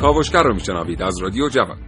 کاوشگر 0.00 0.42
رو 0.42 0.54
میشنوید 0.54 1.02
از 1.02 1.22
رادیو 1.22 1.48
جوان. 1.48 1.78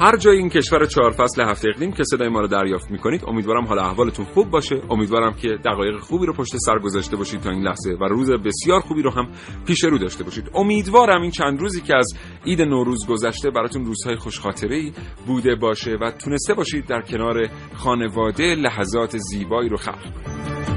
هر 0.00 0.16
جای 0.16 0.38
این 0.38 0.48
کشور 0.48 0.86
چهار 0.86 1.10
فصل 1.10 1.42
هفته 1.42 1.68
اقلیم 1.68 1.92
که 1.92 2.04
صدای 2.04 2.28
ما 2.28 2.40
رو 2.40 2.48
دریافت 2.48 2.90
می‌کنید 2.90 3.24
امیدوارم 3.26 3.64
حال 3.64 3.78
احوالتون 3.78 4.24
خوب 4.24 4.50
باشه. 4.50 4.82
امیدوارم 4.90 5.32
که 5.32 5.48
دقایق 5.64 5.98
خوبی 5.98 6.26
رو 6.26 6.32
پشت 6.32 6.56
سر 6.56 6.78
گذاشته 6.78 7.16
باشید 7.16 7.40
تا 7.40 7.50
این 7.50 7.62
لحظه 7.62 7.96
و 8.00 8.04
روز 8.04 8.30
بسیار 8.30 8.80
خوبی 8.80 9.02
رو 9.02 9.10
هم 9.10 9.28
پیش 9.66 9.84
رو 9.84 9.98
داشته 9.98 10.24
باشید. 10.24 10.50
امیدوارم 10.54 11.22
این 11.22 11.30
چند 11.30 11.60
روزی 11.60 11.80
که 11.80 11.96
از 11.96 12.14
عید 12.46 12.62
نوروز 12.62 13.06
گذشته 13.06 13.50
براتون 13.50 13.84
روزهای 13.84 14.16
خوشخاطره 14.16 14.76
ای 14.76 14.92
بوده 15.26 15.54
باشه 15.54 15.90
و 16.00 16.10
تونسته 16.10 16.54
باشید 16.54 16.86
در 16.86 17.00
کنار 17.00 17.48
خانواده 17.74 18.54
لحظات 18.54 19.16
زیبایی 19.16 19.68
رو 19.68 19.76
خلق 19.76 20.02
کنید. 20.02 20.71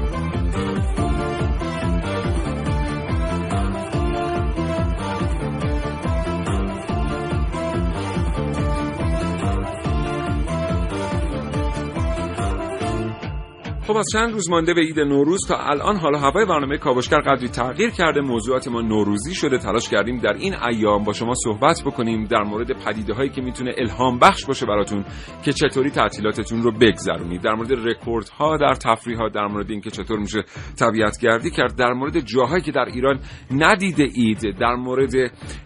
خب 13.86 13.96
از 13.96 14.06
چند 14.12 14.32
روز 14.32 14.50
مانده 14.50 14.74
به 14.74 14.80
عید 14.80 15.00
نوروز 15.00 15.40
تا 15.48 15.56
الان 15.56 15.96
حالا 15.96 16.18
هوای 16.18 16.44
برنامه 16.44 16.78
کاوشگر 16.78 17.20
قدری 17.20 17.48
تغییر 17.48 17.90
کرده. 17.90 18.20
موضوعات 18.20 18.68
ما 18.68 18.80
نوروزی 18.80 19.34
شده 19.34 19.58
تلاش 19.58 19.88
کردیم 19.88 20.18
در 20.18 20.32
این 20.32 20.54
ایام 20.54 21.04
با 21.04 21.12
شما 21.12 21.34
صحبت 21.34 21.82
بکنیم 21.86 22.24
در 22.24 22.42
مورد 22.42 22.84
پدیده 22.84 23.14
هایی 23.14 23.30
که 23.30 23.42
می‌تونه 23.42 23.74
الهام 23.78 24.18
بخش 24.18 24.44
باشه 24.44 24.66
براتون 24.66 25.04
که 25.44 25.52
چطوری 25.52 25.90
تعطیلاتتون 25.90 26.62
رو 26.62 26.72
بگذرونید. 26.72 27.42
در 27.42 27.54
مورد 27.54 27.72
رکورد 27.72 28.28
ها 28.28 28.56
در 28.56 28.74
تفریح 28.74 29.18
ها 29.18 29.28
در 29.28 29.46
مورد 29.46 29.70
اینکه 29.70 29.90
چطور 29.90 30.18
میشه 30.18 30.42
طبیعت 30.78 31.18
گردی 31.20 31.50
کرد 31.50 31.76
در 31.76 31.92
مورد 31.92 32.20
جاهایی 32.20 32.62
که 32.62 32.72
در 32.72 32.84
ایران 32.94 33.20
ندیده 33.50 34.08
اید 34.14 34.58
در 34.58 34.74
مورد 34.74 35.12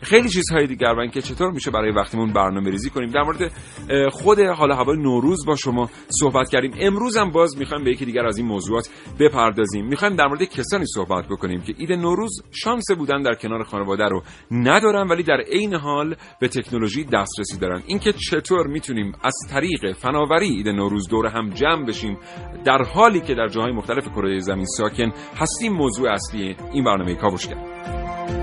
خیلی 0.03 0.29
چیزهای 0.29 0.67
دیگر 0.67 0.93
و 0.97 1.01
اینکه 1.01 1.23
چطور 1.23 1.51
میشه 1.51 1.71
برای 1.71 1.93
وقتمون 1.93 2.33
برنامه 2.33 2.71
ریزی 2.71 2.91
کنیم. 2.91 3.11
در 3.11 3.23
مورد 3.23 3.53
خود 4.11 4.41
حالا 4.41 4.75
هوای 4.75 4.97
نوروز 4.97 5.47
با 5.47 5.57
شما 5.57 5.91
صحبت 6.21 6.49
کردیم. 6.49 6.73
امروز 6.81 7.17
هم 7.17 7.31
باز 7.31 7.59
می‌خوایم 7.59 7.85
به 7.85 8.10
دیگر 8.11 8.27
از 8.27 8.39
این 8.39 8.47
موضوعات 8.47 8.89
بپردازیم. 9.21 9.87
می‌خوایم 9.87 10.17
در 10.17 10.27
مورد 10.27 10.45
کسانی 10.45 10.85
صحبت 10.95 11.29
بکنیم 11.29 11.61
که 11.63 11.73
عید 11.73 11.93
نوروز 11.93 12.43
شانس 12.51 12.85
بودن 12.99 13.23
در 13.23 13.35
کنار 13.35 13.63
خانواده 13.63 14.05
رو 14.05 14.23
ندارن 14.51 15.09
ولی 15.09 15.23
در 15.23 15.41
عین 15.53 15.75
حال 15.75 16.17
به 16.41 16.49
تکنولوژی 16.49 17.05
دسترسی 17.05 17.59
دارن. 17.59 17.83
اینکه 17.87 18.13
چطور 18.13 18.67
می‌تونیم 18.67 19.13
از 19.23 19.35
طریق 19.51 19.93
فناوری 19.93 20.49
عید 20.49 20.69
نوروز 20.69 21.09
دور 21.09 21.27
هم 21.27 21.51
جمع 21.51 21.87
بشیم 21.87 22.19
در 22.65 22.83
حالی 22.83 23.21
که 23.21 23.35
در 23.35 23.49
جاهای 23.49 23.73
مختلف 23.73 24.09
کره 24.09 24.39
زمین 24.39 24.67
ساکن 24.67 25.13
هستیم 25.37 25.73
موضوع 25.73 26.13
اصلی 26.13 26.57
این 26.73 26.85
برنامه 26.85 27.15
کاوشگر. 27.15 28.40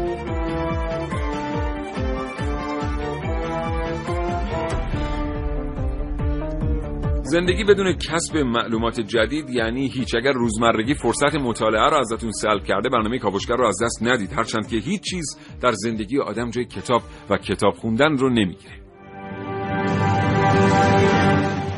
زندگی 7.32 7.64
بدون 7.64 7.94
کسب 7.94 8.38
معلومات 8.38 9.00
جدید 9.00 9.50
یعنی 9.50 9.88
هیچ 9.88 10.16
اگر 10.16 10.32
روزمرگی 10.32 10.94
فرصت 10.94 11.36
مطالعه 11.36 11.90
رو 11.90 11.98
ازتون 11.98 12.32
سلب 12.32 12.64
کرده 12.64 12.90
برنامه 12.90 13.20
کاوشگر 13.20 13.56
رو 13.56 13.68
از 13.68 13.78
دست 13.84 14.00
ندید. 14.02 14.34
هرچند 14.34 14.68
که 14.68 14.78
هیچ 14.78 15.02
چیز 15.02 15.38
در 15.62 15.72
زندگی 15.72 16.20
آدم 16.20 16.50
جای 16.50 16.66
کتاب 16.66 17.02
و 17.30 17.38
کتاب 17.38 17.74
خوندن 17.74 18.18
رو 18.18 18.30
نمی‌گیره. 18.30 18.82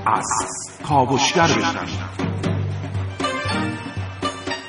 از 0.05 0.25
کاوشگر 0.87 1.49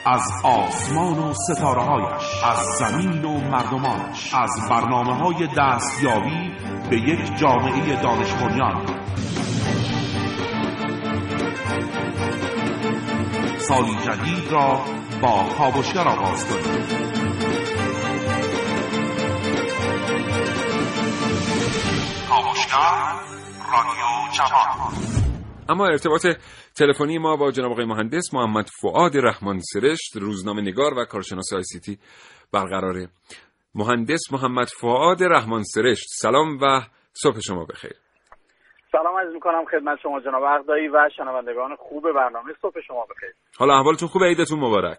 از 0.06 0.32
آسمان 0.44 1.18
و 1.18 1.32
ستاره 1.34 1.82
هایش 1.82 2.44
از 2.44 2.58
زمین 2.78 3.24
و 3.24 3.40
مردمانش 3.40 4.34
از 4.34 4.50
برنامه 4.70 5.14
های 5.14 5.48
دستیابی 5.58 6.50
به 6.90 6.96
یک 6.96 7.38
جامعه 7.38 8.02
دانش 8.02 8.32
بنیان 8.32 8.89
سالی 13.70 13.94
جدید 13.94 14.52
را 14.52 14.84
با 15.22 15.48
کاوشگر 15.58 16.08
آغاز 16.08 16.46
کنید 16.46 17.00
اما 25.68 25.86
ارتباط 25.86 26.26
تلفنی 26.74 27.18
ما 27.18 27.36
با 27.36 27.50
جناب 27.50 27.72
آقای 27.72 27.84
مهندس 27.84 28.34
محمد 28.34 28.68
فعاد 28.82 29.16
رحمان 29.16 29.60
سرشت 29.72 30.16
روزنامه 30.16 30.62
نگار 30.62 30.94
و 30.94 31.04
کارشناس 31.04 31.52
آی 31.52 31.62
سی 31.62 31.80
تی 31.80 31.98
برقراره. 32.52 33.08
مهندس 33.74 34.20
محمد 34.32 34.68
فعاد 34.80 35.22
رحمان 35.22 35.62
سرشت 35.64 36.06
سلام 36.08 36.58
و 36.62 36.80
صبح 37.12 37.40
شما 37.40 37.64
بخیر. 37.64 37.94
سلام 38.92 39.16
عرض 39.18 39.34
می‌کنم 39.34 39.64
خدمت 39.64 39.98
شما 40.02 40.20
جناب 40.20 40.42
اقدایی 40.42 40.88
و 40.88 41.08
شنوندگان 41.16 41.76
خوب 41.76 42.12
برنامه 42.12 42.52
صبح 42.62 42.80
شما 42.86 43.06
بخیر. 43.10 43.30
حالا 43.58 43.74
احوالتون 43.74 44.08
خوبه؟ 44.08 44.26
عیدتون 44.26 44.58
مبارک. 44.58 44.98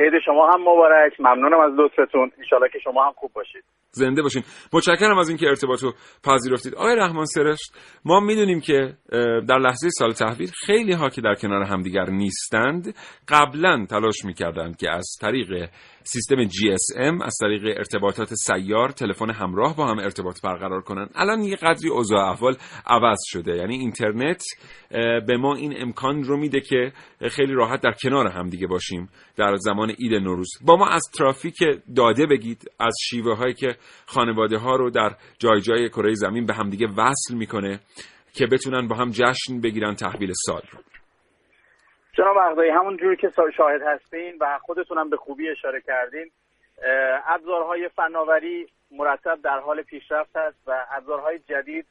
عید 0.00 0.12
شما 0.24 0.50
هم 0.52 0.60
مبارک. 0.60 1.20
ممنونم 1.20 1.60
از 1.60 1.72
لطفتون. 1.76 2.30
انشالله 2.38 2.68
که 2.72 2.78
شما 2.84 3.06
هم 3.06 3.12
خوب 3.12 3.30
باشید. 3.32 3.64
زنده 3.90 4.22
باشین. 4.22 4.42
متشکرم 4.72 5.18
از 5.18 5.28
اینکه 5.28 5.46
ارتباط 5.46 5.82
رو 5.82 5.92
پذیرفتید. 6.24 6.74
آقای 6.74 6.96
رحمان 6.96 7.24
سرشت 7.24 8.00
ما 8.04 8.20
می‌دونیم 8.20 8.60
که 8.60 8.92
در 9.48 9.58
لحظه 9.58 9.88
سال 9.90 10.10
تحویل 10.12 10.50
خیلی 10.66 10.92
ها 10.92 11.08
که 11.08 11.20
در 11.20 11.34
کنار 11.34 11.62
همدیگر 11.62 12.04
نیستند 12.10 12.94
قبلا 13.28 13.86
تلاش 13.90 14.24
می‌کردند 14.24 14.76
که 14.76 14.90
از 14.90 15.06
طریق 15.20 15.68
سیستم 16.12 16.48
GSM 16.48 17.22
از 17.24 17.36
طریق 17.40 17.76
ارتباطات 17.76 18.34
سیار 18.34 18.88
تلفن 18.88 19.30
همراه 19.30 19.76
با 19.76 19.86
هم 19.86 19.98
ارتباط 19.98 20.40
برقرار 20.42 20.80
کنن. 20.80 21.08
الان 21.14 21.42
یه 21.42 21.56
قدری 21.56 21.88
اوضاع 21.88 22.30
احوال 22.30 22.56
عوض 22.86 23.18
شده. 23.26 23.56
یعنی 23.56 23.76
اینترنت 23.76 24.42
به 25.26 25.36
ما 25.36 25.54
این 25.54 25.82
امکان 25.82 26.22
رو 26.22 26.36
میده 26.36 26.60
که 26.60 26.92
خیلی 27.30 27.52
راحت 27.52 27.80
در 27.80 27.94
کنار 28.02 28.26
هم 28.26 28.48
دیگه 28.48 28.66
باشیم 28.66 29.08
در 29.36 29.56
زمان 29.56 29.90
عید 29.90 30.14
نوروز. 30.14 30.48
با 30.64 30.76
ما 30.76 30.86
از 30.86 31.02
ترافیک 31.18 31.56
داده 31.96 32.26
بگید 32.26 32.70
از 32.80 32.94
شیوه 33.08 33.36
هایی 33.36 33.54
که 33.54 33.76
خانواده 34.06 34.58
ها 34.58 34.76
رو 34.76 34.90
در 34.90 35.16
جای 35.38 35.60
جای 35.60 35.88
کره 35.88 36.14
زمین 36.14 36.46
به 36.46 36.54
همدیگه 36.54 36.86
وصل 36.96 37.34
می‌کنه 37.34 37.80
که 38.32 38.46
بتونن 38.46 38.88
با 38.88 38.96
هم 38.96 39.10
جشن 39.10 39.60
بگیرن 39.62 39.94
تحویل 39.94 40.32
سال 40.46 40.62
رو. 40.72 40.78
جناب 42.18 42.36
اقدایی 42.36 42.70
همون 42.70 42.96
جوری 42.96 43.16
که 43.16 43.32
شاهد 43.56 43.82
هستین 43.82 44.36
و 44.40 44.58
خودتونم 44.58 45.10
به 45.10 45.16
خوبی 45.16 45.48
اشاره 45.48 45.80
کردین 45.80 46.30
ابزارهای 47.26 47.88
فناوری 47.88 48.68
مرتب 48.90 49.38
در 49.42 49.58
حال 49.58 49.82
پیشرفت 49.82 50.36
است 50.36 50.56
و 50.66 50.86
ابزارهای 50.90 51.38
جدید 51.38 51.86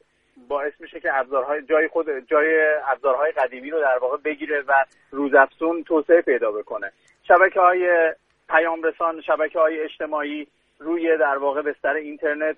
باعث 0.48 0.72
میشه 0.80 1.00
که 1.00 1.18
ابزارهای 1.18 1.62
جای 1.62 1.88
خود 1.88 2.06
جای 2.30 2.74
ابزارهای 2.86 3.32
قدیمی 3.32 3.70
رو 3.70 3.80
در 3.80 3.98
واقع 3.98 4.16
بگیره 4.16 4.60
و 4.60 4.84
روزافزون 5.10 5.82
توسعه 5.82 6.20
پیدا 6.20 6.52
بکنه. 6.52 6.92
شبکه 7.22 7.60
های 7.60 8.12
پیام 8.48 8.82
رسان 8.82 9.20
شبکه 9.20 9.58
های 9.58 9.80
اجتماعی 9.80 10.46
روی 10.78 11.16
در 11.16 11.38
واقع 11.38 11.62
بستر 11.62 11.94
اینترنت 11.94 12.56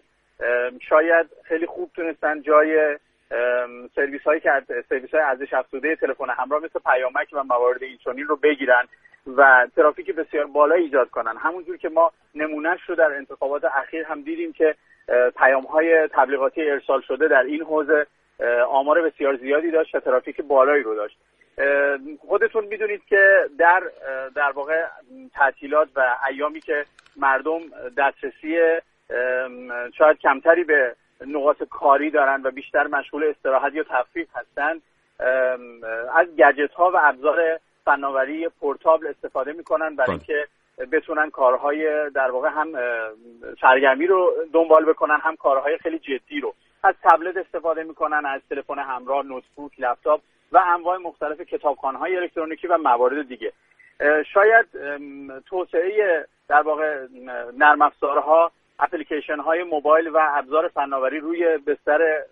شاید 0.88 1.26
خیلی 1.44 1.66
خوب 1.66 1.90
تونستن 1.94 2.42
جای 2.42 2.98
سرویس 3.94 4.22
هایی 4.22 4.40
که 4.40 4.50
سرویس 4.88 5.10
های 5.10 5.22
ارزش 5.22 5.52
افزوده 5.52 5.96
تلفن 5.96 6.30
همراه 6.30 6.62
مثل 6.62 6.78
پیامک 6.78 7.28
و 7.32 7.42
موارد 7.44 7.82
اینچنین 7.82 8.26
رو 8.26 8.36
بگیرن 8.36 8.84
و 9.36 9.68
ترافیک 9.76 10.14
بسیار 10.14 10.46
بالا 10.46 10.74
ایجاد 10.74 11.10
کنن. 11.10 11.36
همونجور 11.36 11.76
که 11.76 11.88
ما 11.88 12.12
نمونهش 12.34 12.80
رو 12.88 12.94
در 12.94 13.12
انتخابات 13.12 13.64
اخیر 13.64 14.04
هم 14.04 14.22
دیدیم 14.22 14.52
که 14.52 14.74
پیام 15.36 15.62
های 15.62 16.08
تبلیغاتی 16.08 16.70
ارسال 16.70 17.00
شده 17.00 17.28
در 17.28 17.42
این 17.42 17.62
حوزه 17.62 18.06
آمار 18.68 19.02
بسیار 19.02 19.36
زیادی 19.36 19.70
داشت 19.70 19.94
و 19.94 20.00
ترافیک 20.00 20.40
بالایی 20.40 20.82
رو 20.82 20.94
داشت. 20.94 21.18
خودتون 22.18 22.64
می‌دونید 22.64 23.04
که 23.04 23.48
در 23.58 23.82
در 24.34 24.50
واقع 24.50 24.86
تعطیلات 25.34 25.88
و 25.96 26.16
ایامی 26.28 26.60
که 26.60 26.84
مردم 27.16 27.60
دسترسی 27.98 28.58
شاید 29.98 30.18
کمتری 30.18 30.64
به 30.64 30.94
نقاط 31.26 31.62
کاری 31.62 32.10
دارن 32.10 32.42
و 32.42 32.50
بیشتر 32.50 32.86
مشغول 32.86 33.24
استراحت 33.24 33.74
یا 33.74 33.82
تفریح 33.82 34.26
هستن. 34.34 34.80
از 36.14 36.36
گجت 36.36 36.72
ها 36.72 36.90
و 36.90 36.96
ابزار 37.02 37.60
فناوری 37.84 38.48
پورتابل 38.48 39.06
استفاده 39.06 39.52
می‌کنن 39.52 39.96
برای 39.96 40.06
بله. 40.06 40.10
اینکه 40.10 40.46
بتونن 40.92 41.30
کارهای 41.30 42.10
در 42.10 42.30
واقع 42.30 42.48
هم 42.48 42.72
سرگرمی 43.60 44.06
رو 44.06 44.32
دنبال 44.52 44.84
بکنن 44.84 45.18
هم 45.22 45.36
کارهای 45.36 45.78
خیلی 45.78 45.98
جدی 45.98 46.40
رو. 46.40 46.54
از 46.84 46.94
تبلت 47.02 47.36
استفاده 47.36 47.82
می‌کنن 47.82 48.26
از 48.26 48.40
تلفن 48.50 48.78
همراه 48.78 49.26
نوتبوک 49.26 49.72
لپتاپ 49.78 50.20
و 50.52 50.62
انواع 50.66 50.98
مختلف 50.98 51.40
کتابخانه‌های 51.40 52.16
الکترونیکی 52.16 52.66
و 52.66 52.78
موارد 52.78 53.28
دیگه. 53.28 53.52
شاید 54.34 54.66
توسعه 55.46 56.26
در 56.48 56.62
واقع 56.62 57.06
نرم 57.58 57.82
افزارها 57.82 58.52
اپلیکیشن 58.80 59.38
های 59.38 59.62
موبایل 59.62 60.08
و 60.08 60.18
ابزار 60.30 60.68
فناوری 60.68 61.18
روی 61.18 61.58
بستر 61.58 62.22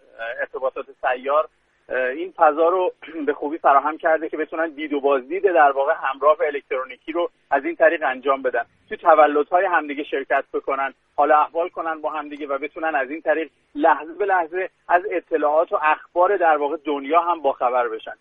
ارتباطات 0.40 0.86
سیار 1.00 1.48
این 1.88 2.32
فضا 2.36 2.68
رو 2.68 2.92
به 3.26 3.34
خوبی 3.34 3.58
فراهم 3.58 3.98
کرده 3.98 4.28
که 4.28 4.36
بتونن 4.36 4.70
دید 4.70 4.92
و 4.92 5.00
بازدید 5.00 5.42
در 5.42 5.70
واقع 5.70 5.92
همراه 5.96 6.36
الکترونیکی 6.40 7.12
رو 7.12 7.30
از 7.50 7.64
این 7.64 7.76
طریق 7.76 8.02
انجام 8.06 8.42
بدن. 8.42 8.64
تو 8.88 8.96
تولدهای 8.96 9.64
همدیگه 9.64 10.04
شرکت 10.04 10.44
بکنن 10.52 10.94
حال 11.16 11.32
احوال 11.32 11.68
کنن 11.68 12.00
با 12.00 12.10
همدیگه 12.10 12.46
و 12.46 12.58
بتونن 12.58 12.94
از 12.94 13.10
این 13.10 13.20
طریق 13.20 13.50
لحظه 13.74 14.14
به 14.14 14.24
لحظه 14.24 14.70
از 14.88 15.02
اطلاعات 15.10 15.72
و 15.72 15.78
اخبار 15.82 16.36
در 16.36 16.56
واقع 16.56 16.76
دنیا 16.84 17.20
هم 17.20 17.42
باخبر 17.42 17.88
بشن. 17.88 18.14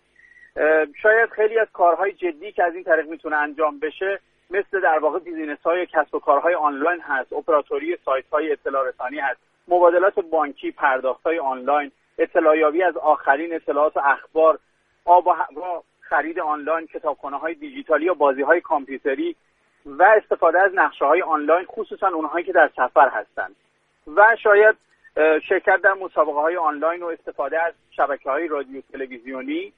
شاید 1.02 1.30
خیلی 1.30 1.58
از 1.58 1.68
کارهای 1.72 2.12
جدی 2.12 2.52
که 2.52 2.64
از 2.64 2.74
این 2.74 2.84
طریق 2.84 3.08
می‌تونه 3.08 3.36
انجام 3.36 3.78
بشه 3.78 4.20
مثل 4.50 4.80
در 4.80 4.98
واقع 4.98 5.18
business 5.18 5.58
های 5.62 5.86
کسب 5.86 6.14
و 6.14 6.18
کارهای 6.18 6.54
آنلاین 6.54 7.00
هست 7.00 7.32
اپراتوری 7.32 7.98
سایت 8.04 8.24
های 8.32 8.52
اطلاع 8.52 8.88
رسانی 8.88 9.18
هست 9.18 9.40
مبادلات 9.68 10.20
بانکی 10.20 10.70
پرداخت 10.70 11.22
های 11.22 11.38
آنلاین 11.38 11.92
اطلاع 12.18 12.58
یابی 12.58 12.82
از 12.82 12.96
آخرین 12.96 13.54
اطلاعات 13.54 13.96
و 13.96 14.00
اخبار 14.04 14.58
آب 15.04 15.26
و 15.26 15.30
هوا 15.30 15.82
خرید 16.00 16.40
آنلاین 16.40 16.86
کتابخانه 16.86 17.36
های 17.36 17.54
دیجیتالی 17.54 18.04
یا 18.04 18.14
بازی 18.14 18.42
های 18.42 18.60
کامپیوتری 18.60 19.36
و 19.86 20.02
استفاده 20.02 20.60
از 20.60 20.70
نقشه 20.74 21.04
های 21.04 21.22
آنلاین 21.22 21.66
خصوصا 21.66 22.08
اونهایی 22.08 22.44
که 22.44 22.52
در 22.52 22.70
سفر 22.76 23.08
هستند. 23.08 23.56
و 24.16 24.36
شاید 24.42 24.76
شرکت 25.48 25.80
در 25.82 25.92
مسابقه 25.92 26.40
های 26.40 26.56
آنلاین 26.56 27.02
و 27.02 27.06
استفاده 27.06 27.62
از 27.62 27.74
شبکه 27.90 28.30
های 28.30 28.48
رادیو 28.48 28.82
تلویزیونی 28.92 29.72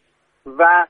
و 0.59 0.87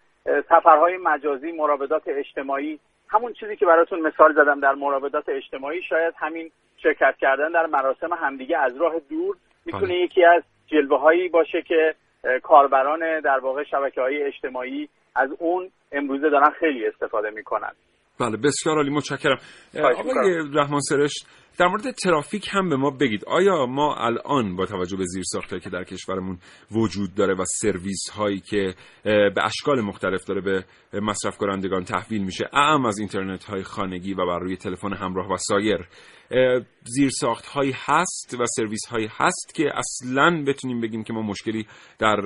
سفرهای 0.48 0.96
مجازی 0.96 1.52
مراودات 1.52 2.02
اجتماعی 2.06 2.80
همون 3.10 3.32
چیزی 3.32 3.56
که 3.56 3.66
براتون 3.66 4.00
مثال 4.00 4.34
زدم 4.34 4.60
در 4.60 4.74
مراودات 4.74 5.28
اجتماعی 5.28 5.82
شاید 5.82 6.14
همین 6.16 6.50
شرکت 6.76 7.16
کردن 7.20 7.52
در 7.52 7.66
مراسم 7.66 8.12
همدیگه 8.12 8.58
از 8.58 8.76
راه 8.76 8.94
دور 9.10 9.36
می‌تونه 9.64 9.86
بله. 9.86 9.94
یکی 9.94 10.24
از 10.24 10.42
جلوه 10.66 11.00
هایی 11.00 11.28
باشه 11.28 11.62
که 11.62 11.94
کاربران 12.42 13.20
در 13.20 13.38
واقع 13.38 13.64
شبکه 13.64 14.00
های 14.00 14.22
اجتماعی 14.22 14.88
از 15.14 15.30
اون 15.38 15.70
امروزه 15.92 16.30
دارن 16.30 16.50
خیلی 16.50 16.86
استفاده 16.86 17.30
می‌کنن 17.30 17.72
بله 18.20 18.36
بسیار 18.36 18.76
عالی 18.76 18.90
متشکرم. 18.90 19.38
آقای 19.74 20.34
رحمان 20.54 20.80
سرشت 20.80 21.26
در 21.58 21.66
مورد 21.66 21.90
ترافیک 21.90 22.48
هم 22.50 22.68
به 22.68 22.76
ما 22.76 22.90
بگید. 22.90 23.24
آیا 23.24 23.66
ما 23.66 23.94
الان 23.94 24.56
با 24.56 24.66
توجه 24.66 24.96
به 24.96 25.04
زیر 25.06 25.24
که 25.58 25.70
در 25.70 25.84
کشورمون 25.84 26.38
وجود 26.70 27.14
داره 27.14 27.34
و 27.34 27.44
سرویس 27.44 28.08
هایی 28.10 28.40
که 28.40 28.74
به 29.04 29.44
اشکال 29.44 29.80
مختلف 29.80 30.24
داره 30.24 30.40
به 30.40 31.00
مصرف 31.00 31.36
کنندگان 31.36 31.84
تحویل 31.84 32.24
میشه 32.24 32.48
اعم 32.52 32.86
از 32.86 32.98
اینترنت 32.98 33.44
های 33.44 33.62
خانگی 33.62 34.14
و 34.14 34.26
بر 34.26 34.38
روی 34.38 34.56
تلفن 34.56 34.92
همراه 34.92 35.32
و 35.32 35.36
سایر 35.36 35.88
زیر 36.82 37.10
هایی 37.54 37.72
هست 37.86 38.36
و 38.40 38.46
سرویس 38.46 38.86
هایی 38.90 39.08
هست 39.20 39.54
که 39.54 39.72
اصلا 39.74 40.44
بتونیم 40.46 40.80
بگیم 40.80 41.04
که 41.04 41.12
ما 41.12 41.22
مشکلی 41.22 41.66
در 41.98 42.16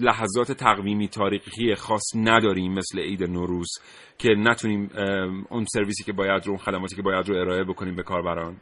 لحظات 0.00 0.52
تقویمی 0.52 1.08
تاریخی 1.08 1.74
خاص 1.74 2.02
نداریم 2.16 2.72
مثل 2.72 2.98
عید 3.00 3.22
نوروز 3.22 3.68
که 4.18 4.28
نتونیم 4.28 4.90
اون 5.50 5.64
سرویسی 5.64 6.04
که 6.04 6.12
باید 6.12 6.46
رو 6.46 6.50
اون 6.50 6.58
خدماتی 6.58 6.96
که 6.96 7.02
باید 7.02 7.28
رو 7.28 7.36
ارائه 7.36 7.64
بکنیم 7.64 7.96
به 7.96 8.02
کاربران. 8.02 8.56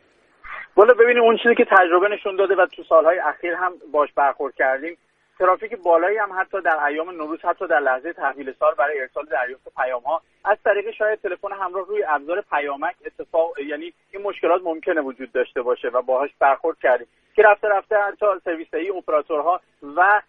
والا 0.76 0.94
ببینیم 0.94 1.23
اون 1.23 1.37
چیزی 1.43 1.55
که 1.55 1.64
تجربه 1.64 2.08
نشون 2.08 2.37
داده 2.37 2.55
و 2.55 2.67
تو 2.67 2.82
سالهای 2.88 3.19
اخیر 3.19 3.52
هم 3.52 3.73
باش 3.93 4.12
برخورد 4.12 4.55
کردیم. 4.55 4.96
ترافیک 5.42 5.76
بالایی 5.76 6.18
هم 6.18 6.28
حتی 6.40 6.60
در 6.60 6.84
ایام 6.84 7.10
نوروز 7.10 7.40
حتی 7.40 7.66
در 7.66 7.80
لحظه 7.80 8.12
تحویل 8.12 8.52
سال 8.58 8.74
برای 8.74 9.00
ارسال 9.00 9.24
دریافت 9.24 9.74
پیام 9.76 10.02
ها 10.02 10.22
از 10.44 10.58
طریق 10.64 10.90
شاید 10.90 11.20
تلفن 11.20 11.52
همراه 11.52 11.86
روی 11.86 12.04
ابزار 12.08 12.40
پیامک 12.40 12.94
اتفاق 13.06 13.58
یعنی 13.58 13.92
این 14.10 14.22
مشکلات 14.22 14.62
ممکنه 14.64 15.00
وجود 15.00 15.32
داشته 15.32 15.62
باشه 15.62 15.88
و 15.88 16.02
باهاش 16.02 16.30
برخورد 16.38 16.78
کردیم. 16.78 17.06
که 17.34 17.42
رفته 17.42 17.68
رفته 17.68 17.96
حتی 17.96 18.26
سرویس 18.44 18.74
ای 18.74 18.90
اپراتورها 18.90 19.60
و 19.96 20.22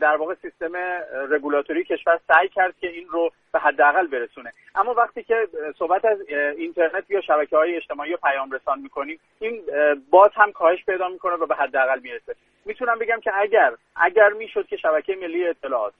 در 0.00 0.16
واقع 0.16 0.34
سیستم 0.34 0.72
رگولاتوری 1.30 1.84
کشور 1.84 2.20
سعی 2.28 2.48
کرد 2.48 2.74
که 2.80 2.88
این 2.88 3.08
رو 3.08 3.30
به 3.52 3.58
حداقل 3.58 4.06
برسونه. 4.06 4.52
اما 4.74 4.94
وقتی 4.94 5.22
که 5.22 5.48
صحبت 5.78 6.04
از 6.04 6.20
اینترنت 6.56 7.10
یا 7.10 7.20
شبکه 7.20 7.56
های 7.56 7.76
اجتماعی 7.76 8.14
و 8.14 8.16
پیام 8.16 8.50
رسان 8.50 8.80
می‌کنیم 8.80 9.20
این 9.40 9.62
باز 10.10 10.30
هم 10.34 10.52
کاهش 10.52 10.84
پیدا 10.84 11.08
می‌کنه 11.08 11.34
و 11.34 11.46
به 11.46 11.54
حداقل 11.54 12.00
می‌رسه. 12.00 12.34
می‌تونم 12.64 12.98
بگم 12.98 13.20
که 13.20 13.30
اگر 13.34 13.74
اگر 13.96 14.28
می‌شد 14.28 14.66
که 14.66 14.76
شبکه 14.76 15.16
ملی 15.16 15.46
اطلاعات 15.46 15.92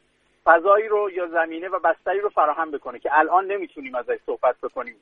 فضایی 0.44 0.88
رو 0.88 1.10
یا 1.10 1.26
زمینه 1.26 1.68
و 1.68 1.78
بستری 1.78 2.20
رو 2.20 2.28
فراهم 2.28 2.70
بکنه 2.70 2.98
که 2.98 3.18
الان 3.18 3.46
نمی‌تونیم 3.46 3.94
ازش 3.94 4.18
صحبت 4.26 4.56
بکنیم 4.62 4.96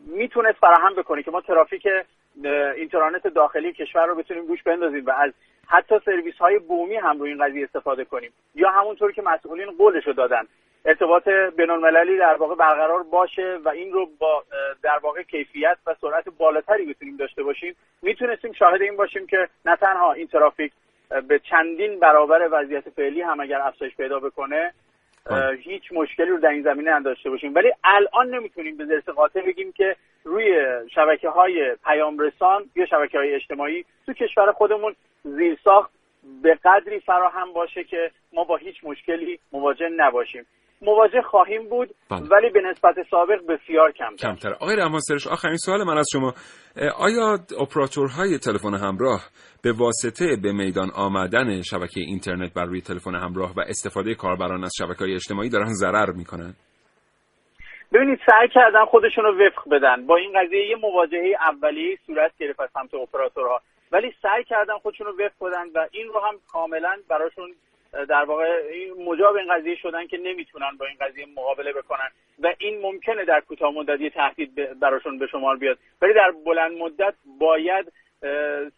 می‌تونست 0.00 0.58
فراهم 0.58 0.94
بکنه 0.94 1.22
که 1.22 1.30
ما 1.30 1.40
ترافیک 1.40 1.88
اینترنت 2.76 3.26
داخلی 3.26 3.72
کشور 3.72 4.06
رو 4.06 4.14
بتونیم 4.14 4.46
روش 4.46 4.62
بندازیم 4.62 5.06
و 5.06 5.10
از 5.10 5.32
حتی 5.68 5.94
سرویس 6.04 6.34
های 6.34 6.58
بومی 6.58 6.96
هم 6.96 7.18
روی 7.18 7.30
این 7.30 7.44
قضیه 7.44 7.64
استفاده 7.64 8.04
کنیم. 8.04 8.32
یا 8.54 8.70
همونطور 8.70 9.12
که 9.12 9.22
مسئولین 9.22 9.70
قولش 9.70 10.06
رو 10.06 10.12
دادن. 10.12 10.42
ارتباط 10.84 11.28
بینالمللی 11.28 12.18
در 12.18 12.36
واقع 12.36 12.54
برقرار 12.54 13.02
باشه 13.02 13.58
و 13.64 13.68
این 13.68 13.92
رو 13.92 14.08
با 14.18 14.44
در 14.82 14.98
واقع 15.02 15.22
کیفیت 15.22 15.76
و 15.86 15.94
سرعت 16.00 16.24
بالاتری 16.38 16.86
بتونیم 16.86 17.16
داشته 17.16 17.42
باشیم. 17.42 17.76
می‌تونستیم 18.02 18.52
شاهد 18.52 18.82
این 18.82 18.96
باشیم 18.96 19.26
که 19.26 19.48
نه 19.64 19.76
تنها 19.76 20.12
این 20.12 20.26
ترافیک 20.26 20.72
به 21.28 21.38
چندین 21.38 21.98
برابر 22.00 22.48
وضعیت 22.50 22.90
فعلی 22.90 23.20
هم 23.20 23.40
اگر 23.40 23.60
افزایش 23.60 23.96
پیدا 23.96 24.20
بکنه 24.20 24.72
هیچ 25.60 25.82
مشکلی 25.92 26.30
رو 26.30 26.38
در 26.38 26.48
این 26.48 26.62
زمینه 26.62 26.90
نداشته 26.90 27.30
باشیم. 27.30 27.54
ولی 27.54 27.72
الان 27.84 28.34
نمی‌تونیم 28.34 28.76
به 28.76 28.84
زرس 28.84 29.08
قاطع 29.08 29.40
بگیم 29.40 29.72
که 29.72 29.96
روی 30.24 30.64
شبکه 30.94 31.28
های 31.28 31.76
پیام 31.84 32.18
رسان 32.18 32.64
یا 32.76 32.86
شبکه 32.86 33.18
های 33.18 33.34
اجتماعی 33.34 33.84
تو 34.06 34.12
کشور 34.12 34.52
خودمون 34.52 34.94
زیرساخت 35.24 35.90
به 36.42 36.58
قدری 36.64 37.00
فراهم 37.00 37.52
باشه 37.52 37.84
که 37.84 38.10
ما 38.32 38.44
با 38.44 38.56
هیچ 38.56 38.76
مشکلی 38.82 39.38
مواجه 39.52 39.88
نباشیم. 39.88 40.46
مواجه 40.82 41.22
خواهیم 41.22 41.68
بود 41.68 41.88
بله. 42.10 42.20
ولی 42.20 42.50
به 42.50 42.60
نسبت 42.60 42.94
سابق 43.10 43.46
بسیار 43.48 43.92
کمتر. 43.92 44.28
کمتر. 44.28 44.52
آقای 44.52 44.76
رحمان 44.76 45.00
سرش 45.00 45.26
آخرین 45.26 45.56
سوال 45.56 45.84
من 45.84 45.98
از 45.98 46.06
شما. 46.12 46.32
آیا 46.98 47.38
اپراتورهای 47.60 48.38
تلفن 48.38 48.74
همراه 48.74 49.20
به 49.62 49.72
واسطه 49.72 50.26
به 50.42 50.52
میدان 50.52 50.90
آمدن 50.96 51.62
شبکه 51.62 52.00
اینترنت 52.00 52.54
بر 52.54 52.64
روی 52.64 52.80
تلفن 52.80 53.14
همراه 53.14 53.52
و 53.56 53.60
استفاده 53.60 54.14
کاربران 54.14 54.64
از 54.64 54.72
شبکه 54.78 55.04
های 55.04 55.14
اجتماعی 55.14 55.48
دارن 55.48 55.72
ضرر 55.74 56.12
می‌کنن؟ 56.12 56.54
ببینید 57.92 58.18
سعی 58.30 58.48
کردن 58.48 58.84
خودشون 58.84 59.24
رو 59.24 59.46
وفق 59.46 59.68
بدن. 59.70 60.06
با 60.06 60.16
این 60.16 60.32
قضیه 60.40 60.68
یه 60.68 60.76
مواجهه 60.76 61.36
اولیه 61.48 61.98
صورت 62.06 62.32
گرفت 62.38 62.60
از 62.60 62.68
سمت 62.74 62.94
اپراتورها. 62.94 63.60
ولی 63.92 64.14
سعی 64.22 64.44
کردن 64.44 64.78
خودشون 64.78 65.06
رو 65.06 65.12
وفق 65.12 65.46
بدن 65.46 65.68
و 65.74 65.86
این 65.92 66.06
رو 66.06 66.20
هم 66.20 66.34
کاملا 66.52 66.96
براشون 67.08 67.54
در 67.92 68.24
واقع 68.24 68.62
مجاب 69.06 69.36
این 69.36 69.54
قضیه 69.54 69.76
شدن 69.76 70.06
که 70.06 70.18
نمی‌تونن 70.18 70.76
با 70.78 70.86
این 70.86 70.96
قضیه 71.00 71.26
مقابله 71.36 71.72
بکنن 71.72 72.08
و 72.42 72.54
این 72.58 72.80
ممکنه 72.80 73.24
در 73.24 73.40
کوتاه 73.40 73.72
مدت 73.72 74.00
یه 74.00 74.10
تهدید 74.10 74.78
براشون 74.80 75.18
به 75.18 75.26
شمار 75.26 75.56
بیاد. 75.56 75.78
ولی 76.02 76.12
در 76.12 76.30
بلند 76.46 76.78
مدت 76.78 77.14
باید 77.38 77.92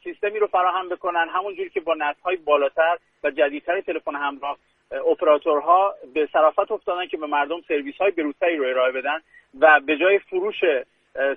سیستمی 0.05 0.39
رو 0.39 0.47
فراهم 0.47 0.89
بکنن 0.89 1.29
همونجوری 1.29 1.71
که 1.71 1.81
با 1.81 1.95
نسل‌های 1.95 2.37
بالاتر 2.37 2.99
و 3.25 3.31
جدیدتر 3.31 3.81
تلفن 3.81 4.15
همراه 4.15 4.59
اه، 4.93 5.09
اپراتورها 5.09 5.95
به 6.15 6.29
صرافت 6.33 6.71
افتادن 6.73 7.07
که 7.07 7.17
به 7.17 7.27
مردم 7.27 7.61
سرویس 7.69 7.97
های 7.97 8.11
بروزتری 8.11 8.57
رو 8.57 8.65
ارائه 8.65 8.93
بدن 8.93 9.21
و 9.61 9.81
به 9.87 9.97
جای 9.97 10.19
فروش 10.19 10.65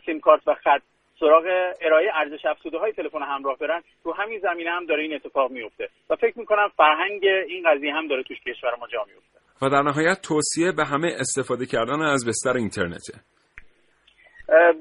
سیم 0.06 0.20
کارت 0.20 0.48
و 0.48 0.54
خط 0.54 0.82
سراغ 1.22 1.46
ارائه 1.82 2.08
ارزش 2.16 2.46
افزوده 2.46 2.78
های 2.78 2.92
تلفن 2.92 3.22
همراه 3.22 3.58
برن 3.58 3.82
رو 4.04 4.14
همین 4.14 4.40
زمینه 4.40 4.72
هم 4.72 4.86
داره 4.86 5.04
این 5.04 5.14
اتفاق 5.14 5.52
میفته 5.52 5.88
و 6.10 6.16
فکر 6.16 6.40
می‌کنم 6.40 6.68
فرهنگ 6.78 7.26
این 7.48 7.64
قضیه 7.70 7.94
هم 7.94 8.08
داره 8.08 8.24
توش 8.24 8.38
کشور 8.40 8.76
ما 8.80 8.88
جا 8.88 9.06
میفته 9.08 9.40
و 9.62 9.70
در 9.70 9.82
نهایت 9.82 10.22
توصیه 10.22 10.72
به 10.72 10.86
همه 10.86 11.16
استفاده 11.20 11.66
کردن 11.66 12.02
از 12.02 12.28
بستر 12.28 12.58
اینترنته 12.58 13.14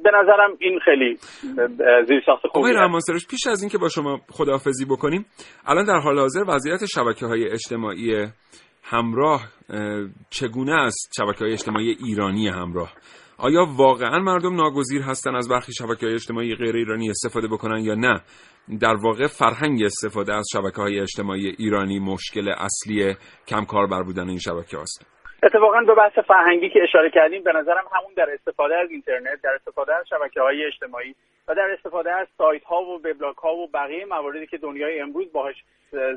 به 0.02 0.10
نظرم 0.22 0.56
این 0.58 0.78
خیلی 0.84 1.18
اه، 1.58 2.04
زیرساخت 2.04 2.46
خوبی 2.46 2.68
آقای. 2.68 2.72
رحمان 2.72 3.00
پیش 3.30 3.46
از 3.46 3.62
اینکه 3.62 3.78
با 3.78 3.88
شما 3.88 4.20
خداحافظی 4.30 4.84
بکنیم 4.84 5.26
الان 5.66 5.84
در 5.84 5.98
حال 6.04 6.18
حاضر 6.18 6.44
وضعیت 6.48 6.80
شبکه 6.94 7.26
های 7.26 7.50
اجتماعی 7.50 8.26
همراه 8.84 9.42
اه، 9.70 10.06
چگونه 10.30 10.74
است؟ 10.74 11.12
شبکه 11.16 11.38
های 11.44 11.52
اجتماعی 11.52 11.96
ایرانی 12.04 12.48
همراه. 12.48 12.92
آیا 13.42 13.66
واقعا 13.76 14.18
مردم 14.18 14.56
ناگزیر 14.56 15.02
هستن 15.02 15.34
از 15.34 15.48
برخی 15.48 15.72
شبکه 15.72 16.06
های 16.06 16.14
اجتماعی 16.14 16.54
غیر 16.54 16.76
ایرانی 16.76 17.10
استفاده 17.10 17.48
بکنن 17.48 17.80
یا 17.84 17.94
نه؟ 17.94 18.20
در 18.80 18.94
واقع 19.04 19.26
فرهنگ 19.26 19.82
استفاده 19.84 20.34
از 20.34 20.46
شبکه 20.52 20.82
های 20.82 21.00
اجتماعی 21.00 21.54
ایرانی 21.58 21.98
مشکل 21.98 22.48
اصلی 22.48 23.14
کم 23.48 23.64
کاربر 23.64 24.02
بودن 24.02 24.28
این 24.28 24.38
شبکه 24.38 24.78
هست 24.78 25.06
اتفاقا 25.42 25.80
به 25.86 25.94
بحث 25.94 26.18
فرهنگی 26.26 26.68
که 26.68 26.80
اشاره 26.82 27.10
کردیم 27.10 27.42
به 27.42 27.52
نظرم 27.52 27.84
همون 27.92 28.12
در 28.16 28.30
استفاده 28.34 28.74
از 28.76 28.90
اینترنت 28.90 29.42
در 29.42 29.54
استفاده 29.54 29.94
از 29.94 30.04
شبکه 30.10 30.40
های 30.40 30.64
اجتماعی 30.64 31.14
و 31.48 31.54
در 31.54 31.70
استفاده 31.78 32.12
از 32.12 32.26
سایت 32.38 32.64
ها 32.64 32.82
و 32.82 32.98
وبلاگ 32.98 33.36
ها 33.36 33.54
و 33.54 33.68
بقیه 33.74 34.04
مواردی 34.04 34.46
که 34.46 34.58
دنیای 34.58 35.00
امروز 35.00 35.32
باهاش 35.32 35.56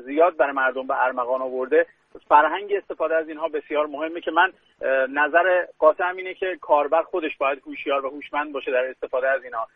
زیاد 0.04 0.36
برای 0.36 0.52
مردم 0.52 0.86
به 0.86 1.04
ارمغان 1.04 1.42
آورده. 1.42 1.86
فرهنگ 2.28 2.72
استفاده 2.72 3.14
از 3.14 3.28
اینها 3.28 3.48
بسیار 3.48 3.86
مهمه 3.86 4.20
که 4.20 4.30
من 4.30 4.52
نظر 5.08 5.66
قاطعم 5.78 6.16
اینه 6.16 6.34
که 6.34 6.58
کاربر 6.60 7.02
خودش 7.02 7.36
باید 7.36 7.62
هوشیار 7.66 8.06
و 8.06 8.10
هوشمند 8.10 8.52
باشه 8.52 8.70
در 8.70 8.84
استفاده 8.84 9.28
از 9.28 9.44
اینها. 9.44 9.68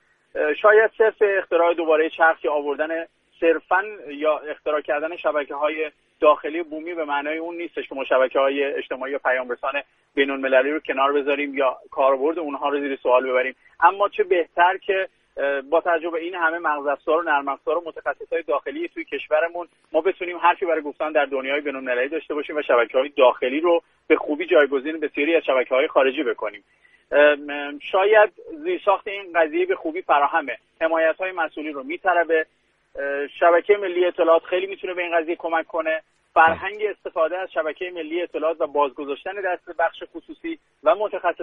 شاید 0.62 0.90
صرف 0.98 1.14
اختراع 1.20 1.74
دوباره 1.74 2.10
چرخ 2.10 2.44
یا 2.44 2.52
آوردن 2.52 3.06
صرفا 3.40 3.82
یا 4.08 4.38
اختراع 4.38 4.80
کردن 4.80 5.16
شبکه 5.16 5.54
های 5.54 5.90
داخلی 6.20 6.62
بومی 6.62 6.94
به 6.94 7.04
معنای 7.04 7.38
اون 7.38 7.56
نیستش 7.56 7.88
که 7.88 7.94
ما 7.94 8.04
شبکه 8.04 8.38
های 8.38 8.64
اجتماعی 8.64 9.14
و 9.14 9.18
پیام 9.18 9.50
رسان 9.50 9.72
بین 10.14 10.30
المللی 10.30 10.70
رو 10.70 10.80
کنار 10.80 11.12
بذاریم 11.12 11.54
یا 11.54 11.78
کاربرد 11.90 12.38
اونها 12.38 12.68
رو 12.68 12.80
زیر 12.80 12.96
سوال 12.96 13.30
ببریم. 13.30 13.54
اما 13.80 14.08
چه 14.08 14.24
بهتر 14.24 14.76
که 14.76 15.08
با 15.70 15.80
توجه 15.80 16.10
به 16.10 16.18
این 16.18 16.34
همه 16.34 16.58
مغز 16.58 16.86
افزار 16.86 17.18
و 17.18 17.22
نرم 17.22 17.48
افزار 17.48 17.78
و 17.78 17.82
متخصص 17.86 18.32
های 18.32 18.42
داخلی 18.42 18.88
توی 18.88 19.04
کشورمون 19.04 19.68
ما 19.92 20.00
بتونیم 20.00 20.36
حرفی 20.36 20.66
برای 20.66 20.82
گفتن 20.82 21.12
در 21.12 21.24
دنیای 21.24 21.60
بین 21.60 21.76
المللی 21.76 22.08
داشته 22.08 22.34
باشیم 22.34 22.56
و 22.56 22.62
شبکه 22.62 22.98
های 22.98 23.08
داخلی 23.08 23.60
رو 23.60 23.82
به 24.06 24.16
خوبی 24.16 24.46
جایگزین 24.46 25.00
بسیاری 25.00 25.36
از 25.36 25.44
شبکه 25.44 25.74
های 25.74 25.88
خارجی 25.88 26.22
بکنیم. 26.22 26.64
شاید 27.80 28.30
زیرساخت 28.64 29.08
این 29.08 29.32
قضیه 29.34 29.66
به 29.66 29.74
خوبی 29.74 30.02
فراهمه. 30.02 30.58
حمایت 30.80 31.16
های 31.16 31.32
مسئولی 31.32 31.70
رو 31.70 31.82
میطلبه. 31.82 32.46
شبکه 33.40 33.76
ملی 33.76 34.04
اطلاعات 34.04 34.44
خیلی 34.44 34.66
می‌تونه 34.66 34.94
به 34.94 35.02
این 35.02 35.16
قضیه 35.16 35.36
کمک 35.36 35.66
کنه. 35.66 36.02
فرهنگ 36.34 36.82
استفاده 36.96 37.38
از 37.38 37.48
شبکه 37.54 37.84
ملی 37.94 38.22
اطلاعات 38.22 38.60
و 38.60 38.66
بازگذاشتن 38.66 39.30
دست 39.44 39.78
بخش 39.78 40.02
خصوصی 40.14 40.58
و 40.84 40.94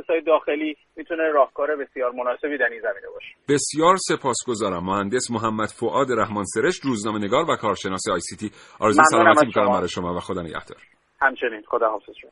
های 0.10 0.22
داخلی 0.22 0.78
می‌تونه 0.96 1.24
راهکار 1.24 1.76
بسیار 1.76 2.12
مناسبی 2.12 2.58
در 2.58 2.70
این 2.72 2.82
زمینه 2.82 3.08
باشه. 3.14 3.28
بسیار 3.50 3.96
سپاسگزارم. 3.98 4.86
مهندس 4.86 5.32
محمد 5.32 5.70
فؤاد 5.80 6.08
رحمان 6.12 6.44
سرشت 6.46 6.86
روزنامه 6.86 7.20
نگار 7.20 7.50
و 7.50 7.56
کارشناس 7.56 8.10
آی 8.14 8.20
سی 8.20 8.36
تی. 8.36 8.56
آرزوی 8.80 9.04
سلامتی 9.12 9.46
می‌کنم 9.46 9.72
برای 9.72 9.90
شما 9.90 10.14
و 10.16 10.20
خدا 10.20 10.42
نگهدار. 10.42 10.78
همچنین. 11.22 11.62
خدا 11.68 11.90
حافظ 11.90 12.14
شما. 12.22 12.32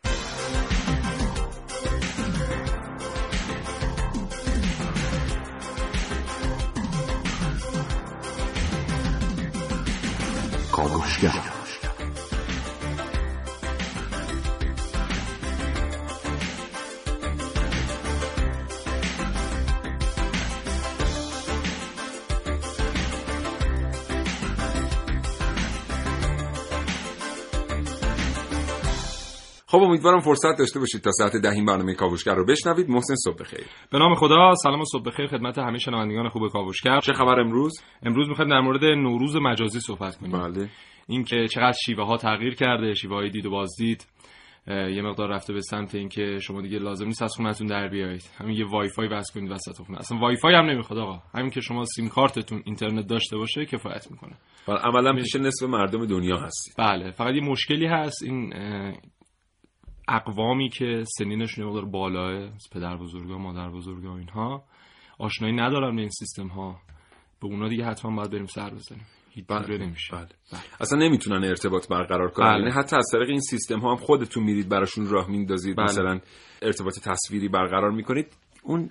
کاوشگر. 10.75 11.62
خب 29.73 29.79
امیدوارم 29.79 30.19
فرصت 30.19 30.57
داشته 30.59 30.79
باشید 30.79 31.01
تا 31.01 31.11
ساعت 31.11 31.35
ده 31.35 31.51
این 31.51 31.65
برنامه 31.65 31.93
کاوشگر 31.93 32.35
رو 32.35 32.45
بشنوید. 32.45 32.89
محسن 32.89 33.15
صبح 33.15 33.35
بخیر. 33.35 33.65
به 33.91 33.99
نام 33.99 34.15
خدا 34.15 34.53
سلام 34.63 34.81
و 34.81 34.85
صبح 34.91 35.03
بخیر 35.03 35.27
خدمت 35.27 35.57
همه 35.57 35.77
شنوندگان 35.77 36.29
خوب 36.29 36.47
کاوشگر. 36.47 36.99
چه 36.99 37.13
خبر 37.13 37.39
امروز؟ 37.39 37.73
امروز 38.03 38.29
می‌خوایم 38.29 38.51
در 38.51 38.59
مورد 38.59 38.83
نوروز 38.83 39.35
مجازی 39.35 39.79
صحبت 39.79 40.17
کنیم. 40.17 40.31
بله. 40.31 40.69
اینکه 41.07 41.47
چقدر 41.47 41.77
شیوه 41.85 42.05
ها 42.05 42.17
تغییر 42.17 42.55
کرده 42.55 42.93
شیوه 42.93 43.15
های 43.15 43.29
دید 43.29 43.45
و 43.45 43.49
بازدید. 43.49 44.07
یه 44.67 45.01
مقدار 45.01 45.29
رفته 45.29 45.53
به 45.53 45.61
سمت 45.61 45.95
اینکه 45.95 46.39
شما 46.39 46.61
دیگه 46.61 46.79
لازم 46.79 47.05
نیست 47.05 47.23
از 47.23 47.33
خونتون 47.35 47.67
در 47.67 47.87
بیایید. 47.87 48.29
همین 48.37 48.57
یه 48.57 48.65
وای 48.65 48.89
فای 48.89 49.07
وصل 49.07 49.39
کنید 49.39 49.51
وسط 49.51 49.85
خونه. 49.85 49.99
اصلا 49.99 50.17
وای 50.19 50.35
فای 50.35 50.55
هم 50.55 50.65
نمی‌خواد 50.65 50.99
آقا. 50.99 51.19
همین 51.35 51.49
که 51.49 51.61
شما 51.61 51.85
سیم 51.85 52.09
کارتتون 52.09 52.61
اینترنت 52.65 53.07
داشته 53.07 53.37
باشه 53.37 53.65
کفایت 53.65 54.11
می‌کنه. 54.11 54.33
عملا 54.67 55.13
پیش 55.13 55.35
نصف 55.35 55.69
مردم 55.69 56.05
دنیا 56.05 56.37
هست 56.37 56.75
بله 56.77 57.11
فقط 57.11 57.35
یه 57.35 57.41
مشکلی 57.41 57.85
هست. 57.85 58.23
این 58.23 58.53
اقوامی 60.07 60.69
که 60.69 61.03
سنینشون 61.17 61.65
مقدار 61.65 61.85
بالاه 61.85 62.49
پدر 62.71 62.97
بزرگا 62.97 63.37
مادر 63.37 63.69
بزرگا 63.69 64.17
اینها 64.17 64.63
آشنایی 65.17 65.55
ندارن 65.55 65.95
به 65.95 66.01
این 66.01 66.09
سیستم 66.09 66.47
ها 66.47 66.79
به 67.41 67.47
اونا 67.47 67.67
دیگه 67.67 67.85
حتما 67.85 68.15
باید 68.15 68.31
بریم 68.31 68.45
سر 68.45 68.69
بزنیم 68.69 69.05
هیچ 69.29 69.45
بله. 69.47 69.77
نمیشه 69.77 70.15
بله. 70.15 70.27
بله. 70.51 70.61
اصلا 70.79 70.99
نمی‌تونن 70.99 71.43
ارتباط 71.43 71.87
برقرار 71.87 72.31
کنن 72.31 72.45
بله. 72.45 72.59
یعنی 72.59 72.71
حتی 72.71 72.95
از 72.95 73.05
طریق 73.11 73.29
این 73.29 73.39
سیستم 73.39 73.79
ها 73.79 73.91
هم 73.91 73.97
خودتون 73.97 74.43
میرید 74.43 74.69
براشون 74.69 75.09
راه 75.09 75.29
میندازید 75.29 75.75
بله. 75.75 75.85
مثلا 75.85 76.19
ارتباط 76.61 76.93
تصویری 76.99 77.47
برقرار 77.47 77.91
می‌کنید 77.91 78.27
اون 78.63 78.89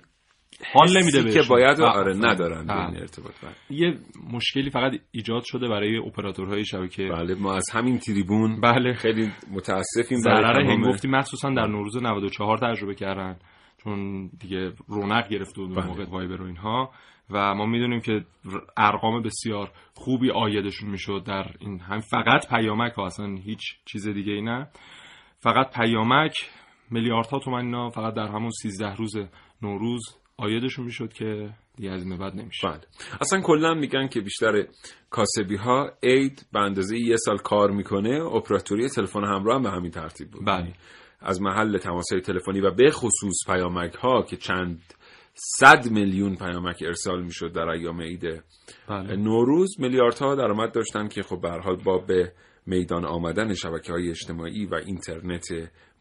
حال 0.73 0.97
نمیده 0.97 1.33
که 1.33 1.41
باید 1.49 1.81
آره 1.81 2.13
ندارن 2.17 2.69
این 2.69 2.99
ارتباط. 2.99 3.33
بله. 3.43 3.53
یه 3.69 3.97
مشکلی 4.31 4.69
فقط 4.69 4.91
ایجاد 5.11 5.43
شده 5.45 5.67
برای 5.67 5.97
اپراتورهای 5.97 6.65
شبکه. 6.65 7.09
بله 7.09 7.35
ما 7.35 7.53
از 7.55 7.65
همین 7.73 7.99
تریبون 7.99 8.61
بله. 8.61 8.93
خیلی 8.93 9.31
متاسفیم 9.51 10.17
ضرر 10.17 10.61
هنگفتی 10.61 11.07
مخصوصا 11.07 11.49
در 11.49 11.67
نوروز 11.67 11.97
94 11.97 12.57
تجربه 12.57 12.95
کردن 12.95 13.35
چون 13.83 14.29
دیگه 14.39 14.71
رونق 14.87 15.29
گرفت 15.29 15.55
بود 15.55 15.75
بله. 15.75 15.85
موقع 15.85 16.05
وایبر 16.05 16.41
و 16.41 16.45
اینها. 16.45 16.91
و 17.29 17.55
ما 17.55 17.65
می‌دونیم 17.65 17.99
که 17.99 18.25
ارقام 18.77 19.21
بسیار 19.21 19.71
خوبی 19.93 20.31
آیدشون 20.31 20.89
می‌شد 20.89 21.23
در 21.25 21.45
این 21.59 21.79
هم. 21.79 21.99
فقط 21.99 22.49
پیامک 22.49 22.91
ها 22.93 23.05
اصلا 23.05 23.35
هیچ 23.35 23.61
چیز 23.85 24.07
دیگه 24.07 24.33
ای 24.33 24.41
نه. 24.41 24.67
فقط 25.39 25.73
پیامک 25.79 26.33
میلیاردها 26.91 27.39
تومن 27.39 27.65
اینا 27.65 27.89
فقط 27.89 28.13
در 28.13 28.27
همون 28.27 28.49
13 28.49 28.95
روز 28.95 29.13
نوروز 29.61 30.01
آیدشون 30.37 30.85
می‌شد 30.85 31.13
که 31.13 31.49
دیگه 31.75 31.91
از 31.91 32.03
این 32.03 32.17
بعد 32.17 32.35
نمیشه 32.35 32.67
بله. 32.67 32.81
اصلا 33.21 33.41
کلا 33.41 33.73
میگن 33.73 34.07
که 34.07 34.21
بیشتر 34.21 34.67
کاسبی 35.09 35.55
ها 35.55 35.91
عید 36.03 36.45
به 36.53 36.59
اندازه 36.59 36.97
یه 36.97 37.15
سال 37.17 37.37
کار 37.37 37.71
می‌کنه 37.71 38.09
اپراتوری 38.09 38.89
تلفن 38.89 39.23
همراه 39.23 39.55
هم 39.55 39.63
به 39.63 39.69
همین 39.69 39.91
ترتیب 39.91 40.31
بود 40.31 40.45
بله. 40.45 40.73
از 41.19 41.41
محل 41.41 41.77
تماس 41.77 42.07
تلفنی 42.25 42.61
و 42.61 42.71
به 42.71 42.91
خصوص 42.91 43.35
پیامک 43.47 43.93
ها 43.93 44.21
که 44.21 44.37
چند 44.37 44.81
صد 45.33 45.91
میلیون 45.91 46.35
پیامک 46.35 46.83
ارسال 46.85 47.23
می‌شد 47.23 47.53
در 47.53 47.69
ایام 47.69 48.01
عید 48.01 48.43
بله. 48.89 49.15
نوروز 49.15 49.75
میلیاردها 49.79 50.35
درآمد 50.35 50.71
داشتن 50.71 51.07
که 51.07 51.23
خب 51.23 51.41
به 51.41 51.49
حال 51.49 51.75
با 51.75 51.97
به 51.97 52.33
میدان 52.65 53.05
آمدن 53.05 53.53
شبکه 53.53 53.91
های 53.91 54.09
اجتماعی 54.09 54.65
و 54.65 54.75
اینترنت 54.75 55.47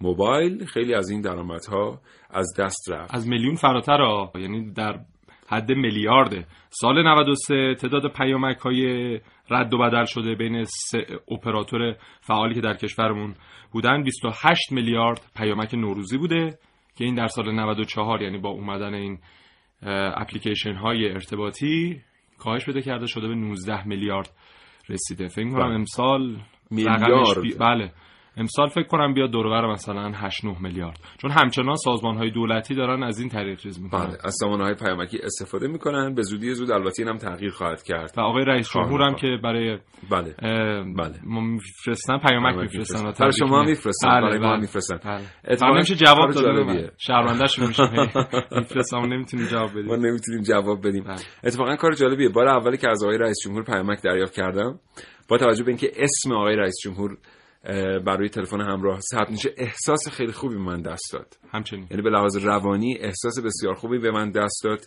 موبایل 0.03 0.65
خیلی 0.65 0.95
از 0.95 1.11
این 1.11 1.21
درآمدها 1.21 2.01
از 2.31 2.55
دست 2.59 2.91
رفت. 2.91 3.15
از 3.15 3.29
میلیون 3.29 3.55
فراتر 3.55 4.01
ها. 4.01 4.33
یعنی 4.35 4.73
در 4.73 5.01
حد 5.49 5.73
میلیارده. 5.73 6.47
سال 6.71 7.03
93 7.03 7.75
تعداد 7.75 8.13
پیامک 8.13 8.59
های 8.59 9.21
رد 9.51 9.75
و 9.75 9.79
بدل 9.79 10.05
شده 10.05 10.35
بین 10.35 10.65
سه 10.65 11.07
اپراتور 11.31 11.97
فعالی 12.21 12.55
که 12.55 12.61
در 12.61 12.75
کشورمون 12.75 13.35
بودن. 13.73 14.03
28 14.03 14.73
میلیارد 14.73 15.31
پیامک 15.37 15.75
نوروزی 15.75 16.19
بوده 16.19 16.59
که 16.97 17.05
این 17.05 17.15
در 17.15 17.27
سال 17.27 17.53
94 17.53 18.23
یعنی 18.23 18.39
با 18.39 18.49
اومدن 18.49 18.95
این 18.95 19.19
اپلیکیشن 20.17 20.75
های 20.75 21.09
ارتباطی 21.09 22.01
کاهش 22.39 22.65
بده 22.65 22.83
کرده 22.83 23.07
شده 23.07 23.29
به 23.29 23.35
19 23.35 23.87
میلیارد 23.87 24.31
رسیده. 24.89 25.29
فکر 25.29 25.51
کنم 25.51 25.67
بله. 25.67 25.75
امسال 25.75 26.37
میلیارد. 26.71 27.59
بله. 27.59 27.93
امسال 28.37 28.69
فکر 28.69 28.87
کنم 28.87 29.15
بیاد 29.15 29.31
دورور 29.31 29.73
مثلا 29.73 30.13
8 30.15 30.45
9 30.45 30.57
میلیارد. 30.63 30.99
چون 31.19 31.31
همچنان 31.31 31.75
سازمان 31.77 32.17
های 32.17 32.31
دولتی 32.31 32.75
دارن 32.75 33.03
از 33.03 33.21
این 33.21 33.29
طریق 33.29 33.59
چیز 33.59 33.83
می‌کنن. 33.83 34.07
بله 34.07 34.19
از 34.25 34.35
سازمان 34.41 34.61
های 34.61 34.75
پیامکی 34.75 35.19
استفاده 35.19 35.69
می‌کنن. 35.69 36.15
به 36.15 36.23
زودی 36.23 36.55
زود 36.55 36.71
البته 36.71 37.03
اینم 37.03 37.19
تغییر 37.19 37.51
خواهد 37.51 37.83
کرد. 37.83 38.15
و 38.17 38.21
آقای 38.21 38.45
رئیس 38.45 38.71
جمهور 38.71 39.03
هم 39.03 39.15
که 39.15 39.39
برای 39.43 39.79
بله 40.11 40.35
بله. 40.97 41.15
ما 41.25 41.41
میفرستن 41.41 42.19
پیامک 42.19 42.57
میفرستن 42.57 43.13
برای 43.19 43.33
شما 43.33 43.63
میفرستن 43.63 44.09
بله 44.09 44.21
برای 44.21 44.39
ما 44.39 44.53
بله. 44.53 44.61
میفرستن. 44.61 44.99
بله. 45.05 45.25
اتفاقا 45.45 45.75
نمیشه 45.75 45.95
جواب 45.95 46.31
داد 46.31 46.93
شرمندهش 46.99 47.59
میشه 47.59 47.83
میفرستم 48.59 48.99
نمی‌تونیم 48.99 49.47
جواب 49.47 49.71
بدیم. 49.71 49.87
ما 49.87 49.97
نمی‌تونیم 49.97 50.43
جواب 50.43 50.87
بدیم. 50.87 51.05
اتفاقا 51.45 51.77
کار 51.77 51.93
جالبیه. 51.93 52.29
بار 52.29 52.49
اولی 52.49 52.77
که 52.77 52.89
از 52.89 53.05
آقای 53.05 53.19
رئیس 53.19 53.37
جمهور 53.45 53.65
پیامک 53.65 54.03
دریافت 54.03 54.35
کردم 54.35 54.79
با 55.29 55.39
توجه 55.39 55.65
به 55.65 55.69
اینکه 55.69 55.93
اسم 55.97 56.33
آقای 56.33 56.57
رئیس 56.57 56.75
جمهور 56.85 57.19
برای 58.07 58.29
تلفن 58.29 58.61
همراه 58.61 59.01
ثبت 59.01 59.31
میشه. 59.31 59.55
احساس 59.57 60.09
خیلی 60.09 60.33
خوبی 60.33 60.55
به 60.55 60.61
من 60.61 60.83
دست 60.83 61.13
داد. 61.13 61.37
همچنین. 61.51 61.87
یعنی 61.91 62.03
به 62.03 62.11
لحاظ 62.11 62.37
روانی 62.37 62.99
احساس 62.99 63.39
بسیار 63.45 63.75
خوبی 63.75 63.99
به 63.99 64.11
من 64.11 64.31
دست 64.31 64.61
داد. 64.65 64.81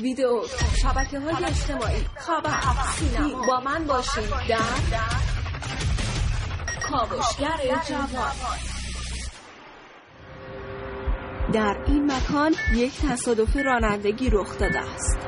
ویدیو 0.00 0.42
شبکه 0.82 1.20
های 1.20 1.44
اجتماعی 1.44 2.04
خبر 2.16 2.60
سینما 2.96 3.46
با 3.46 3.60
من 3.60 3.84
باشید 3.84 4.30
در 4.48 4.58
کاوشگر 6.90 7.82
جوان. 7.88 8.32
در 11.52 11.84
این 11.86 12.12
مکان 12.12 12.54
یک 12.74 12.92
تصادف 13.00 13.56
رانندگی 13.56 14.30
رخ 14.30 14.58
داده 14.58 14.78
است. 14.78 15.18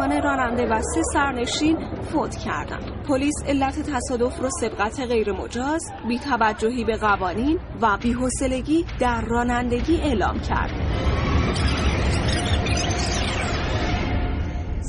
متاسفانه 0.00 0.20
راننده 0.20 0.66
و 0.66 0.82
سه 0.82 1.02
سرنشین 1.12 1.78
فوت 2.12 2.36
کردند. 2.36 3.04
پلیس 3.08 3.34
علت 3.46 3.80
تصادف 3.80 4.42
را 4.42 4.48
سبقت 4.60 5.00
غیرمجاز، 5.00 5.92
بیتوجهی 6.08 6.84
به 6.84 6.96
قوانین 6.96 7.58
و 7.82 7.98
بیحوصلگی 8.02 8.86
در 9.00 9.20
رانندگی 9.20 9.96
اعلام 9.96 10.40
کرد. 10.40 10.70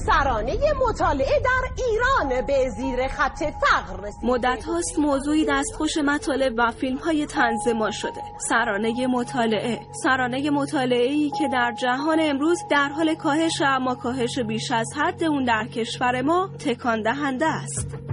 سرانه 0.05 0.57
مطالعه 0.87 1.39
در 1.39 1.83
ایران 1.83 2.45
به 2.45 2.69
زیر 2.69 3.07
خط 3.07 3.37
فقر 3.37 4.07
رسیده. 4.07 4.25
مدت 4.25 4.63
هاست 4.65 4.99
موضوعی 4.99 5.45
دستخوش 5.45 5.97
مطالب 5.97 6.53
و 6.57 6.71
فیلم 6.71 6.97
های 6.97 7.27
ما 7.75 7.91
شده. 7.91 8.21
سرانه 8.49 9.07
مطالعه. 9.07 9.79
سرانه 10.03 10.49
مطالعه 10.49 11.09
ای 11.09 11.31
که 11.39 11.47
در 11.47 11.73
جهان 11.81 12.17
امروز 12.21 12.59
در 12.69 12.89
حال 12.89 13.15
کاهش 13.15 13.61
اما 13.61 13.95
کاهش 13.95 14.39
بیش 14.39 14.71
از 14.71 14.87
حد 14.97 15.23
اون 15.23 15.43
در 15.43 15.67
کشور 15.67 16.21
ما 16.21 16.49
تکان 16.59 17.01
دهنده 17.01 17.45
است. 17.45 18.10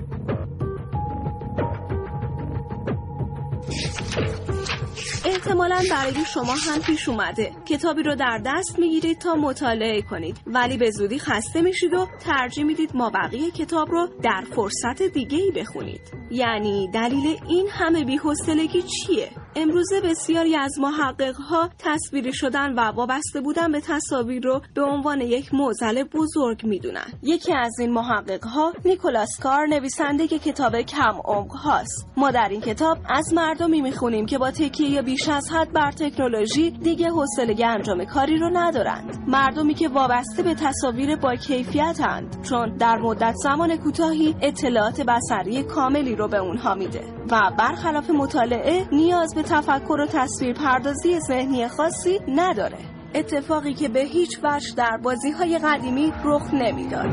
احتمالا 5.38 5.82
برای 5.90 6.24
شما 6.24 6.52
هم 6.52 6.80
پیش 6.86 7.08
اومده. 7.08 7.52
کتابی 7.68 8.02
رو 8.02 8.14
در 8.14 8.40
دست 8.46 8.78
می‌گیرید 8.78 9.18
تا 9.18 9.34
مطالعه 9.34 10.02
کنید. 10.02 10.40
ولی 10.46 10.76
به 10.76 10.90
زودی 10.90 11.18
خسته 11.18 11.60
میشید 11.60 11.94
و 11.94 12.06
ترجیح 12.20 12.64
می‌دید 12.64 12.96
ما 12.96 13.10
بقیه 13.10 13.50
کتاب 13.50 13.90
رو 13.90 14.08
در 14.22 14.44
فرصت 14.56 15.02
دیگه 15.02 15.38
ای 15.38 15.50
بخونید. 15.50 16.00
یعنی 16.30 16.88
دلیل 16.94 17.36
این 17.48 17.68
همه 17.70 18.04
بیحوصلگی 18.04 18.82
چیه؟ 18.82 19.30
امروزه 19.60 20.00
بسیاری 20.00 20.56
از 20.56 20.78
محققها 20.78 21.70
تصویری 21.78 22.32
شدن 22.32 22.72
و 22.72 22.80
وابسته 22.80 23.40
بودن 23.40 23.72
به 23.72 23.80
تصاویر 23.80 24.42
رو 24.44 24.60
به 24.74 24.82
عنوان 24.82 25.20
یک 25.20 25.54
معضل 25.54 26.04
بزرگ 26.04 26.66
می‌دونن. 26.66 27.06
یکی 27.22 27.54
از 27.56 27.72
این 27.80 27.92
محققها 27.92 28.72
نیکولاس 28.84 29.28
کار 29.42 29.66
نویسنده 29.66 30.28
کتاب 30.28 30.80
کم 30.80 31.14
عمق 31.24 31.52
هاست. 31.52 32.06
ما 32.16 32.30
در 32.30 32.48
این 32.50 32.60
کتاب 32.60 32.98
از 33.08 33.34
مردمی 33.34 33.80
می‌خونیم 33.80 34.26
که 34.26 34.38
با 34.38 34.50
تکیه 34.50 35.02
بیش 35.02 35.28
از 35.28 35.50
حد 35.52 35.72
بر 35.72 35.92
تکنولوژی 35.92 36.70
دیگه 36.70 37.08
حوصله 37.08 37.66
انجام 37.66 38.04
کاری 38.04 38.38
رو 38.38 38.50
ندارند. 38.52 39.24
مردمی 39.28 39.74
که 39.74 39.88
وابسته 39.88 40.42
به 40.42 40.54
تصاویر 40.54 41.16
با 41.16 41.36
کیفیتند 41.36 42.42
چون 42.42 42.76
در 42.76 42.98
مدت 42.98 43.34
زمان 43.34 43.76
کوتاهی 43.76 44.36
اطلاعات 44.42 45.00
بصری 45.00 45.62
کاملی 45.62 46.16
رو 46.16 46.28
به 46.28 46.38
اونها 46.38 46.74
میده 46.74 47.18
و 47.30 47.50
برخلاف 47.58 48.10
مطالعه 48.10 48.88
نیاز 48.92 49.34
به 49.34 49.42
تفکر 49.50 50.00
و 50.00 50.06
تصویر 50.06 50.54
پردازی 50.54 51.20
ذهنی 51.20 51.68
خاصی 51.68 52.20
نداره. 52.28 52.78
اتفاقی 53.14 53.74
که 53.74 53.88
به 53.88 54.00
هیچ 54.00 54.40
وجه 54.42 54.74
در 54.76 54.96
بازی 55.02 55.30
های 55.30 55.58
قدیمی 55.58 56.12
رخ 56.24 56.54
نمی‌داد. 56.54 57.06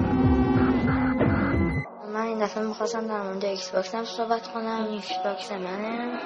من 2.14 2.22
این 2.22 2.40
دفعه 2.40 2.64
می‌خواستم 2.64 3.08
در 3.08 3.22
مورد 3.22 3.46
Xbox 3.46 3.96
صحبت 4.18 4.48
کنم. 4.48 4.88
Xbox 4.92 5.52
منه. 5.52 6.20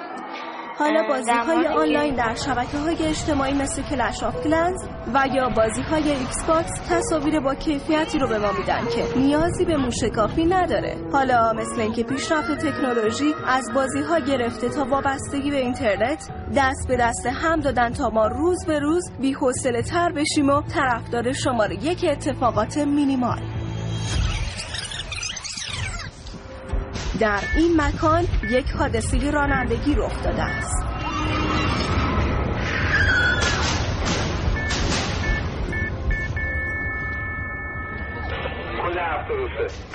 حالا 0.80 1.08
بازی 1.08 1.30
های 1.30 1.66
آنلاین 1.66 2.14
در 2.14 2.34
شبکه 2.34 2.78
های 2.78 3.06
اجتماعی 3.06 3.52
مثل 3.54 3.82
Clash 3.82 4.22
of 4.22 4.44
Clans 4.44 4.88
و 5.14 5.26
یا 5.34 5.48
بازی 5.48 5.82
های 5.82 6.10
Xbox 6.10 6.70
تصاویر 6.88 7.40
با 7.40 7.54
کیفیتی 7.54 8.18
رو 8.18 8.28
به 8.28 8.38
ما 8.38 8.52
میدن 8.52 8.80
که 8.94 9.18
نیازی 9.18 9.64
به 9.64 9.76
موشکافی 9.76 10.44
نداره. 10.44 10.96
حالا 11.12 11.52
مثل 11.52 11.80
اینکه 11.80 12.02
پیشرفت 12.02 12.66
تکنولوژی 12.66 13.34
از 13.46 13.64
بازی 13.74 14.00
ها 14.00 14.18
گرفته 14.18 14.68
تا 14.68 14.84
وابستگی 14.84 15.50
به 15.50 15.56
اینترنت 15.56 16.28
دست 16.56 16.88
به 16.88 16.96
دست 16.96 17.26
هم 17.26 17.60
دادن 17.60 17.92
تا 17.92 18.08
ما 18.08 18.26
روز 18.26 18.66
به 18.66 18.78
روز 18.78 19.04
بی 19.20 19.36
تر 19.90 20.12
بشیم 20.12 20.48
و 20.48 20.62
طرفدار 20.62 21.32
شماره 21.32 21.84
یک 21.84 22.04
اتفاقات 22.08 22.78
مینیمال. 22.78 23.40
در 27.20 27.40
این 27.56 27.80
مکان 27.80 28.24
یک 28.50 28.70
حادثه 28.70 29.30
رانندگی 29.30 29.94
رخ 29.94 30.22
داده 30.24 30.42
است. 30.42 30.84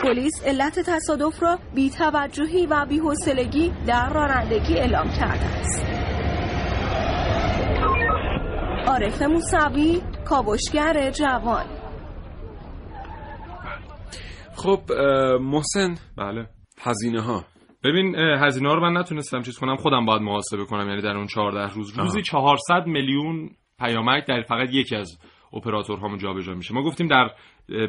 پلیس 0.03 0.43
علت 0.45 0.79
تصادف 0.79 1.43
را 1.43 1.59
بیتوجهی 1.75 2.65
و 2.65 2.85
بیحوصلگی 2.89 3.73
در 3.87 4.09
رانندگی 4.13 4.73
اعلام 4.73 5.07
کرده 5.09 5.45
است. 5.45 5.85
عارف 8.87 9.21
موسوی 9.21 10.01
کاوشگر 10.25 11.11
جوان. 11.11 11.65
خب 14.55 14.91
محسن. 15.41 15.95
بله. 16.17 16.54
هزینه 16.79 17.21
ها 17.21 17.45
ببین 17.83 18.15
هزینه 18.15 18.69
ها 18.69 18.75
رو 18.75 18.81
من 18.81 18.97
نتونستم 18.97 19.41
چیز 19.41 19.57
کنم 19.57 19.75
خودم 19.75 20.05
باید 20.05 20.21
محاسبه 20.21 20.65
کنم 20.65 20.89
یعنی 20.89 21.01
در 21.01 21.17
اون 21.17 21.27
14 21.27 21.73
روز. 21.73 21.99
روزی 21.99 22.21
400 22.21 22.87
میلیون 22.87 23.49
پیامک 23.79 24.25
در 24.25 24.41
فقط 24.41 24.69
یکی 24.71 24.95
از 24.95 25.19
اپراتورهامون 25.53 26.17
جابجا 26.17 26.53
میشه. 26.53 26.73
ما 26.73 26.83
گفتیم 26.83 27.07
در 27.07 27.29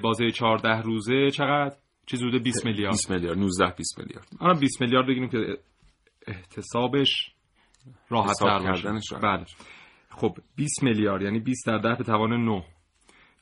بازه 0.03 0.31
14 0.31 0.81
روزه 0.81 1.31
چقدر؟ 1.31 1.77
چیز 2.07 2.23
حدود 2.23 2.43
20 2.43 2.67
میلیارد. 2.67 2.93
20 2.93 3.11
میلیارد 3.11 3.39
19 3.39 3.75
20 3.77 3.99
میلیارد. 3.99 4.29
آره 4.41 4.61
20 4.61 4.81
میلیارد 4.81 5.07
بگیریم 5.07 5.29
که 5.29 5.39
احتسابش 6.27 7.33
راحت 8.09 8.37
تر 8.41 8.59
باشه. 8.59 9.19
بله. 9.23 9.45
خب 10.11 10.37
20 10.57 10.83
میلیارد 10.83 11.23
یعنی 11.23 11.41
20 11.41 11.67
در 11.67 11.79
10 11.79 11.95
به 11.95 12.05
توان 12.05 12.45
9 12.45 12.65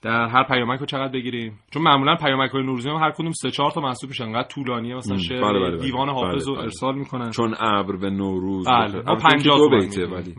در 0.05 0.29
هر 0.29 0.45
پیامک 0.45 0.81
رو 0.81 0.87
چقدر 0.87 1.12
بگیریم؟ 1.12 1.61
چون 1.71 1.83
معمولا 1.83 2.17
پیامک 2.17 2.51
های 2.51 2.62
نوروزی 2.62 2.88
هم 2.88 2.97
هر 2.97 3.11
کدوم 3.11 3.33
سه 3.33 3.51
چهار 3.51 3.71
تا 3.71 3.81
محسوب 3.81 4.11
میشن. 4.11 4.25
انقدر 4.25 4.49
طولانیه 4.49 4.95
مثلا 4.95 5.17
شعر 5.17 5.40
بله 5.40 5.61
بله 5.61 5.71
بله. 5.71 5.81
دیوان 5.81 6.09
حافظ 6.09 6.49
رو 6.49 6.55
بله. 6.55 6.62
ارسال 6.62 6.95
می‌کنن. 6.95 7.31
چون 7.31 7.55
ابر 7.59 7.97
به 7.97 8.11
نوروز 8.11 8.69
بله 8.69 9.03
ما 9.03 9.17
50 9.17 9.59
دو 9.59 9.69
بیته 9.71 10.07
ولی. 10.07 10.35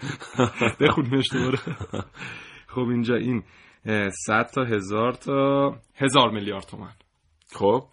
بخونیمش 0.80 1.32
دوباره. 1.32 1.58
خب 2.74 2.80
اینجا 2.80 3.14
این 3.14 3.42
100 4.26 4.46
تا 4.54 4.64
هزار 4.64 5.12
تا 5.12 5.72
هزار 5.96 6.30
میلیارد 6.30 6.64
تومن 6.64 6.92
خب. 7.54 7.84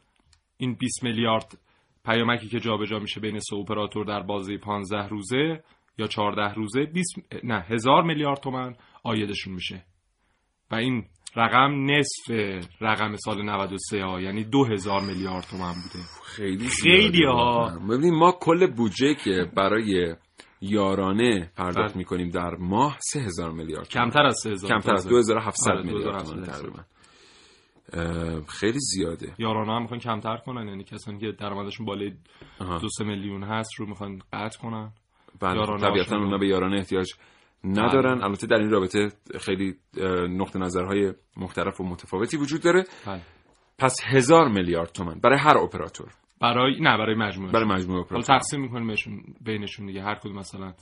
این 0.58 0.76
20 0.76 1.04
میلیارد 1.04 1.58
پیامکی 2.06 2.48
که 2.48 2.60
جابجا 2.60 3.00
میشه 3.00 3.22
بین 3.22 3.40
سه 3.40 3.56
اپراتور 3.56 4.06
در 4.06 4.22
بازه 4.22 4.58
15 4.58 5.08
روزه 5.08 5.64
یا 5.98 6.08
14 6.08 6.54
روزه 6.54 6.86
20 6.86 7.16
نه 7.44 7.66
هزار 7.70 8.04
میلیارد 8.04 8.40
تومن 8.40 8.76
آیدشون 9.04 9.54
میشه. 9.54 9.84
و 10.72 10.76
این 10.76 11.06
رقم 11.36 11.86
نصف 11.92 12.32
رقم 12.82 13.16
سال 13.16 13.46
93 13.46 14.04
ها 14.04 14.22
یعنی 14.22 14.44
2000 14.44 15.02
میلیارد 15.02 15.44
تومن 15.44 15.74
بوده 15.74 16.06
خیلی 16.26 16.68
خیلی 16.68 17.24
ها. 17.26 17.80
ببینید 17.90 18.14
ما 18.14 18.32
کل 18.32 18.68
بودجه 18.68 19.16
که 19.16 19.52
برای 19.56 20.16
یارانه 20.62 21.52
پرداخت 21.58 21.90
بله. 21.90 21.98
می‌کنیم 21.98 22.30
در 22.30 22.56
ماه 22.60 22.98
3000 23.00 23.52
میلیارد. 23.52 23.90
کمتر 23.90 24.26
از 24.26 24.36
3000 24.44 24.70
کمتر 24.70 24.94
از 24.94 25.08
2700 25.08 25.72
آره، 25.72 25.82
میلیارد 25.84 26.04
2700 26.04 26.32
تومان 26.32 26.46
تقریبا 26.46 26.84
خیلی 28.48 28.80
زیاده 28.80 29.34
یارانه 29.38 29.72
هم 29.74 29.82
می‌خوان 29.82 30.00
کمتر 30.00 30.38
کنن 30.38 30.68
یعنی 30.68 30.84
کسانی 30.84 31.20
که 31.20 31.32
درآمدشون 31.32 31.86
بالای. 31.86 32.12
دو 32.82 32.90
سه 32.98 33.04
میلیون 33.04 33.44
هست 33.44 33.80
رو 33.80 33.86
می‌خوان 33.86 34.22
قطع 34.34 34.60
کنن 34.60 34.92
بله 35.42 35.78
طبیعتا. 35.78 36.18
اونا 36.18 36.38
به 36.38 36.48
یارانه 36.48 36.78
احتیاج 36.78 37.14
ندارن 37.66 38.16
بله. 38.16 38.24
البته 38.24 38.48
در 38.48 38.58
این 38.58 38.70
رابطه 38.70 39.12
خیلی 39.40 39.76
نقطه 40.30 40.60
نظرهای 40.60 41.14
مختلف 41.38 41.82
و 41.82 41.84
متفاوتی 41.84 42.38
وجود 42.38 42.62
داره 42.62 42.84
بله. 43.08 43.22
پس 43.78 43.96
هزار 44.06 44.48
میلیارد 44.48 44.92
تومن 44.92 45.20
برای 45.24 45.40
هر 45.40 45.58
اپراتور 45.58 46.08
برای 46.42 46.80
نه 46.82 46.98
برای 46.98 47.16
مجموعه 47.16 47.52
برای 47.52 47.66
مجموعه 47.66 47.88
حالا 47.88 48.02
اپراتور 48.02 48.38
تقسیم 48.38 48.62
می‌کنیم 48.62 48.88
بهشون 48.88 49.24
بینشون 49.46 49.86
دیگه 49.86 50.02
هر 50.02 50.16
کدوم 50.16 50.36
مثلا 50.36 50.74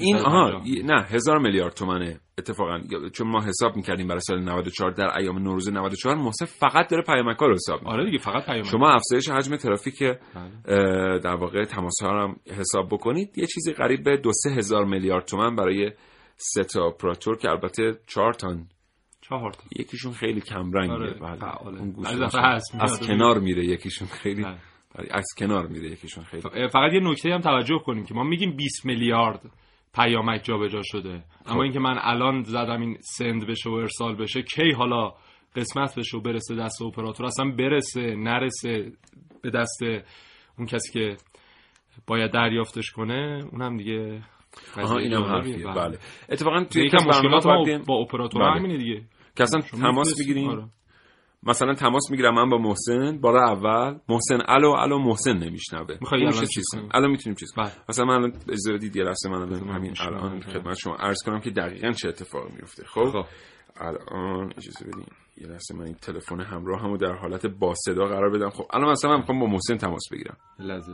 این 0.00 0.18
350. 0.18 0.24
آها 0.26 0.62
نه 0.84 1.02
هزار 1.02 1.38
میلیارد 1.38 1.74
تومنه 1.74 2.20
اتفاقا 2.38 2.80
چون 3.12 3.28
ما 3.28 3.40
حساب 3.44 3.76
می‌کردیم 3.76 4.06
برای 4.06 4.20
سال 4.20 4.42
94 4.42 4.90
در 4.90 5.18
ایام 5.18 5.38
نوروز 5.38 5.72
94 5.72 6.16
محسن 6.16 6.44
فقط 6.44 6.90
داره 6.90 7.02
پیامک‌ها 7.02 7.46
رو 7.46 7.54
حساب 7.54 7.78
می‌کنه. 7.78 7.94
آره 7.94 8.04
دیگه 8.04 8.18
فقط 8.18 8.46
پیام 8.46 8.62
شما 8.62 8.90
افزایش 8.90 9.28
حجم 9.28 9.56
ترافیک 9.56 9.98
بله. 10.02 10.18
در 11.18 11.34
واقع 11.34 11.64
تماس 11.64 12.02
ها 12.02 12.12
رو 12.12 12.22
هم 12.22 12.36
حساب 12.58 12.88
بکنید 12.90 13.38
یه 13.38 13.46
چیزی 13.46 13.72
قریب 13.72 14.04
به 14.04 14.16
دو 14.16 14.30
سه 14.32 14.50
هزار 14.50 14.84
میلیارد 14.84 15.24
تومن 15.24 15.56
برای 15.56 15.90
سه 16.36 16.64
تا 16.64 16.86
اپراتور 16.86 17.36
که 17.36 17.50
البته 17.50 17.98
چهار 18.06 18.32
تان 18.32 18.68
چهار 19.20 19.52
تا 19.52 19.62
یکیشون 19.76 20.12
خیلی 20.12 20.40
کمرنگه 20.40 20.92
آره، 20.92 21.14
بله. 21.14 21.62
اون. 21.62 22.06
هست 22.34 22.74
از. 22.80 23.00
کنار 23.00 23.38
میره 23.38 23.64
یکیشون 23.64 24.08
خیلی. 24.08 24.42
بله، 24.42 24.58
از 25.10 25.26
کنار 25.38 25.66
میره 25.66 25.90
یکیشون 25.90 26.24
خیلی 26.24 26.42
فقط 26.68 26.92
یه 26.92 27.00
نکته 27.00 27.30
هم 27.30 27.40
توجه 27.40 27.78
کنیم 27.84 28.04
که 28.04 28.14
ما 28.14 28.24
میگیم 28.24 28.56
20 28.56 28.86
میلیارد 28.86 29.40
پیامک 29.94 30.44
جابجا 30.44 30.80
شده 30.84 31.24
خب. 31.44 31.52
اما 31.52 31.62
اینکه 31.62 31.78
من 31.78 31.98
الان 32.00 32.42
زدم 32.42 32.80
این 32.80 32.98
سند 33.00 33.46
بشه 33.46 33.70
و 33.70 33.72
ارسال 33.72 34.16
بشه 34.16 34.42
کی 34.42 34.72
حالا 34.72 35.12
قسمت 35.56 35.98
بشه 35.98 36.16
و 36.16 36.20
برسه 36.20 36.54
دست 36.54 36.82
اپراتور 36.82 37.26
اصلا 37.26 37.50
برسه 37.50 38.00
نرسه 38.00 38.92
به 39.42 39.50
دست 39.50 39.82
اون 40.58 40.66
کسی 40.66 40.92
که 40.92 41.16
باید 42.06 42.30
دریافتش 42.30 42.90
کنه 42.90 43.44
اونم 43.52 43.76
دیگه 43.76 44.22
آها 44.82 44.98
اینم. 44.98 45.22
حرفیه 45.24 45.66
بله 45.66 45.98
اتفاقا 46.28 46.64
توی 46.64 46.84
از 46.84 46.92
برنامه‌ها 46.92 47.36
مشکلات 47.36 47.66
باید 47.66 47.86
با 47.86 47.94
اپراتور 47.94 48.42
بله. 48.42 48.58
همینه 48.60 48.76
دیگه 48.76 49.02
که 49.36 49.42
اصلا 49.42 49.60
تماس. 49.60 50.18
می‌گیریم 50.18 50.48
آره. 50.48 50.64
مثلا 51.42 51.74
تماس 51.74 52.10
می‌گیرم 52.10 52.34
من 52.34 52.48
با 52.50 52.58
محسن 52.58 53.18
بار 53.18 53.36
اول 53.36 53.98
محسن 54.08 54.38
الو 54.48 54.70
الو 54.70 54.98
محسن 54.98 55.36
نمیشنوه 55.38 55.96
می‌خوای 56.00 56.26
الان 56.26 56.44
چیز؟ 56.44 56.64
الان 56.94 57.10
می‌تونیم 57.10 57.36
چیز 57.36 57.54
بله. 57.56 57.72
مثلا 57.88 58.04
من 58.04 58.32
اجازه 58.48 58.72
بدید 58.72 58.96
یه 58.96 59.04
لحظه 59.04 59.28
من 59.28 59.52
همین 59.52 59.94
الان 60.00 60.40
خدمت 60.40 60.76
شما 60.78 60.94
عرض 60.94 61.22
کنم 61.26 61.40
که 61.40 61.50
دقیقا 61.50 61.90
چه 61.92 62.08
اتفاقی 62.08 62.54
میفته 62.54 62.84
خب 62.86 63.04
خب. 63.04 63.24
الان 63.76 64.52
اجازه 64.58 64.84
بدین 64.86 65.06
یه 65.40 65.46
لحظه 65.46 65.74
من 65.74 65.84
این 65.84 65.94
تلفن 65.94 66.40
همراه 66.40 66.80
همو 66.80 66.96
در 66.96 67.12
حالت 67.12 67.46
با 67.46 67.74
صدا 67.74 68.04
قرار 68.04 68.30
بدم 68.30 68.50
خب 68.50 68.64
الان 68.72 68.90
مثلا 68.90 69.10
من 69.10 69.16
می‌خوام 69.16 69.40
با 69.40 69.46
محسن 69.46 69.76
تماس 69.76 70.02
بگیرم 70.12 70.36
لحظه. 70.58 70.92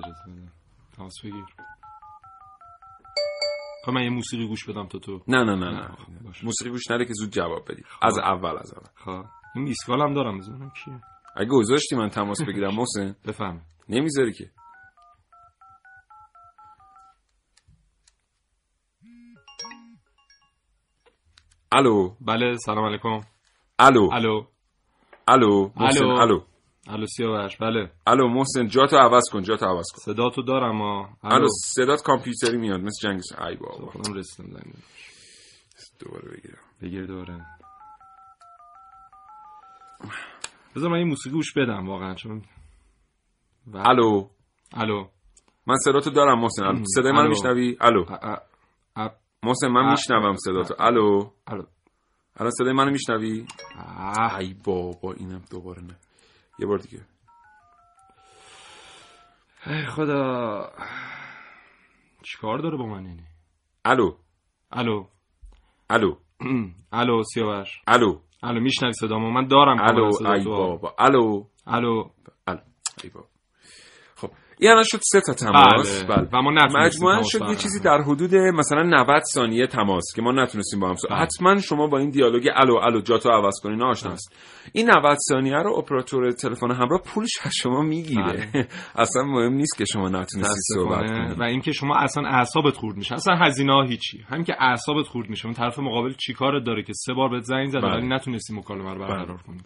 تماس 0.96 1.14
بگیر 1.24 1.44
خب 3.84 3.92
من 3.92 4.02
یه 4.02 4.10
موسیقی 4.10 4.46
گوش 4.48 4.68
بدم 4.68 4.86
تا 4.86 4.98
تو. 4.98 5.20
نه 5.28 5.44
نه 5.44 5.54
نه 5.54 5.70
نه. 5.70 5.88
خب،. 5.88 6.44
موسیقی 6.44 6.70
گوش 6.70 6.90
نده 6.90 7.04
که 7.04 7.12
زود 7.14 7.30
جواب 7.30 7.64
بدی. 7.72 7.82
از 8.02 8.18
اول 8.18 8.58
از 8.58 8.74
اول. 8.74 8.86
خب. 8.94 9.24
این 9.54 9.64
میسکال 9.64 10.00
هم 10.00 10.14
دارم 10.14 10.38
بزنم 10.38 10.70
کیه 10.84 11.00
اگه 11.36 11.48
گذاشتی 11.48 11.96
من 11.96 12.08
تماس 12.08 12.42
بگیرم 12.42 12.74
محسن. 12.78 13.16
بفهم. 13.26 13.60
نمی‌ذاری 13.88 14.32
که. 14.32 14.50
الو. 21.72 22.14
بله 22.20 22.56
سلام 22.56 22.84
علیکم. 22.84 23.20
الو. 23.78 24.10
الو. 24.12 24.44
الو 25.28 25.70
محسن 25.76 26.04
الو. 26.04 26.40
الو 26.88 27.06
سیاوش 27.06 27.56
بله. 27.56 27.90
الو 28.06 28.28
محسن 28.28 28.66
جاتو 28.66 28.96
عوض 28.96 29.22
کن 29.32 29.42
جاتو 29.42 29.66
عوض 29.66 29.84
کن. 29.94 30.12
صدا 30.12 30.30
تو 30.30 30.42
دارم 30.42 30.82
ها 30.82 31.08
الو. 31.22 31.46
صدات 31.48 32.02
کامپیوتری 32.02 32.56
میاد 32.56 32.80
مثل 32.80 33.08
جنگ 33.08 33.20
ای 33.48 33.56
بابا. 33.56 33.86
خودم 33.86 34.14
رسیدم 34.14 34.48
زنگ 34.50 34.74
دوباره 35.98 36.28
بگیرم. 36.36 36.58
بگیر 36.82 37.06
دوره 37.06 37.46
بذار 40.76 40.90
من 40.90 40.96
این 40.96 41.08
موسیقی 41.08 41.34
گوش 41.36 41.52
بدم 41.56 41.88
واقعا 41.88 42.14
چون 42.14 42.42
و- 43.72 43.78
الو. 43.78 44.28
الو. 44.72 45.06
من 45.66 45.76
صداتو 45.84 46.10
دارم 46.10 46.38
محسن. 46.40 46.64
الو. 46.64 46.84
صدای 46.84 47.12
من 47.12 47.18
الو. 47.18 47.28
میشنوی؟ 47.28 47.76
الو. 47.80 48.04
محسن 49.42 49.68
من 49.68 49.90
میشنوم 49.90 50.36
صداتو. 50.36 50.74
الو. 50.78 51.30
الو. 51.46 51.62
الان 52.36 52.50
صدای 52.50 52.72
منو 52.72 52.90
میشنوی. 52.90 53.46
ای 54.40 54.54
بابا 54.64 55.12
اینم 55.12 55.42
دوباره 55.50 55.82
نه. 55.82 55.96
یه 56.58 56.66
بار 56.66 56.78
دیگه. 56.78 57.00
ای 59.66 59.86
خدا. 59.86 60.72
چیکار 62.22 62.58
داره 62.58 62.76
با 62.76 62.86
من 62.86 63.06
یعنی 63.06 63.24
الو. 63.84 64.16
الو. 64.72 65.06
الو. 65.90 66.16
الو 66.92 67.22
سیاوش. 67.34 67.82
الو. 67.86 68.20
الو 68.42 68.60
میشنوی 68.60 68.92
صدامو؟ 68.92 69.30
من 69.30 69.46
دارم 69.46 69.76
الو 69.80 70.10
ای. 70.32 70.44
بابا. 70.44 70.94
الو. 70.98 71.44
الو. 71.66 72.10
الو. 72.46 72.60
ای 73.04 73.10
بابا. 73.10 73.31
الان 74.70 74.84
شد 74.84 75.00
سه 75.12 75.20
تا 75.20 75.32
تماس 75.32 76.04
بله. 76.04 76.28
و 76.32 76.42
ما 76.42 76.50
مجموعا 76.50 77.22
شد 77.22 77.40
یه 77.48 77.56
چیزی. 77.56 77.80
در 77.80 77.98
حدود 78.06 78.34
مثلا 78.34 78.82
90 78.82 79.22
ثانیه 79.34 79.66
تماس 79.66 80.04
که 80.16 80.22
ما 80.22 80.32
نتونستیم 80.32 80.80
با 80.80 80.88
هم 80.88 80.94
صحبت- 80.94 81.12
بله. 81.12 81.20
حتما 81.20 81.60
شما 81.60 81.86
با 81.86 81.98
این 81.98 82.10
دیالوگ 82.10 82.48
الو 82.54 82.74
الو 82.74 83.00
جاتو 83.00 83.28
عوض 83.30 83.60
کنین 83.62 83.82
آشنا 83.82 84.12
است 84.12 84.36
این 84.72 84.90
90 84.90 85.16
ثانیه 85.28 85.56
رو 85.56 85.74
اپراتور 85.78 86.30
تلفن 86.30 86.70
همراه 86.70 87.02
پولش 87.14 87.38
از 87.44 87.52
شما 87.54 87.82
می‌گیره 87.82 88.50
بله. 88.52 88.68
اصلا 89.04 89.22
مهم 89.22 89.52
نیست 89.52 89.78
که 89.78 89.84
شما 89.84 90.08
نتونستید 90.08 90.76
صحبت. 90.76 91.10
کنید 91.10 91.40
و 91.40 91.42
اینکه 91.42 91.72
شما 91.72 91.96
اصلا 91.96 92.28
اعصابت 92.28 92.76
خورد 92.76 92.96
میشه 92.96 93.14
اصلا 93.14 93.36
هزینه 93.36 93.72
ها 93.72 93.82
هیچی 93.82 94.24
همین 94.28 94.44
که 94.44 94.54
اعصابت 94.60 95.06
خورد 95.06 95.30
میشه 95.30 95.46
اون 95.46 95.54
طرف 95.54 95.78
مقابل 95.78 96.12
چیکارت 96.12 96.64
داره 96.64 96.82
که 96.82 96.92
سه 96.92 97.14
بار 97.14 97.28
بهت 97.28 97.42
زنگ 97.42 97.68
زده 97.68 97.80
بله. 97.80 97.94
ولی 97.94 98.08
نتونستی 98.08 98.54
مکالمه 98.54 98.94
رو 98.94 98.98
برقرار 98.98 99.42
کنی 99.46 99.60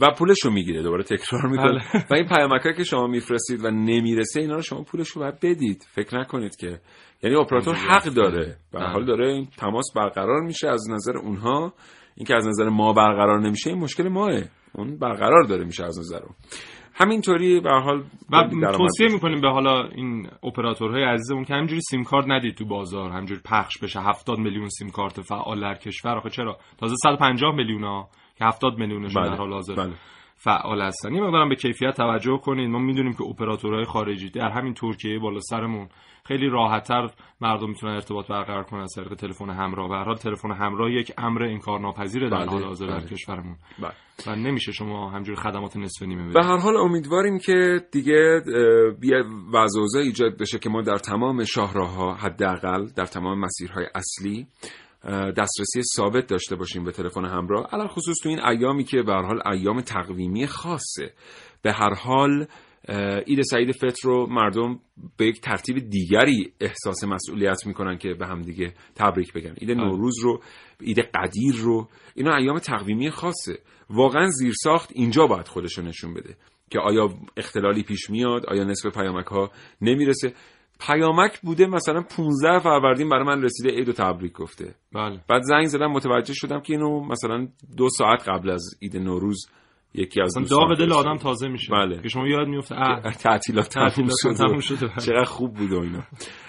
و 0.00 0.10
پولش 0.10 0.44
رو 0.44 0.50
می‌گیره 0.50 0.82
دوباره 0.82 1.02
تکرار 1.02 1.46
می‌کنه 1.46 1.82
بله. 1.92 2.04
و 2.10 2.14
این 2.14 2.28
پیامک 2.28 2.76
که 2.76 2.84
شما 2.84 3.06
میفرستید 3.06 3.64
و 3.64 3.70
نمی‌رسه 4.36 4.40
اینا 4.40 4.54
رو 4.54 4.62
شما 4.62 4.82
پولش 4.82 5.08
رو 5.08 5.22
باید 5.22 5.40
بدید 5.42 5.86
فکر 5.90 6.18
نکنید 6.18 6.56
که 6.56 6.80
یعنی 7.22 7.36
اپراتور 7.36 7.74
حق. 7.74 8.04
داره 8.04 8.56
به 8.72 8.78
بله. 8.78 8.88
حال 8.88 9.04
داره 9.04 9.28
این 9.28 9.46
تماس 9.58 9.86
برقرار 9.96 10.40
میشه 10.40 10.68
از 10.68 10.90
نظر 10.90 11.16
اونها 11.16 11.72
اینکه 12.16 12.36
از 12.36 12.46
نظر 12.46 12.68
ما 12.68 12.92
برقرار 12.92 13.40
نمیشه 13.40 13.70
این 13.70 13.78
مشکل 13.78 14.08
ماه 14.08 14.30
اون 14.74 14.98
برقرار 14.98 15.42
داره 15.42 15.64
میشه 15.64 15.84
از 15.84 15.98
نظر 15.98 16.22
اون 16.22 16.34
همینطوری 16.94 17.60
به 17.60 17.70
هر 17.70 17.80
حال 17.80 18.04
و 18.30 18.72
توصیه. 18.72 19.08
می‌کنیم 19.08 19.40
به 19.40 19.48
حالا 19.48 19.88
این 19.88 20.28
اپراتورهای 20.42 21.04
عزیزمون 21.04 21.44
که 21.44 21.54
همینجوری 21.54 21.80
سیم 21.80 22.04
کارت 22.04 22.24
ندید 22.28 22.54
تو 22.54 22.64
بازار 22.64 23.10
همینجوری 23.10 23.40
پخش 23.44 23.78
بشه 23.82 24.00
70 24.00 24.38
میلیون 24.38 24.68
سیم 24.68 24.90
کارت 24.90 25.20
فعال 25.20 25.60
در 25.60 25.74
کشور 25.74 26.16
آخه 26.16 26.30
چرا 26.30 26.58
تازه 26.78 26.94
150 27.02 27.54
میلیون 27.54 27.84
ها 27.84 28.08
که 28.38 28.44
70 28.44 28.78
میلیونشون 28.78 29.22
بله. 29.22 29.30
در 29.30 29.36
حال 29.36 29.52
حاضر 29.52 29.74
بله. 29.74 29.94
فعال 30.36 30.82
هستن 30.82 31.14
یه 31.14 31.20
مقدارم 31.20 31.48
به 31.48 31.54
کیفیت 31.54 31.96
توجه 31.96 32.38
کنید 32.44 32.70
ما 32.70 32.78
می‌دونیم 32.78 33.12
که 33.12 33.22
اپراتورهای 33.22 33.84
خارجی 33.84 34.30
در 34.30 34.50
همین 34.50 34.74
ترکیه 34.74 35.18
بالا 35.18 35.40
سرمون 35.40 35.88
خیلی 36.24 36.48
راحتتر 36.48 37.10
مردم 37.40 37.68
می‌تونن 37.68 37.92
ارتباط 37.92 38.26
برقرار 38.26 38.64
کنن 38.64 38.80
از 38.80 38.92
طریق 38.96 39.14
تلفن 39.14 39.50
همراه 39.50 39.88
به 39.88 39.94
هر 39.94 40.04
حال 40.04 40.16
تلفن 40.16 40.50
همراه 40.50 40.90
یک 40.90 41.12
امر 41.18 41.42
انکارناپذیره 41.42 42.30
در 42.30 42.36
بله، 42.36 42.50
حال 42.50 42.64
حاضر 42.64 42.86
در 42.86 42.98
بله. 42.98 43.08
کشورمون 43.08 43.56
بله. 43.78 43.92
و 44.26 44.36
نمیشه 44.36 44.72
شما 44.72 45.10
همجوری 45.10 45.36
خدمات 45.36 45.76
نصف 45.76 46.02
نیمه 46.02 46.32
به 46.32 46.44
هر 46.44 46.56
حال 46.56 46.76
امیدواریم 46.76 47.38
که 47.38 47.80
دیگه 47.92 48.42
بیا 49.00 49.24
وضع 49.52 49.78
و 49.78 49.82
اوضاع 49.82 50.02
ایجاد 50.02 50.38
بشه 50.38 50.58
که 50.58 50.68
ما 50.68 50.82
در 50.82 50.98
تمام 50.98 51.44
شاهراه‌ها 51.44 52.14
حداقل 52.14 52.86
در 52.96 53.06
تمام 53.06 53.40
مسیرهای 53.40 53.86
اصلی 53.94 54.46
دسترسی 55.12 55.82
ثابت 55.96 56.26
داشته 56.26 56.56
باشیم 56.56 56.84
به 56.84 56.92
تلفن 56.92 57.24
همراه. 57.24 57.66
علل 57.72 57.86
خصوص 57.86 58.16
تو 58.22 58.28
این 58.28 58.40
ایامی 58.40 58.84
که 58.84 59.02
به 59.02 59.12
هر 59.12 59.22
حال 59.22 59.42
ایام 59.52 59.80
تقویمی 59.80 60.46
خاصه. 60.46 61.12
به 61.62 61.72
هر 61.72 61.94
حال 61.94 62.46
عید 63.26 63.42
سعید 63.42 63.72
فطر 63.72 64.08
رو 64.08 64.26
مردم 64.30 64.80
به 65.16 65.26
یک 65.26 65.40
ترتیب 65.40 65.90
دیگری 65.90 66.52
احساس 66.60 67.04
مسئولیت 67.04 67.66
می‌کنن 67.66 67.98
که 67.98 68.14
به 68.14 68.26
هم 68.26 68.42
دیگه 68.42 68.72
تبریک 68.94 69.32
بگن. 69.32 69.54
عید 69.60 69.70
نوروز 69.70 70.18
رو 70.22 70.42
عید 70.80 70.98
قدیر 70.98 71.54
رو 71.56 71.88
اینا 72.14 72.36
ایام 72.36 72.58
تقویمی 72.58 73.10
خاصه. 73.10 73.58
واقعا 73.90 74.26
زیرساخت 74.30 74.90
اینجا 74.94 75.26
باید 75.26 75.48
خودش 75.48 75.78
رو 75.78 75.84
نشون 75.84 76.14
بده 76.14 76.36
که 76.70 76.78
آیا 76.78 77.08
اختلالی 77.36 77.82
پیش 77.82 78.10
میاد 78.10 78.46
آیا 78.46 78.64
نصف 78.64 78.86
پیامک 78.86 79.26
ها 79.26 79.50
نمی‌رسه. 79.80 80.32
پیامک 80.80 81.40
بوده 81.40 81.66
مثلا 81.66 82.02
15 82.16 82.58
فروردین 82.58 83.08
برای 83.08 83.24
من 83.24 83.42
رسیده 83.42 83.70
عید 83.70 83.88
و 83.88 83.92
تبریک 83.92 84.32
گفته. 84.32 84.74
بله. 84.92 85.20
بعد 85.28 85.42
زنگ 85.42 85.66
زدم 85.66 85.86
متوجه 85.86 86.34
شدم 86.34 86.60
که 86.60 86.72
اینو 86.72 87.00
مثلا 87.00 87.48
دو 87.76 87.88
ساعت 87.88 88.28
قبل 88.28 88.50
از 88.50 88.64
عید 88.82 88.96
نوروز 88.96 89.46
یکی 89.94 90.20
از 90.20 90.34
داغ 90.50 90.78
دل. 90.78 90.92
آدم 90.92 91.16
تازه 91.16 91.48
میشه. 91.48 91.72
بله. 91.72 92.02
که 92.02 92.08
شما 92.08 92.28
یاد 92.28 92.48
میفته 92.48 92.74
تعطیلات 93.24 93.68
تموم 93.68 94.08
شده. 94.22 94.60
شده. 94.60 94.88
چقدر 94.88 95.24
خوب 95.24 95.54
بود 95.54 95.72
و 95.72 95.80
اینا. 95.80 96.02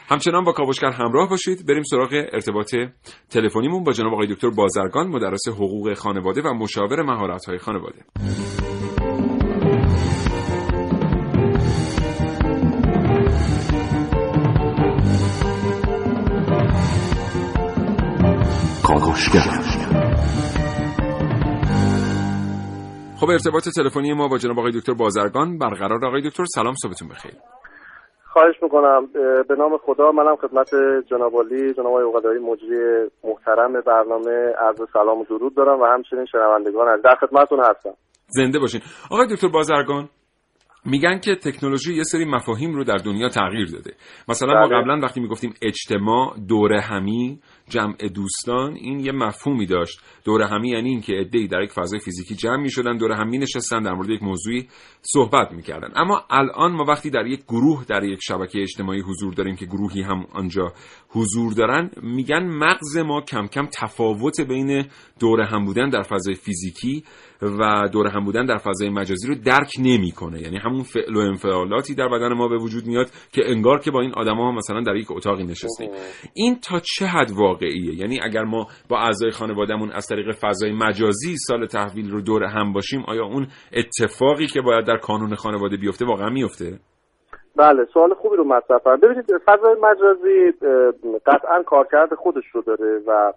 همچنان 0.09 0.43
با 0.43 0.51
کاوشگر 0.51 0.91
همراه 0.91 1.29
باشید. 1.29 1.65
بریم 1.65 1.83
سراغ 1.83 2.09
ارتباط 2.33 2.75
تلفنیمون 3.29 3.83
با 3.83 3.91
جناب 3.91 4.13
آقای 4.13 4.27
دکتر 4.27 4.49
بازرگان 4.49 5.07
مدرس 5.07 5.47
حقوق 5.47 5.93
خانواده 5.93 6.41
و 6.41 6.53
مشاور 6.53 7.01
مهارت 7.01 7.45
های 7.45 7.57
خانواده 18.99 20.17
خب 23.19 23.29
ارتباط 23.29 23.63
تلفنی 23.75 24.13
ما 24.13 24.27
با 24.27 24.38
جناب 24.38 24.60
آقای 24.60 24.71
دکتر 24.71 24.93
بازرگان 24.93 25.57
برقرار. 25.57 26.05
آقای 26.05 26.21
دکتر 26.21 26.43
سلام 26.45 26.73
صبحتون 26.73 27.07
بخیر. 27.10 27.33
خواهش 28.33 28.55
می‌کنم. 28.62 29.07
به 29.49 29.55
نام 29.57 29.77
خدا 29.77 30.12
منم 30.12 30.36
خدمت 30.36 30.69
جناب 31.10 31.36
عالی 31.36 31.73
جناب 31.73 31.88
آقای 31.88 32.03
اوقدایی 32.03 32.39
مجری 32.39 33.10
محترم 33.23 33.81
برنامه 33.81 34.53
عرض 34.60 34.81
سلام 34.93 35.19
و 35.19 35.25
درود 35.25 35.55
دارم 35.55 35.81
و 35.81 35.86
همچنین 35.86 36.25
شنوندگان 36.25 36.88
از 36.88 37.01
در 37.01 37.15
خدمتتون 37.15 37.60
هستم. 37.60 37.93
زنده 38.27 38.60
باشین. 38.60 38.81
آقای 39.12 39.27
دکتر 39.27 39.47
بازرگان 39.47 40.10
میگن 40.88 41.19
که 41.19 41.36
تکنولوژی 41.36 41.95
یه 41.95 42.04
سری 42.04 42.26
مفاهیم 42.26 42.73
رو 42.73 42.84
در 42.84 42.97
دنیا 42.97 43.30
تغییر 43.30 43.67
داده. 43.67 43.93
مثلا 44.28 44.54
ما 44.54 44.67
بله. 44.67 44.82
قبلا 44.82 45.00
وقتی 45.04 45.19
می‌گفتیم 45.19 45.54
اجتماع 45.62 46.36
دوره 46.47 46.82
همی 46.82 47.39
جمع 47.69 47.95
دوستان 48.15 48.73
این 48.73 49.00
یه 49.00 49.12
مفهومی 49.12 49.65
داشت. 49.65 50.00
دوره 50.26 50.47
همی 50.47 50.69
یعنی 50.69 50.89
اینکه 50.89 51.13
عده‌ای 51.13 51.47
در 51.47 51.62
یک 51.62 51.71
فضای 51.71 52.00
فیزیکی 52.00 52.36
جمع 52.36 52.62
می‌شدن 52.62 52.97
دوره 52.97 53.15
همی 53.15 53.38
نشستن 53.38 53.82
در 53.82 53.93
مورد 53.93 54.10
یک 54.10 54.23
موضوعی 54.23 54.67
صحبت 55.02 55.52
می‌کردن. 55.52 55.89
اما 55.95 56.23
الان 56.30 56.71
ما 56.71 56.84
وقتی 56.84 57.10
در 57.10 57.26
یک 57.26 57.43
گروه 57.43 57.86
در 57.88 58.04
یک 58.04 58.19
شبکه 58.21 58.62
اجتماعی 58.62 59.02
حضور 59.02 59.34
داریم 59.34 59.56
که 59.56 59.65
گروهی 59.65 60.02
هم 60.02 60.26
آنجا 60.34 60.73
حضور 61.10 61.54
دارن 61.54 61.91
میگن 62.02 62.43
مغز 62.45 62.97
ما 62.97 63.21
کم 63.21 63.47
کم 63.47 63.67
تفاوت 63.82 64.41
بین 64.41 64.86
دوره 65.19 65.45
هم 65.45 65.65
بودن 65.65 65.89
در 65.89 66.02
فضای 66.02 66.36
فیزیکی 66.36 67.04
و 67.41 67.88
دوره 67.93 68.10
هم 68.10 68.26
بودن 68.26 68.45
در 68.45 68.58
فضای 68.58 68.89
مجازی 68.89 69.28
رو 69.28 69.36
درک 69.45 69.71
نمی‌کنه. 69.80 70.41
یعنی 70.41 70.58
همون 70.58 70.84
فعل 70.84 71.15
و 71.15 71.19
انفعالاتی 71.19 71.95
در 71.95 72.08
بدن 72.08 72.34
ما 72.34 72.47
به 72.47 72.58
وجود 72.58 72.88
میاد 72.88 73.08
که 73.34 73.41
انگار 73.45 73.80
که 73.80 73.91
با 73.91 74.02
این 74.02 74.13
آدما 74.13 74.52
مثلا 74.52 74.82
در 74.82 74.95
یک 74.95 75.12
اتاقی 75.12 75.43
نشستیم. 75.43 75.89
این 76.34 76.56
تا 76.69 76.80
چه 76.80 77.06
حد 77.06 77.32
واقعیه؟ 77.32 78.00
یعنی 78.00 78.19
اگر 78.23 78.43
ما 78.43 78.67
با 78.89 79.00
اعضای 79.00 79.32
خانوادهمون 79.32 79.91
از 79.91 80.08
طریق 80.08 80.32
فضای 80.32 80.71
مجازی 80.71 81.36
سال 81.38 81.65
تحویل 81.65 82.12
رو 82.12 82.21
دور 82.21 82.43
هم 82.43 82.73
باشیم 82.73 83.04
آیا 83.08 83.26
اون 83.26 83.47
اتفاقی 83.73 84.47
که 84.47 84.62
باید 84.62 84.86
در 84.86 84.97
کانون 84.97 85.36
خانواده 85.36 85.78
بیفته 85.78 86.06
واقعا 86.06 86.30
میفته 86.30 86.80
بله 87.56 87.86
سوال 87.93 88.13
خوبی 88.13 88.36
رو 88.36 88.43
مطرح 88.43 88.78
فرمودید 88.78 89.04
ببینید 89.06 89.26
فضای 89.45 89.76
مجازی 89.82 90.52
قطعا 91.26 91.63
کارکرد 91.63 92.13
خودش 92.13 92.43
رو 92.54 92.62
داره 92.62 93.02
و 93.08 93.34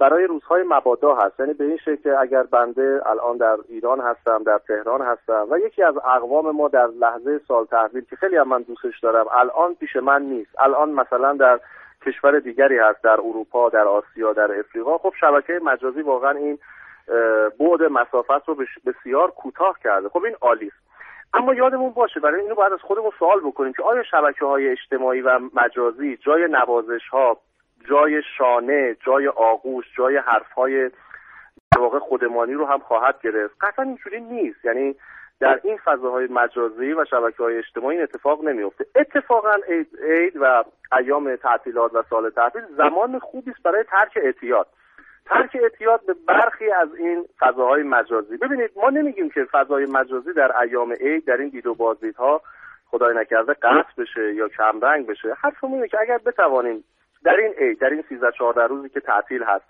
برای 0.00 0.24
روزهای 0.24 0.62
مبادا 0.68 1.14
هست. 1.14 1.40
یعنی 1.40 1.52
به 1.52 1.64
این 1.64 1.76
شکل 1.76 1.96
که 1.96 2.18
اگر 2.18 2.42
بنده 2.42 3.02
الان 3.06 3.36
در 3.36 3.56
ایران 3.68 4.00
هستم 4.00 4.42
در 4.42 4.58
تهران 4.58 5.00
هستم 5.00 5.46
و 5.50 5.58
یکی 5.58 5.82
از 5.82 5.94
اقوام 5.96 6.50
ما 6.50 6.68
در 6.68 6.86
لحظه 6.86 7.40
سال 7.48 7.64
تحویل 7.64 8.04
که 8.10 8.16
خیلی 8.16 8.36
هم 8.36 8.48
من 8.48 8.62
دوستش 8.62 9.00
دارم 9.00 9.26
الان 9.32 9.74
پیش 9.74 9.96
من 9.96 10.22
نیست. 10.22 10.50
الان 10.60 10.90
مثلا 10.90 11.32
در 11.32 11.60
کشور 12.06 12.38
دیگری 12.38 12.78
هست 12.78 13.02
در 13.02 13.20
اروپا 13.20 13.68
در 13.68 13.84
آسیا 13.84 14.32
در 14.32 14.58
افریقا. 14.58 14.98
خب 14.98 15.12
شبکه 15.20 15.60
مجازی 15.62 16.02
واقعا 16.02 16.30
این 16.30 16.58
بعد 17.60 17.82
مسافت 17.90 18.48
رو 18.48 18.56
بسیار 18.86 19.30
کوتاه 19.30 19.78
کرده. 19.84 20.08
خب 20.08 20.24
این 20.24 20.36
عالی 20.40 20.70
اما 21.34 21.54
یادمون 21.54 21.90
باشه 21.90 22.20
برای 22.20 22.40
اینو 22.40 22.54
باید 22.54 22.72
از 22.72 22.80
خودمون 22.80 23.10
سوال 23.18 23.40
بکنیم 23.40 23.72
که 23.72 23.82
آیا 23.82 24.02
شبکه 24.02 24.44
های 24.44 24.68
اجتماعی 24.68 25.20
و 25.20 25.40
مجازی 25.54 26.16
جای 26.16 26.48
نوازش 26.50 27.08
ها 27.10 27.38
جای 27.88 28.22
شانه 28.38 28.96
جای 29.06 29.28
آغوش 29.28 29.84
جای 29.96 30.16
حرف 30.16 30.52
های 30.52 30.90
در 31.74 31.80
واقع 31.80 31.98
خودمانی 31.98 32.52
رو 32.52 32.66
هم 32.66 32.78
خواهد 32.78 33.20
گرفت. 33.22 33.56
قطعا 33.60 33.84
اینجوری 33.84 34.20
نیست. 34.20 34.64
یعنی 34.64 34.94
در 35.40 35.60
این 35.64 35.78
فضاهای 35.84 36.26
مجازی 36.30 36.92
و 36.92 37.04
شبکه 37.04 37.42
های 37.42 37.58
اجتماعی 37.58 37.96
این 37.96 38.02
اتفاق 38.02 38.44
نمیفته 38.44 38.86
اتفاقا 38.94 39.54
عید, 39.68 39.88
عید 40.02 40.36
و 40.40 40.64
ایام 40.98 41.36
تعطیلات 41.36 41.94
و 41.94 42.02
سال 42.10 42.30
تعطیل 42.30 42.62
زمان 42.76 43.18
خوبی 43.18 43.50
است 43.50 43.62
برای 43.62 43.84
ترک 43.84 44.12
اعتیاد. 44.22 44.66
ترک 45.26 45.56
اعتیاد 45.62 46.06
به 46.06 46.14
برخی 46.26 46.70
از 46.70 46.94
این 46.94 47.24
فضاهای 47.38 47.82
مجازی. 47.82 48.36
ببینید 48.36 48.70
ما 48.76 48.90
نمیگیم 48.90 49.30
که 49.30 49.44
فضای 49.44 49.86
مجازی 49.86 50.32
در 50.32 50.60
ایام 50.60 50.92
عید 50.92 51.24
در 51.24 51.36
این 51.36 51.48
دید 51.48 51.66
و 51.66 51.74
بازدیدها 51.74 52.42
خدای 52.90 53.16
نکرده 53.16 53.52
قطع 53.52 53.92
بشه 53.98 54.34
یا 54.34 54.48
کمرنگ 54.48 55.06
بشه. 55.06 55.34
حرفمون 55.40 55.74
اینه 55.74 55.88
که 55.88 56.00
اگر 56.00 56.18
بتوانیم 56.18 56.84
در 57.24 57.36
این 57.36 57.52
عید 57.58 57.78
در 57.78 57.90
این 57.90 58.04
13 58.08 58.32
14 58.32 58.66
روزی 58.66 58.88
که 58.88 59.00
تعطیل 59.00 59.42
هست. 59.42 59.64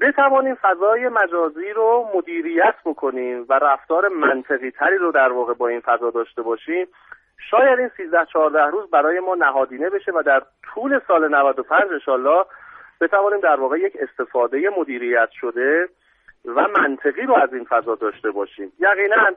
بتوانیم 0.00 0.54
فضای 0.54 1.08
مجازی 1.08 1.70
رو 1.70 2.10
مدیریت 2.14 2.74
بکنیم 2.84 3.46
و 3.48 3.52
رفتار 3.52 4.08
منطقی 4.08 4.70
تری 4.70 4.98
رو 4.98 5.12
در 5.12 5.32
واقع 5.32 5.54
با 5.54 5.68
این 5.68 5.80
فضا 5.80 6.10
داشته 6.10 6.42
باشیم 6.42 6.86
شاید 7.50 7.78
این 7.78 7.90
13 7.96 8.24
14 8.32 8.66
روز 8.66 8.90
برای 8.90 9.20
ما 9.20 9.34
نهادینه 9.34 9.90
بشه 9.90 10.12
و 10.12 10.22
در 10.22 10.42
طول 10.62 11.00
سال 11.08 11.28
95 11.28 11.82
انشالله 11.92 12.44
بتوانیم 13.00 13.40
در 13.40 13.60
واقع 13.60 13.78
یک 13.78 13.96
استفاده 14.00 14.70
مدیریت 14.78 15.28
شده 15.30 15.88
و 16.44 16.68
منطقی 16.78 17.22
رو 17.22 17.34
از 17.34 17.54
این 17.54 17.64
فضا 17.64 17.94
داشته 17.94 18.30
باشیم. 18.30 18.72
یقینا 18.78 19.30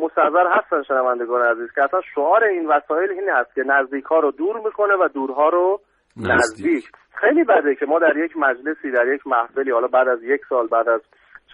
مستحضر 0.00 0.46
هستن 0.46 0.82
شنوندگان 0.82 1.42
عزیز 1.42 1.72
که 1.74 1.82
اصلا 1.82 2.00
شعار 2.14 2.44
این 2.44 2.66
وسایل 2.66 3.10
این 3.10 3.28
هست 3.28 3.54
که 3.54 3.62
نزدیک 3.62 4.04
ها 4.04 4.18
رو 4.18 4.30
دور 4.30 4.60
می‌کنه 4.60 4.94
و 4.94 5.08
دورها 5.14 5.48
رو 5.48 5.80
نزدیک. 6.16 6.90
خیلی 7.14 7.44
بده 7.44 7.74
که 7.74 7.86
ما 7.86 7.98
در 7.98 8.16
یک 8.16 8.36
مجلسی 8.36 8.90
در 8.90 9.14
یک 9.14 9.26
محفلی 9.26 9.70
حالا 9.70 9.86
بعد 9.86 10.08
از 10.08 10.22
یک 10.22 10.40
سال 10.48 10.66
بعد 10.66 10.88
از 10.88 11.00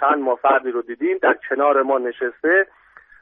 چند 0.00 0.18
ماه 0.18 0.38
فردی 0.42 0.70
رو 0.70 0.82
دیدیم 0.82 1.18
در 1.22 1.36
کنار 1.48 1.82
ما 1.82 1.98
نشسته 1.98 2.66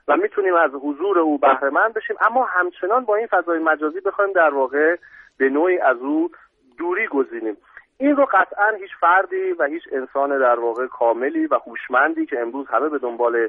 و 0.09 0.17
می‌تونیم 0.17 0.55
از 0.55 0.71
حضور 0.71 1.19
او 1.19 1.39
بهره 1.39 1.71
مند 1.71 1.95
بشیم. 1.95 2.17
اما 2.21 2.45
همچنان 2.45 3.05
با 3.05 3.17
این 3.17 3.27
فضای 3.27 3.59
مجازی 3.59 4.01
بخوایم 4.01 4.33
در 4.33 4.55
واقع 4.55 4.97
به 5.39 5.49
نوعی 5.49 5.79
از 5.79 5.97
او 5.97 6.31
دوری 6.79 7.07
گزینیم. 7.07 7.57
این 7.99 8.17
رو 8.17 8.25
قطعا 8.25 8.71
هیچ 8.81 8.91
فردی 9.01 9.53
و 9.59 9.65
هیچ 9.65 9.83
انسان 9.93 10.39
در 10.39 10.61
واقع 10.61 10.87
کاملی 10.87 11.47
و 11.47 11.55
هوشمندی 11.67 12.27
که 12.27 12.41
امروز 12.41 12.67
همه 12.69 12.89
به 12.89 12.99
دنبال 12.99 13.49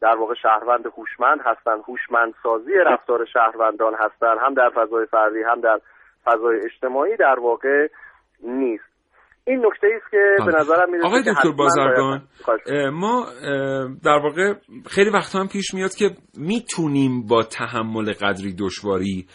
در 0.00 0.14
واقع 0.14 0.34
شهروند 0.34 0.86
هوشمند 0.86 1.40
هستند 1.40 1.82
هوشمند 1.88 2.34
سازی 2.42 2.74
رفتار 2.74 3.24
شهروندان 3.24 3.94
هستند 3.94 4.38
هم 4.38 4.54
در 4.54 4.68
فضای 4.68 5.06
فردی 5.06 5.42
هم 5.42 5.60
در 5.60 5.80
فضای 6.26 6.56
اجتماعی 6.64 7.16
در 7.16 7.36
واقع 7.42 7.86
نیست. 8.42 8.84
این 9.48 9.66
نکته 9.66 9.86
است 9.96 10.10
که 10.10 10.36
به 10.46 10.58
نظرم 10.58 10.90
می‌رسه 10.90 11.06
آقای 11.06 11.22
دکتر 11.22 11.50
بازرگان 11.50 12.28
ما 12.92 13.26
در 14.04 14.18
واقع 14.22 14.54
خیلی 14.86 15.10
وقتا 15.10 15.38
هم 15.38 15.48
پیش 15.48 15.74
میاد 15.74 15.94
که 15.94 16.10
می‌تونیم 16.34 17.26
با 17.26 17.42
تحمل 17.42 18.12
قدری 18.12 18.54
دشواری 18.58 19.26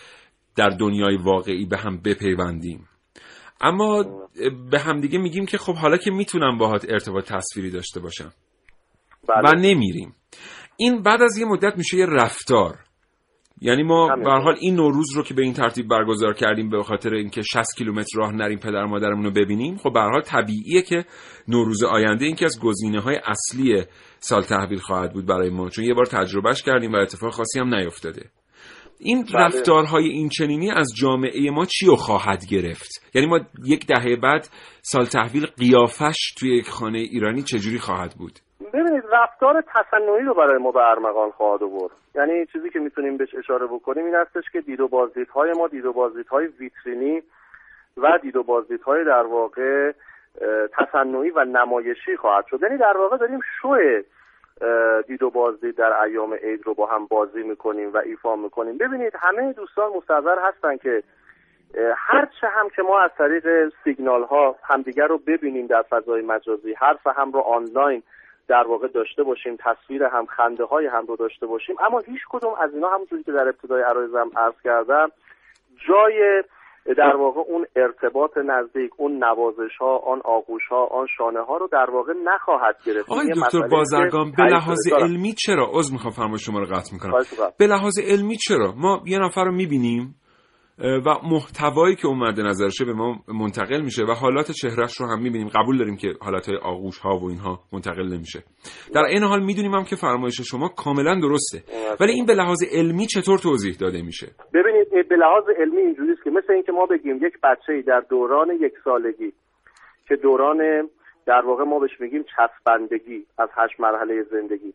در 0.57 0.69
دنیای 0.69 1.17
واقعی 1.17 1.65
به 1.65 1.77
هم 1.77 2.01
بپیوندیم. 2.05 2.87
اما 3.61 4.03
به 4.71 4.79
همدیگه 4.79 5.19
میگیم 5.19 5.45
که 5.45 5.57
خب 5.57 5.73
حالا 5.75 5.97
که 5.97 6.11
می‌تونم 6.11 6.57
باهات 6.57 6.85
ارتباط 6.89 7.31
تصویری 7.33 7.71
داشته 7.71 7.99
باشم. 7.99 8.31
بله. 9.29 9.49
و 9.49 9.55
نمیریم. 9.55 10.15
این 10.77 11.03
بعد 11.03 11.21
از 11.21 11.37
یه 11.37 11.45
مدت 11.45 11.77
میشه 11.77 11.97
یه 11.97 12.05
رفتار. 12.05 12.75
یعنی 13.61 13.83
ما. 13.83 14.15
به 14.15 14.31
حال 14.31 14.55
این 14.59 14.75
نوروز 14.75 15.15
رو 15.15 15.23
که 15.23 15.33
به 15.33 15.41
این 15.41 15.53
ترتیب 15.53 15.87
برگزار 15.87 16.33
کردیم 16.33 16.69
به 16.69 16.83
خاطر 16.83 17.13
اینکه 17.13 17.41
60 17.41 17.77
کیلومتر 17.77 18.17
راه 18.17 18.31
نریم 18.31 18.59
پدر 18.59 18.83
و 18.83 18.87
مادرمون 18.87 19.25
رو 19.25 19.31
ببینیم 19.31 19.77
خب 19.77 19.93
به 19.93 19.99
حال 19.99 20.21
طبیعیه 20.21 20.81
که 20.81 21.05
نوروز 21.47 21.83
آینده 21.83 22.25
این 22.25 22.35
که 22.35 22.45
از 22.45 22.59
گزینه 22.59 23.01
های 23.01 23.19
اصلی 23.25 23.83
سال 24.19 24.41
تحویل 24.41 24.79
خواهد 24.79 25.13
بود 25.13 25.25
برای 25.25 25.49
ما 25.49 25.69
چون 25.69 25.85
یه 25.85 25.93
بار 25.93 26.05
تجربهش 26.05 26.61
کردیم 26.61 26.93
و 26.93 26.95
اتفاق 26.95 27.33
خاصی 27.33 27.59
هم 27.59 27.75
نیفتاده 27.75 28.29
این 28.99 29.23
بله. 29.23 29.45
رفتارهای 29.45 30.09
این 30.09 30.29
چنینی 30.29 30.71
از 30.71 30.93
جامعه 30.97 31.51
ما 31.51 31.65
چی 31.65 31.85
رو 31.85 31.95
خواهد 31.95 32.45
گرفت 32.45 32.89
یعنی 33.13 33.27
ما 33.27 33.39
یک 33.65 33.85
دهه 33.85 34.15
بعد 34.15 34.47
سال 34.81 35.05
تحویل 35.05 35.45
قیافش 35.45 36.33
توی 36.37 36.57
یک 36.57 36.69
خانه 36.69 36.99
ایرانی 36.99 37.41
چجوری 37.41 37.79
خواهد 37.79 38.15
بود 38.17 38.39
رفتار 39.11 39.63
تصنعی 39.67 40.21
رو 40.21 40.33
برای 40.33 40.57
ما 40.57 40.71
به 40.71 40.89
ارمغان 40.89 41.31
خواهد 41.31 41.63
آورد. 41.63 41.93
یعنی 42.15 42.45
چیزی 42.45 42.69
که 42.69 42.79
می‌تونیم 42.79 43.17
بهش 43.17 43.35
اشاره 43.35 43.65
بکنیم 43.65 44.05
این 44.05 44.15
هستش 44.15 44.43
که 44.51 44.61
دید 44.61 44.79
و 44.79 44.87
بازدیدهای 44.87 45.53
ما 45.53 45.67
دید 45.67 45.85
و 45.85 45.93
بازدیدهای 45.93 46.47
ویترینی 46.47 47.23
و 47.97 48.17
دید 48.21 48.35
و 48.35 48.43
بازدیدهای 48.43 49.03
در 49.03 49.23
واقع 49.23 49.91
تصنعی 50.77 51.29
و 51.29 51.45
نمایشی 51.45 52.17
خواهد 52.17 52.45
شد. 52.45 52.61
یعنی 52.61 52.77
در 52.77 52.97
واقع 52.97 53.17
داریم 53.17 53.39
شو 53.61 53.77
دید 55.07 55.23
و 55.23 55.29
بازدید 55.29 55.75
در 55.75 56.01
ایام 56.01 56.33
عید 56.33 56.67
رو 56.67 56.73
با 56.73 56.85
هم 56.85 57.05
بازی 57.05 57.43
می‌کنیم 57.43 57.93
و 57.93 57.97
ایفا 57.97 58.35
می‌کنیم. 58.35 58.77
ببینید 58.77 59.13
همه 59.19 59.53
دوستان 59.53 59.91
مستحضر 59.97 60.39
هستن 60.39 60.77
که 60.77 61.03
هرچه 61.95 62.47
هم 62.47 62.69
که 62.69 62.81
ما 62.81 62.99
از 62.99 63.11
طریق 63.17 63.73
سیگنال 63.83 64.23
ها 64.23 64.55
همدیگر 64.63 65.07
رو 65.07 65.17
ببینیم 65.17 65.67
در 65.67 65.81
فضای 65.81 66.21
مجازی 66.21 66.73
حرف 66.73 67.07
هم 67.07 67.31
رو 67.31 67.39
آنلاین 67.39 68.03
در 68.47 68.63
واقع 68.67 68.87
داشته 68.87 69.23
باشیم 69.23 69.57
تصویر 69.59 70.03
هم 70.03 70.25
خنده 70.25 70.63
های 70.63 70.87
هم 70.87 71.05
رو 71.05 71.15
داشته 71.15 71.45
باشیم. 71.45 71.75
اما 71.79 71.99
هیچ 71.99 72.21
کدوم 72.29 72.53
از 72.63 72.73
اینا 72.73 72.89
همونطوری 72.89 73.23
که 73.23 73.31
در 73.31 73.47
ابتدای 73.47 73.83
عرایزم 73.83 74.29
عرض 74.37 74.61
کردم 74.63 75.07
جای 75.87 76.43
در 76.97 77.15
واقع 77.15 77.41
اون 77.47 77.65
ارتباط 77.75 78.37
نزدیک 78.37 78.91
اون 78.97 79.23
نوازش 79.23 79.77
ها 79.79 79.97
آن 79.97 80.21
آغوش 80.25 80.61
ها 80.69 80.85
آن 80.85 81.07
شانه 81.17 81.41
ها 81.41 81.57
رو 81.57 81.67
در 81.67 81.89
واقع 81.91 82.13
نخواهد 82.23 82.75
گرفت. 82.85 83.11
آقای 83.11 83.27
دکتر 83.27 83.67
بازرگان 83.71 84.31
به 84.37 84.43
لحاظ 84.43 84.93
علمی 84.93 85.33
چرا؟ 85.33 85.67
عذر 85.73 85.93
می‌خوام 85.93 86.13
فرمایش 86.13 86.45
شما 86.45 86.59
رو 86.59 86.65
قطع 86.65 86.93
می‌کنم. 86.93 87.11
به 87.59 87.67
لحاظ 87.67 87.99
علمی 87.99 88.37
چرا؟ 88.37 88.73
ما 88.77 89.01
یه 89.05 89.19
نفر 89.19 89.43
رو 89.43 89.51
می‌بینیم. 89.51 90.15
و 90.79 91.09
محتوایی 91.23 91.95
که 91.95 92.07
اومده 92.07 92.43
نظرشه 92.43 92.85
به 92.85 92.93
ما 92.93 93.15
منتقل 93.27 93.81
میشه 93.81 94.03
و 94.03 94.11
حالات 94.11 94.51
چهرش 94.51 94.97
رو 94.99 95.07
هم 95.07 95.21
می‌بینیم. 95.21 95.47
قبول 95.47 95.77
داریم 95.77 95.97
که 95.97 96.07
حالات 96.21 96.49
آغوش 96.63 96.99
ها 96.99 97.17
و 97.17 97.29
اینها 97.29 97.59
منتقل 97.73 98.07
نمیشه. 98.13 98.43
در 98.93 99.03
این 99.03 99.23
حال 99.23 99.43
می‌دونیم 99.43 99.73
هم 99.73 99.83
که 99.83 99.95
فرمایش 99.95 100.41
شما 100.41 100.67
کاملا 100.67 101.19
درسته. 101.19 101.57
ولی 101.99 102.11
این 102.11 102.25
به 102.25 102.33
لحاظ 102.33 102.63
علمی 102.73 103.05
چطور 103.05 103.37
توضیح 103.37 103.75
داده 103.79 104.01
میشه؟ 104.01 104.27
ببینید 104.53 105.09
به 105.09 105.15
لحاظ 105.15 105.43
علمی 105.59 105.81
اینجوریه 105.81 106.15
که 106.23 106.29
مثل 106.29 106.53
اینکه 106.53 106.71
ما 106.71 106.85
بگیم 106.85 107.15
یک 107.15 107.33
بچه 107.43 107.81
در 107.81 107.99
دوران 108.09 108.49
یک 108.61 108.73
سالگی 108.83 109.33
که 110.07 110.15
دوران 110.15 110.89
در 111.25 111.41
واقع 111.45 111.63
ما 111.63 111.79
بهش 111.79 111.99
میگیم 111.99 112.23
چسبندگی 112.23 113.25
از 113.37 113.49
هشت 113.55 113.79
مرحله 113.79 114.23
زندگی. 114.31 114.73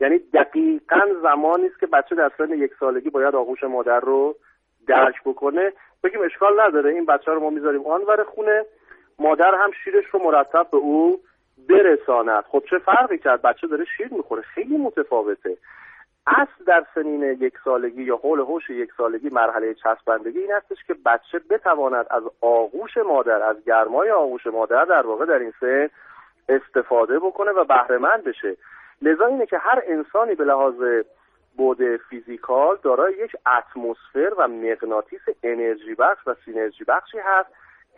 یعنی 0.00 0.18
دقیقا 0.18 1.00
زمانی 1.22 1.66
است 1.66 1.80
که 1.80 1.86
بچه 1.86 2.14
در 2.14 2.30
سن 2.38 2.52
یک 2.58 2.70
سالگی 2.80 3.10
باید 3.10 3.34
آغوش 3.34 3.64
مادر 3.64 4.00
رو 4.00 4.36
درک 4.88 5.22
بکنه 5.24 5.72
بگیم 6.04 6.20
اشکال 6.22 6.60
نداره. 6.60 6.90
این 6.90 7.06
بچه 7.06 7.32
رو 7.32 7.40
ما 7.40 7.50
می‌ذاریم 7.50 7.86
آنور 7.86 8.24
خونه. 8.24 8.64
مادر 9.18 9.54
هم 9.54 9.70
شیرش 9.84 10.04
رو 10.06 10.22
مرتب 10.22 10.66
به 10.70 10.76
او 10.76 11.20
برساند. 11.68 12.44
خب 12.44 12.62
چه 12.70 12.78
فرقی 12.78 13.18
کرد؟ 13.18 13.42
بچه 13.42 13.66
داره 13.66 13.84
شیر 13.96 14.14
می‌خوره. 14.14 14.42
خیلی 14.42 14.76
متفاوته. 14.76 15.56
اصل 16.26 16.64
در 16.66 16.86
سنین 16.94 17.22
یک 17.22 17.54
سالگی 17.64 18.02
یا 18.02 18.16
حول 18.16 18.40
هوش 18.40 18.70
یک 18.70 18.90
سالگی 18.96 19.28
مرحله 19.28 19.74
چسبندگی 19.74 20.38
این 20.38 20.52
هستش 20.52 20.84
که 20.86 20.94
بچه 20.94 21.40
بتواند 21.50 22.06
از 22.10 22.22
آغوش 22.40 22.96
مادر 22.96 23.42
از 23.42 23.64
گرمای 23.64 24.10
آغوش 24.10 24.46
مادر 24.46 24.84
در 24.84 25.06
واقع 25.06 25.24
در 25.24 25.38
این 25.38 25.52
سن 25.60 25.90
استفاده 26.48 27.18
بکنه 27.18 27.50
و 27.50 27.64
بهرهمند 27.64 28.24
بشه. 28.24 28.56
لذا 29.02 29.26
اینه 29.26 29.46
که 29.46 29.58
هر 29.58 29.82
انسانی 29.86 30.34
به 30.34 30.44
لحاظ 30.44 30.74
بود 31.58 31.96
فیزیکال 31.96 32.78
دارای 32.82 33.12
یک 33.12 33.36
اتمسفر 33.46 34.34
و 34.38 34.48
مغناطیس 34.48 35.20
انرژی 35.42 35.94
بخش 35.94 36.26
و 36.26 36.34
سینرژی 36.44 36.84
بخشی 36.84 37.18
هست 37.18 37.48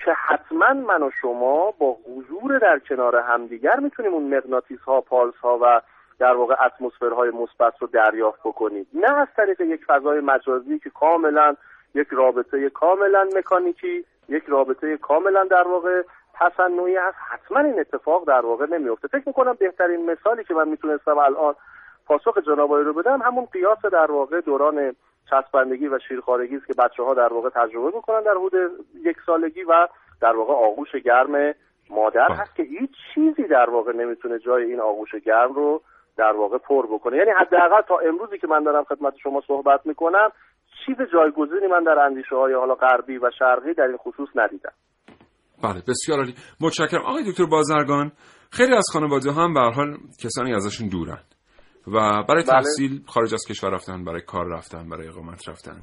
که 0.04 0.12
حتما 0.12 0.72
من 0.72 1.02
و 1.02 1.10
شما 1.22 1.70
با 1.70 1.96
حضور 2.06 2.58
در 2.58 2.78
کنار 2.78 3.16
همدیگر 3.16 3.80
می‌تونیم 3.80 4.14
اون 4.14 4.34
مغناطیس 4.36 4.80
ها 4.80 5.00
پالس 5.00 5.34
ها 5.34 5.58
و 5.62 5.80
در 6.18 6.34
واقع 6.34 6.54
اتمسفرهای 6.66 7.30
مثبت 7.30 7.74
رو 7.78 7.86
دریافت 7.86 8.40
بکنیم. 8.40 8.86
نه 8.94 9.18
از 9.18 9.28
طریق 9.36 9.60
یک 9.60 9.84
فضای 9.84 10.20
مجازی 10.20 10.78
که 10.78 10.90
کاملا 10.90 11.56
یک 11.94 12.08
رابطه 12.10 12.70
کاملا 12.70 13.28
مکانیکی 13.36 14.04
یک 14.28 14.44
رابطه 14.48 14.96
کاملا 14.96 15.44
در 15.44 15.68
واقع 15.68 16.02
تصنعی 16.34 16.96
هست. 16.96 17.16
حتما 17.30 17.60
این 17.60 17.80
اتفاق 17.80 18.26
در 18.26 18.40
واقع 18.40 18.66
نمیفته 18.66 19.08
فکر 19.08 19.24
می‌کنم 19.26 19.56
بهترین 19.58 20.10
مثالی 20.10 20.44
که 20.44 20.54
من 20.54 20.68
می‌تونستم 20.68 21.18
الان 21.18 21.54
پاسخ 22.10 22.38
جناب 22.46 22.72
رو 22.72 22.94
بدم 22.94 23.22
همون 23.22 23.44
قیاس 23.52 23.78
در 23.92 24.12
واقع 24.12 24.40
دوران 24.40 24.96
چسبندگی 25.30 25.88
و 25.88 25.98
شیرخوارگی 26.08 26.56
است 26.56 26.66
که 26.66 26.72
بچه 26.78 27.02
ها 27.02 27.14
در 27.14 27.32
واقع 27.32 27.48
تجربه 27.48 27.96
می‌کنن 27.96 28.22
در 28.22 28.30
حدود 28.30 28.52
یک 29.04 29.16
سالگی 29.26 29.62
و 29.62 29.88
در 30.20 30.36
واقع 30.36 30.52
آغوش 30.52 30.96
گرم 31.04 31.54
مادر 31.90 32.28
بله. 32.28 32.36
هست 32.36 32.56
که 32.56 32.62
هیچ 32.62 32.90
چیزی 33.14 33.48
در 33.48 33.70
واقع 33.70 33.92
نمی‌تونه 33.92 34.38
جای 34.38 34.64
این 34.64 34.80
آغوش 34.80 35.14
گرم 35.14 35.52
رو 35.52 35.82
در 36.16 36.32
واقع 36.32 36.58
پر 36.58 36.86
بکنه. 36.86 37.16
یعنی 37.16 37.30
حداقل 37.30 37.82
تا 37.88 37.98
امروزی 37.98 38.38
که 38.38 38.46
من 38.46 38.62
دارم 38.62 38.84
خدمت 38.84 39.14
شما 39.22 39.40
صحبت 39.46 39.86
می‌کنم 39.86 40.32
چیز 40.86 40.96
جایگزینی 41.12 41.66
من 41.66 41.82
در 41.82 41.98
اندیشه 41.98 42.36
های 42.36 42.54
حالا 42.54 42.74
غربی 42.74 43.18
و 43.18 43.30
شرقی 43.38 43.74
در 43.74 43.84
این 43.84 43.96
خصوص 43.96 44.28
ندیدم. 44.34 44.72
بله 45.62 45.82
بسیار 45.88 46.18
عالی. 46.18 46.34
متشکرم. 46.60 47.02
آقای 47.06 47.22
دکتر 47.30 47.46
بازرگان 47.46 48.12
خیلی 48.50 48.74
از 48.74 48.84
خانواده 48.92 49.32
هم 49.32 49.54
به 49.54 49.60
حال 49.60 49.96
کسانی 50.24 50.54
ازشون 50.54 50.88
دورن. 50.88 51.18
و 51.86 52.22
برای 52.28 52.42
بله. 52.42 52.42
تحصیل 52.42 53.00
خارج 53.06 53.34
از 53.34 53.44
کشور 53.48 53.70
رفتن 53.70 54.04
برای 54.04 54.20
کار 54.20 54.46
رفتن 54.48 54.88
برای 54.88 55.08
اقامت 55.08 55.48
رفتن. 55.48 55.80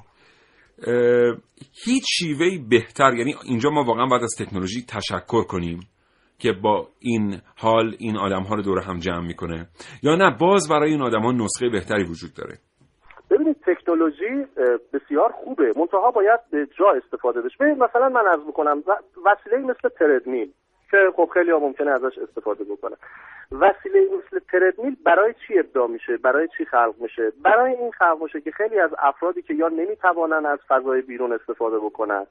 هیچ 1.85 2.03
شیوهی 2.17 2.57
بهتر 2.69 3.13
یعنی 3.13 3.35
اینجا 3.45 3.69
ما 3.69 3.83
واقعا 3.83 4.05
باید 4.05 4.23
از 4.23 4.35
تکنولوژی 4.39 4.85
تشکر 4.89 5.43
کنیم 5.43 5.79
که 6.39 6.51
با 6.51 6.87
این 6.99 7.41
حال 7.57 7.95
این 7.99 8.17
آدم 8.17 8.43
ها 8.43 8.55
رو 8.55 8.61
دور 8.61 8.79
هم 8.79 8.99
جمع 8.99 9.27
می‌کنه. 9.27 9.67
یا 10.03 10.15
نه 10.15 10.37
باز 10.39 10.69
برای 10.69 10.91
این 10.91 11.01
آدم 11.01 11.21
ها 11.21 11.31
نسخه 11.31 11.69
بهتری 11.69 12.03
وجود 12.03 12.33
داره. 12.37 12.57
ببینید 13.31 13.57
تکنولوژی 13.65 14.45
بسیار 14.93 15.31
خوبه. 15.43 15.73
منتها 15.77 16.11
باید 16.11 16.39
به 16.51 16.67
جا 16.79 16.85
استفاده 17.03 17.41
بشه. 17.41 17.65
مثلا 17.65 18.09
من 18.09 18.27
از 18.33 18.47
بکنم 18.47 18.83
وسیله 19.25 19.57
مثل 19.57 19.89
تردمیل. 19.99 20.51
که 20.91 20.97
خب 21.15 21.29
خیلی 21.33 21.51
ها 21.51 21.59
ممکنه 21.59 21.91
ازش 21.91 22.17
استفاده 22.17 22.63
بکنه 22.63 22.95
وسیله 23.51 24.07
مثل 24.17 24.39
تردمیل 24.51 24.95
برای 25.03 25.33
چی 25.47 25.59
ابداع 25.59 25.87
میشه؟ 25.87 26.17
برای 26.17 26.47
چی 26.57 26.65
خلق 26.65 26.95
میشه؟ 26.99 27.31
برای 27.43 27.73
این 27.73 27.91
خلق 27.91 28.21
میشه 28.21 28.41
که 28.41 28.51
خیلی 28.51 28.79
از 28.79 28.89
افرادی 28.99 29.41
که 29.41 29.53
یا 29.53 29.67
نمی‌توانن 29.67 30.45
از 30.45 30.59
فضای 30.67 31.01
بیرون 31.01 31.33
استفاده 31.33 31.79
بکنن 31.79 32.25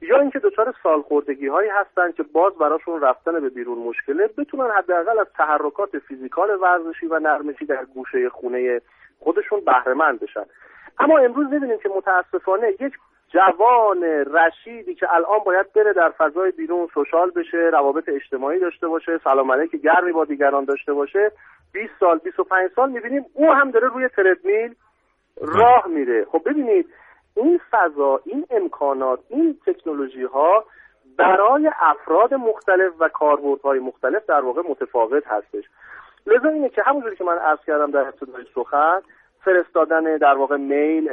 یا 0.00 0.20
اینکه 0.20 0.38
دچار 0.38 0.74
سالخوردگی 0.82 1.46
هایی 1.46 1.70
هستن 1.70 2.12
که 2.12 2.22
باز 2.22 2.52
براشون 2.54 3.00
رفتن 3.00 3.40
به 3.40 3.48
بیرون 3.48 3.78
مشکله 3.78 4.26
بتونن 4.38 4.70
حداقل 4.70 5.18
از 5.18 5.26
تحرکات 5.36 5.98
فیزیکال 5.98 6.58
ورزشی 6.62 7.06
و 7.06 7.18
نرمشی 7.18 7.66
در 7.66 7.84
گوشه 7.84 8.28
خونه 8.28 8.80
خودشون 9.18 9.60
بهره 9.60 9.94
بشن. 9.94 10.44
اما 10.98 11.18
امروز 11.18 11.46
می‌بینیم 11.50 11.78
که 11.78 11.88
متاسفانه 11.88 12.68
یک 12.80 12.92
جوان 13.32 14.02
رشیدی 14.04 14.94
که 14.94 15.14
الان 15.14 15.38
باید 15.46 15.72
بره 15.72 15.92
در 15.92 16.10
فضای 16.10 16.50
بیرون 16.50 16.88
سوشال 16.94 17.30
بشه 17.30 17.58
روابط 17.72 18.08
اجتماعی 18.08 18.58
داشته 18.58 18.88
باشه 18.88 19.18
سلام 19.24 19.66
که 19.66 19.76
گرمی 19.76 20.12
با 20.12 20.24
دیگران 20.24 20.64
داشته 20.64 20.92
باشه. 20.92 21.32
20 21.72 21.92
سال 22.00 22.18
25 22.18 22.70
سال 22.76 22.90
می‌بینیم 22.90 23.24
او 23.34 23.52
هم 23.52 23.70
داره 23.70 23.88
روی 23.88 24.08
تردمیل 24.08 24.74
راه 25.40 25.86
میره. 25.86 26.24
خب 26.24 26.42
ببینید 26.46 26.88
این 27.36 27.60
فضا 27.70 28.20
این 28.24 28.46
امکانات 28.50 29.20
این 29.28 29.58
تکنولوژی 29.66 30.22
ها 30.22 30.64
برای 31.18 31.70
افراد 31.80 32.34
مختلف 32.34 32.92
و 32.98 33.08
کاربردهای 33.08 33.78
مختلف 33.78 34.26
در 34.26 34.40
واقع 34.40 34.62
متفاوت 34.68 35.26
هستش. 35.26 35.64
لذا 36.26 36.48
اینه 36.48 36.68
که 36.68 36.82
همونجوری 36.82 37.16
که 37.16 37.24
من 37.24 37.38
عرض 37.38 37.58
کردم 37.66 37.90
در 37.90 38.00
ابتدای 38.00 38.44
سخن 38.54 39.00
فرستادن 39.44 40.16
در 40.16 40.34
واقع 40.34 40.56
میل 40.56 41.08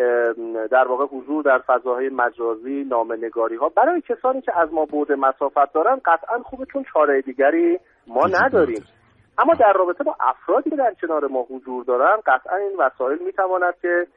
در 0.68 0.88
واقع 0.88 1.06
حضور 1.06 1.44
در 1.44 1.60
فضاهای 1.68 2.10
مجازی 2.10 2.84
نامنگاری 2.84 3.56
ها 3.56 3.70
برای 3.70 4.02
کسانی 4.02 4.42
که 4.42 4.60
از 4.60 4.74
ما 4.74 4.86
بود 4.86 5.12
مسافت 5.12 5.74
دارن 5.74 6.02
قطعا 6.06 6.40
خوبه 6.40 6.66
چون 6.66 6.86
چاره 6.94 7.22
دیگری 7.22 7.80
ما 8.08 8.26
نداریم. 8.42 8.84
اما 9.38 9.54
در 9.54 9.74
رابطه 9.74 10.04
با 10.04 10.16
افرادی 10.20 10.70
که 10.70 10.76
در 10.76 10.94
کنار 11.02 11.28
ما 11.28 11.48
حضور 11.50 11.84
دارن 11.84 12.18
قطعا 12.26 12.56
این 12.56 12.78
وسایل 12.80 13.20
می‌تواند 13.26 13.74
که 13.82 14.08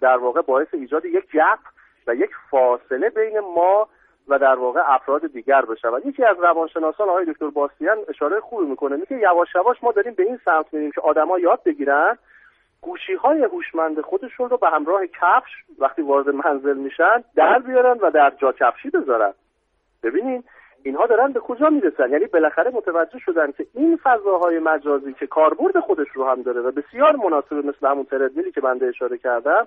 در 0.00 0.16
واقع 0.16 0.40
باعث 0.40 0.68
ایجاد 0.72 1.04
یک 1.04 1.24
گپ 1.32 1.58
و 2.06 2.14
یک 2.14 2.30
فاصله 2.50 3.10
بین 3.10 3.40
ما 3.40 3.88
و 4.28 4.38
در 4.38 4.54
واقع 4.54 4.80
افراد 4.86 5.32
دیگر 5.32 5.62
بشه 5.62 5.88
و 5.88 6.00
یکی 6.04 6.24
از 6.24 6.36
روانشناسان 6.40 7.08
آقای 7.08 7.24
دکتر 7.24 7.50
باستیان 7.50 7.98
اشاره 8.08 8.40
خوبی 8.40 8.66
می‌کنه. 8.66 8.96
میگه 8.96 9.18
یواش 9.18 9.48
یواش 9.54 9.76
ما 9.82 9.92
داریم 9.92 10.14
به 10.14 10.22
این 10.22 10.38
سمت 10.44 10.66
میریم 10.72 10.90
که 10.90 11.00
آدما 11.00 11.38
یاد 11.38 11.60
بگیرن 11.66 12.18
گوشی 12.80 13.14
های 13.14 13.42
هوشمند 13.42 14.00
خودشون 14.00 14.50
رو 14.50 14.56
به 14.56 14.68
همراه 14.70 15.06
کفش 15.06 15.50
وقتی 15.78 16.02
وارد 16.02 16.28
منزل 16.28 16.76
میشن 16.76 17.24
در 17.36 17.58
بیارن 17.58 17.98
و 17.98 18.10
در 18.10 18.32
جا 18.38 18.52
کفشی 18.52 18.90
بذارن. 18.90 19.32
ببینین 20.02 20.44
اینها 20.82 21.06
دارن 21.06 21.32
به 21.32 21.40
کجا 21.40 21.70
می‌رسن؟ 21.70 22.10
یعنی 22.10 22.26
بالاخره 22.26 22.70
متوجه 22.70 23.18
شدن 23.18 23.52
که 23.52 23.66
این 23.74 23.98
فضاهای 24.02 24.58
مجازی 24.58 25.12
که 25.12 25.26
کاربرد 25.26 25.80
خودش 25.80 26.08
رو 26.14 26.24
هم 26.24 26.42
داره 26.42 26.60
و 26.60 26.70
بسیار 26.70 27.16
مناسب 27.16 27.54
مثل 27.54 27.86
همون 27.86 28.04
تردمیلی 28.04 28.52
که 28.52 28.60
بنده 28.60 28.86
اشاره 28.86 29.18
کردم 29.18 29.66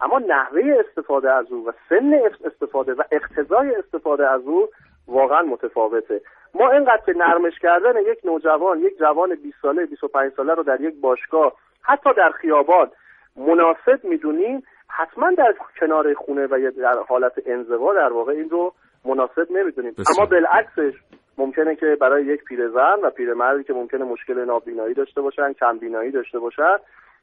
اما 0.00 0.18
نحوه 0.18 0.84
استفاده 0.88 1.32
از 1.32 1.52
او 1.52 1.68
و 1.68 1.72
سن 1.88 2.20
استفاده 2.44 2.94
و 2.94 3.02
اقتضای 3.12 3.74
استفاده 3.74 4.30
از 4.30 4.42
او 4.46 4.68
واقعا 5.08 5.42
متفاوته. 5.42 6.20
ما 6.54 6.70
اینقدر 6.70 7.02
که 7.06 7.12
نرمش 7.12 7.58
کردن 7.58 8.00
یک 8.12 8.18
نوجوان 8.24 8.78
یک 8.78 8.98
جوان 8.98 9.34
20 9.34 9.56
ساله 9.62 9.86
25 9.86 10.32
ساله 10.36 10.54
رو 10.54 10.62
در 10.62 10.80
یک 10.80 10.94
باشگاه 11.00 11.52
حتی 11.86 12.10
در 12.16 12.30
خیابان. 12.30 12.90
مناسب 13.36 14.04
می‌دونیم 14.04 14.62
حتما 14.88 15.30
در 15.30 15.54
کنار 15.80 16.14
خونه 16.14 16.46
و 16.46 16.70
در 16.78 16.94
حالت 17.08 17.32
انزوا 17.46 17.94
در 17.94 18.12
واقع 18.12 18.32
این 18.32 18.50
رو 18.50 18.72
مناسب 19.04 19.46
نمی‌دونیم. 19.50 19.94
اما 20.16 20.26
بالعکسش 20.26 20.94
ممکنه 21.38 21.76
که 21.76 21.96
برای 22.00 22.24
یک 22.24 22.44
پیرزن 22.44 22.96
و 23.02 23.10
پیرمردی 23.10 23.64
که 23.64 23.72
ممکنه 23.72 24.04
مشکل 24.04 24.44
نابینایی 24.44 24.94
داشته 24.94 25.20
باشن 25.20 25.52
کمبینایی 25.52 26.10
داشته 26.10 26.38
باشن 26.38 26.76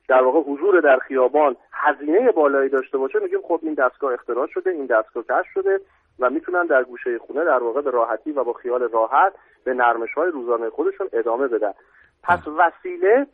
در 0.10 0.24
واقع 0.24 0.40
حضور 0.40 0.80
در 0.82 0.98
خیابان 0.98 1.56
هزینه 1.74 2.32
بالایی 2.32 2.70
داشته 2.70 2.98
باشه 2.98 3.20
میگیم 3.20 3.42
خب 3.48 3.60
این 3.64 3.74
دستگاه 3.74 4.14
اختراع 4.14 4.48
شده 4.48 4.70
این 4.70 4.86
دستگاه 4.86 5.24
کشف 5.24 5.52
شده 5.54 5.80
و 6.20 6.30
می‌تونن 6.30 6.66
در 6.66 6.84
گوشه 6.84 7.18
خونه 7.18 7.46
در 7.46 7.64
واقع 7.64 7.82
به 7.82 7.92
راحتی 7.92 8.32
و 8.32 8.44
با 8.44 8.54
خیال 8.54 8.90
راحت 8.94 9.34
به 9.66 9.74
نرمش 9.74 10.14
های 10.14 10.32
روزانه 10.32 10.70
خودشون 10.70 11.08
ادامه 11.14 11.48
بدن. 11.48 11.72
پس 12.24 12.48
وسیله 12.48 13.28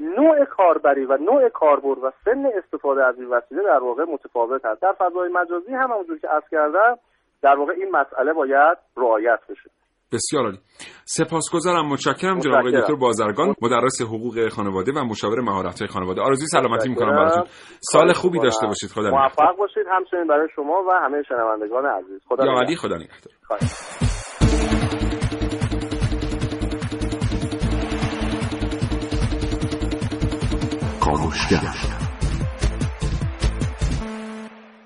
نوع 0.00 0.44
کاربری 0.44 1.04
و 1.04 1.16
نوع 1.16 1.48
کاربرد 1.48 1.98
و 1.98 2.10
سن 2.24 2.46
استفاده 2.58 3.04
از 3.04 3.18
این 3.18 3.28
وسیله 3.28 3.62
در 3.62 3.78
واقع 3.78 4.04
متفاوت 4.04 4.66
هست. 4.66 4.82
در 4.82 4.92
فضای 4.98 5.28
مجازی 5.28 5.72
هم 5.72 5.90
همونجور 5.90 6.18
که 6.18 6.28
عرض 6.28 6.44
کردم 6.50 6.96
در 7.42 7.54
واقع 7.58 7.72
این 7.72 7.90
مسئله 7.90 8.32
باید 8.32 8.78
رعایت 8.96 9.40
بشه. 9.50 9.70
بسیار 10.12 10.44
عالی. 10.44 10.58
سپاسگزارم. 11.04 11.88
متشکرم 11.88 12.38
جناب 12.38 12.58
آقای 12.58 12.80
دکتر 12.80 12.94
بازرگان 12.94 13.54
مدرس 13.62 14.02
حقوق 14.02 14.48
خانواده 14.48 14.92
و 14.92 15.04
مشاور 15.04 15.40
مهارت 15.40 15.86
خانواده. 15.86 16.20
آرزوی 16.20 16.46
سلامتی 16.46 16.88
می‌کنم 16.88 17.16
براتون. 17.16 17.44
سال 17.80 18.12
خوبی 18.12 18.38
داشته 18.38 18.66
باشید. 18.66 18.90
خدا 18.90 19.10
موفق 19.10 19.56
باشید. 19.58 19.86
همچنین 19.90 20.26
برای 20.26 20.48
شما 20.56 20.84
و 20.88 20.92
همه 20.92 21.22
شنوندگان 21.22 21.86
عزیز. 21.86 22.20
خدا 22.28 22.44
یا 22.44 22.52
علی 22.52 22.76
خدا 22.76 22.96
نگهدار. 22.96 23.32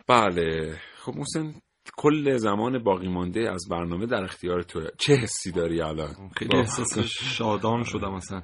بله. 0.09 0.77
خب 0.97 1.13
محسن 1.17 1.55
کل 1.97 2.37
زمان 2.37 2.79
باقی 2.79 3.09
مانده 3.09 3.51
از 3.53 3.69
برنامه 3.71 4.07
در 4.07 4.25
اختیار 4.25 4.63
تو 4.63 4.81
چه 4.99 5.15
حسی 5.15 5.53
داری 5.53 5.81
الان؟ 5.81 6.15
خیلی 6.37 6.57
احساس 6.57 6.99
شادان 6.99 7.85
شدم 7.85 8.15
مثلا 8.15 8.43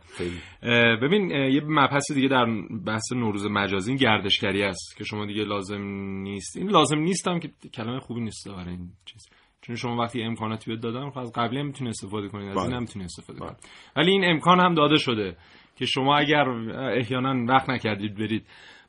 ببین 1.03 1.31
یه 1.31 1.61
مبحث 1.65 2.13
دیگه 2.13 2.29
در 2.29 2.47
بحث 2.87 3.13
نوروز 3.13 3.47
مجازی 3.47 3.91
این 3.91 3.99
گردشگری 3.99 4.63
است 4.63 4.97
که 4.97 5.05
شما 5.05 5.27
دیگه 5.27 5.45
لازم 5.45 5.83
نیست. 6.23 6.57
این 6.57 6.71
لازم 6.71 6.99
نیستم 6.99 7.39
که 7.39 7.51
کلمه 7.75 8.01
خوبی 8.01 8.21
نیست 8.21 8.49
برای 8.49 8.69
این 8.69 8.93
چیز. 9.05 9.27
چون 9.61 9.77
شما 9.77 9.97
وقتی 9.97 10.23
امکاناتی 10.23 10.71
بهت 10.71 10.81
دادم 10.81 11.11
خب 11.11 11.19
از 11.19 11.33
قبلی 11.35 11.61
هم 11.61 11.67
می‌تونی 11.67 11.91
استفاده 11.91 12.29
کنید 12.29 12.49
از 12.49 12.57
این 12.57 12.73
هم 12.73 12.81
می‌تونی 12.81 13.05
استفاده 13.05 13.39
کنید 13.39 13.57
ولی 13.97 14.11
این 14.11 14.25
امکان 14.25 14.61
هم 14.61 14.75
داده 14.75 14.97
شده 14.97 15.37
که 15.77 15.87
شما 15.87 16.17
اگر 16.17 16.49
احیانا 16.49 17.45
وقت 17.49 17.71
نکردید 17.71 18.15
برید 18.15 18.47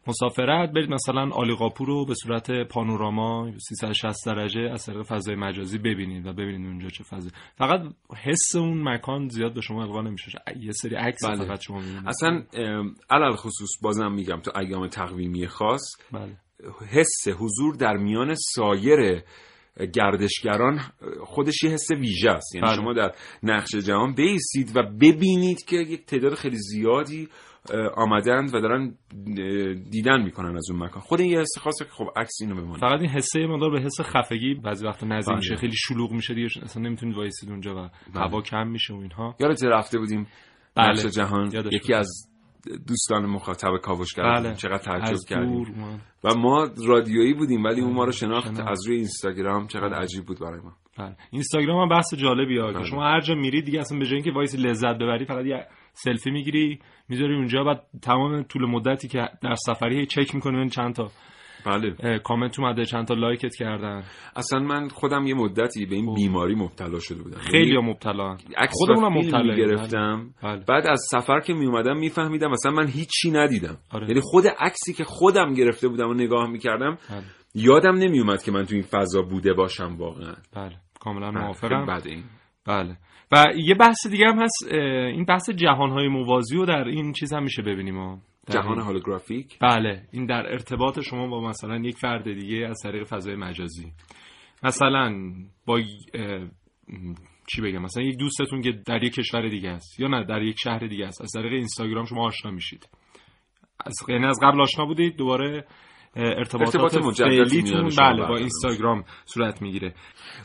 مسافرت 0.07 0.72
برید 0.72 0.89
مثلا 0.89 1.30
آلیقاپو 1.32 1.86
رو 1.86 2.05
به 2.05 2.13
صورت 2.13 2.51
پانوراما 2.51 3.51
360 3.57 4.26
درجه 4.26 4.61
از 4.61 4.86
طریق 4.86 5.01
فضای 5.01 5.36
مجازی 5.36 5.78
ببینید 5.78 6.28
و 6.28 6.34
ببینید 6.34 6.68
اونجا 6.68 6.89
چه 6.89 7.03
فضا 7.03 7.30
فقط 7.55 7.82
حس 8.24 8.55
اون 8.55 8.89
مکان 8.89 9.28
زیاد 9.30 9.53
به 9.53 9.61
شما 9.61 9.84
القا 9.84 10.01
نمیشه. 10.01 10.32
یه 10.59 10.72
سری 10.72 10.95
عکس 10.95 11.26
بله. 11.26 11.45
فقط 11.45 11.61
شما 11.61 11.80
می‌بینید. 11.80 12.07
اصلا 12.07 12.43
علل 13.09 13.36
خصوص 13.36 13.70
بازم 13.82 14.11
میگم 14.11 14.39
تو 14.39 14.59
ایام 14.59 14.88
تقویمی 14.88 15.47
خاص 15.47 15.82
بله. 16.11 16.38
حس 16.91 17.28
حضور 17.28 17.76
در 17.76 17.97
میان 17.97 18.36
سایر 18.55 19.24
گردشگران 19.93 20.80
خودش 21.25 21.63
یه 21.63 21.69
حس 21.69 21.91
ویژه 21.91 22.30
است 22.30 22.55
یعنی 22.55 22.67
بله. 22.67 22.75
شما 22.75 22.93
در 22.93 23.11
نقش 23.43 23.75
جهان 23.75 24.15
بیسید 24.15 24.78
و 24.78 24.84
ببینید 24.84 25.65
که 25.65 25.75
یک 25.75 26.05
تعداد 26.05 26.34
خیلی 26.34 26.57
زیادی 26.57 27.28
آمدند 27.95 28.55
و 28.55 28.61
دارن 28.61 28.95
دیدن 29.89 30.23
می‌کنن 30.23 30.57
از 30.57 30.71
اون 30.71 30.84
مکان 30.84 31.01
خود 31.01 31.21
این 31.21 31.32
یه 31.32 31.39
حس 31.39 31.57
خاصه 31.59 31.86
که 31.86 31.91
خب 31.91 32.07
عکس 32.15 32.38
اینو 32.41 32.55
بمونه 32.55 32.80
فقط 32.80 32.99
این 32.99 33.09
حسه 33.09 33.39
می‌داد 33.39 33.72
به 33.71 33.82
حس 33.82 34.01
خفگی 34.01 34.53
بعضی 34.53 34.86
وقت 34.86 35.03
نزدیک 35.03 35.36
میشه 35.36 35.49
بله. 35.49 35.59
خیلی 35.59 35.75
شلوغ 35.75 36.11
میشه 36.11 36.34
دیگه 36.34 36.47
اصلا 36.63 36.84
نمی‌تونید 36.84 37.15
وایسید 37.15 37.49
اونجا 37.49 37.71
و 37.71 37.75
بله. 37.75 38.23
هوا 38.23 38.41
کم 38.41 38.67
میشه 38.67 38.93
و 38.93 38.97
اینها 38.97 39.36
یادت 39.39 39.63
رفته 39.63 39.99
بودیم 39.99 40.28
بله. 40.75 41.09
جهان 41.09 41.51
یکی 41.71 41.93
از 41.93 42.30
دوستان 42.88 43.26
مخاطب 43.26 43.78
کاوشگر 43.84 44.24
بله. 44.24 44.55
چقدر 44.55 44.78
تعجب 44.78 45.18
کردیم. 45.30 46.01
و 46.24 46.36
ما 46.38 46.68
رادیویی 46.88 47.34
بودیم 47.34 47.63
ولی 47.63 47.82
اون 47.82 47.93
ما 47.93 48.05
رو 48.05 48.11
شناخت 48.11 48.59
از 48.59 48.88
روی 48.88 48.95
اینستاگرام. 48.95 49.68
چقدر 49.68 49.93
عجیب 49.93 50.26
بود 50.26 50.39
برای 50.39 50.59
ما. 50.59 50.72
بله. 50.97 51.15
اینستاگرام 51.32 51.82
هم 51.82 51.89
بحث 51.89 52.13
جالبی 52.13 52.57
ها. 52.57 52.74
که 52.74 52.86
شما 52.86 53.03
هر 53.03 53.22
جا 53.22 53.36
میری 53.36 53.61
دیگه 53.61 53.80
اصلا 53.80 53.99
به 53.99 54.05
جای 54.05 54.15
اینکه 54.15 54.32
وایسی 54.32 54.55
لذت 54.55 54.95
ببری 54.95 55.26
فقط 55.26 55.45
یه 55.45 55.65
سلفی 55.93 56.32
می‌گیری 56.32 56.80
می‌ذاری 57.09 57.36
اونجا 57.36 57.63
بعد 57.63 57.84
تمام 58.01 58.43
طول 58.43 58.65
مدتی 58.65 59.07
که 59.07 59.30
در 59.41 59.55
سفری 59.55 60.05
چک 60.05 60.36
می‌کنی 60.36 60.70
چند 60.70 60.95
تا 60.95 61.11
بله 61.68 62.20
کامنت 62.20 62.59
اومده 62.59 62.86
چند 62.86 63.07
تا 63.07 63.13
لایکت 63.13 63.55
کردن. 63.55 64.03
اصلا 64.36 64.59
من 64.59 64.88
خودم 64.88 65.28
یه 65.28 65.34
مدتی 65.34 65.86
به 65.86 65.95
این. 65.95 66.13
بیماری 66.13 66.55
مبتلا 66.55 66.99
شده 66.99 67.24
بودم. 67.24 67.38
خیلی 67.38 67.74
یعنی 67.74 67.89
مبتلا. 67.89 68.38
خودمون 68.70 69.03
هم 69.03 69.18
مبتلا 69.18 69.55
گرفتم 69.55 70.30
بله. 70.43 70.63
بعد 70.68 70.88
از 70.88 71.01
سفر 71.11 71.39
که 71.39 71.53
می 71.53 71.65
اومدم 71.65 71.97
میفهمیدم 71.97 72.51
مثلا 72.51 72.72
من 72.72 72.88
هیچی 72.88 73.32
ندیدم. 73.32 73.78
آره. 73.91 74.07
یعنی 74.07 74.22
خود 74.24 74.43
عکسی 74.59 74.93
که 74.93 75.03
خودم 75.03 75.53
گرفته 75.53 75.88
بودم 75.88 76.09
و 76.09 76.13
نگاه 76.13 76.49
می‌کردم 76.49 76.97
بله. 77.09 77.22
یادم 77.55 77.95
نمیومد 77.95 78.43
که 78.43 78.51
من 78.51 78.63
تو 78.63 78.76
این 78.76 78.84
فضا 78.84 79.22
بوده 79.22 79.53
باشم 79.53 79.95
واقعا. 79.97 80.34
بله. 80.55 80.76
کاملا 80.99 81.32
بله، 81.32 81.41
موافقم. 81.41 81.86
بعد 81.86 82.07
این. 82.07 82.24
بله. 82.68 82.97
و 83.32 83.45
یه 83.55 83.76
بحث 83.76 84.07
دیگه 84.07 84.26
هم 84.26 84.39
هست 84.41 84.68
این 84.72 85.26
بحث 85.26 85.49
جهانهای 85.49 86.07
موازی 86.07 86.55
رو 86.55 86.65
در 86.65 86.84
این 86.84 87.13
چیز 87.13 87.34
هم 87.34 87.43
میشه 87.43 87.61
ببینیم 87.61 88.22
جهان 88.50 88.80
هولوگرافیک. 88.80 89.60
بله 89.60 90.04
این 90.12 90.26
در 90.26 90.52
ارتباط 90.52 91.00
شما 91.00 91.28
با 91.28 91.50
مثلا 91.50 91.78
یک 91.78 91.98
فرد 91.98 92.24
دیگه 92.24 92.68
از 92.68 92.78
طریق 92.84 93.04
فضای 93.04 93.36
مجازی. 93.36 93.91
مثلا 94.64 95.34
با 95.66 95.82
چی 97.48 97.62
بگم؟ 97.62 97.82
مثلا 97.82 98.04
یک 98.04 98.18
دوستتون 98.18 98.62
که 98.62 98.72
در 98.86 99.04
یک 99.04 99.14
کشور 99.14 99.50
دیگه 99.50 99.70
است 99.70 100.00
یا 100.00 100.08
نه 100.08 100.24
در 100.24 100.41
یک 100.41 100.56
شهر 100.64 100.88
دیگه 100.88 101.06
است 101.06 101.22
از 101.22 101.32
طریق 101.36 101.54
اینستاگرام 101.54 102.06
شما 102.06 102.26
آشنا 102.26 102.52
میشید. 102.52 102.89
از 103.86 103.93
یعنی 104.10 104.26
از 104.26 104.39
قبل 104.43 104.62
آشنا 104.62 104.86
بودید 104.86 105.16
دوباره 105.18 105.68
ارتباطات 106.16 106.76
ارتباط 106.76 107.18
فعلیتون 107.18 107.89
بله 107.98 108.28
با 108.28 108.38
اینستاگرام 108.38 109.04
صورت 109.26 109.62
می‌گیره. 109.62 109.93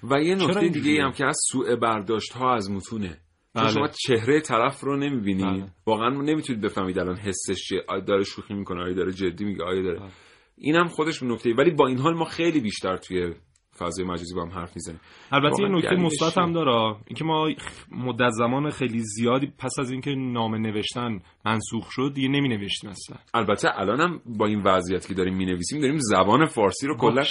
و 0.03 0.22
یه 0.22 0.34
نکته 0.34 0.68
دیگه 0.68 1.03
هم 1.03 1.12
که 1.12 1.26
از 1.26 1.38
سوء 1.53 1.76
برداشت 1.76 2.32
ها 2.32 2.55
از 2.55 2.70
متونه. 2.70 3.18
بله. 3.55 3.68
شما 3.68 3.88
چهره 3.88 4.40
طرف 4.40 4.80
رو 4.80 4.96
نمی‌بینید 4.96 5.46
بله. 5.46 5.68
واقعا 5.86 6.09
نمی‌تونید 6.09 6.62
بفهمید 6.62 6.98
الان 6.98 7.16
حسش 7.16 7.64
چیه. 7.68 7.82
داره 8.07 8.24
شوخی 8.24 8.55
می‌کنه؟ 8.55 8.82
آیا 8.82 8.94
داره 8.94 9.12
جدی 9.12 9.44
میگه؟ 9.44 9.64
آیا 9.64 9.82
داره؟ 9.82 9.98
بله. 9.98 10.11
اینم 10.57 10.86
خودش 10.86 11.22
نکته 11.22 11.55
ولی 11.59 11.70
با 11.70 11.86
این 11.86 11.98
حال 11.98 12.14
ما 12.14 12.24
خیلی 12.24 12.61
بیشتر 12.61 12.96
توی 12.96 13.34
فضای 13.78 14.05
مجازی 14.05 14.34
با 14.34 14.42
هم 14.42 14.50
حرف 14.50 14.72
می‌زنیم. 14.76 15.00
البته 15.32 15.62
یه 15.62 15.68
نکته 15.68 15.96
مثبت 15.96 16.38
هم 16.38 16.53
داره. 16.53 16.96
اینکه 17.07 17.24
ما 17.24 17.48
مدت 17.90 18.30
زمان 18.30 18.70
خیلی 18.70 18.98
زیادی 18.98 19.53
پس 19.59 19.78
از 19.78 19.90
اینکه 19.90 20.11
نامه 20.11 20.59
نوشتن 20.59 21.20
منسوخ 21.45 21.90
شد 21.90 22.12
دیگه 22.14 22.28
نمی 22.28 22.49
نوشتیم 22.49 22.90
اصلا 22.90 23.16
البته 23.34 23.80
الانم 23.80 24.20
با 24.26 24.47
این 24.47 24.62
وضعیت 24.62 25.07
که 25.07 25.14
داریم 25.14 25.36
می 25.36 25.47
نویسیم 25.47 25.80
داریم 25.80 25.99
زبان 25.99 26.47
فارسی 26.47 26.86
رو 26.86 26.97
کلا 26.97 27.22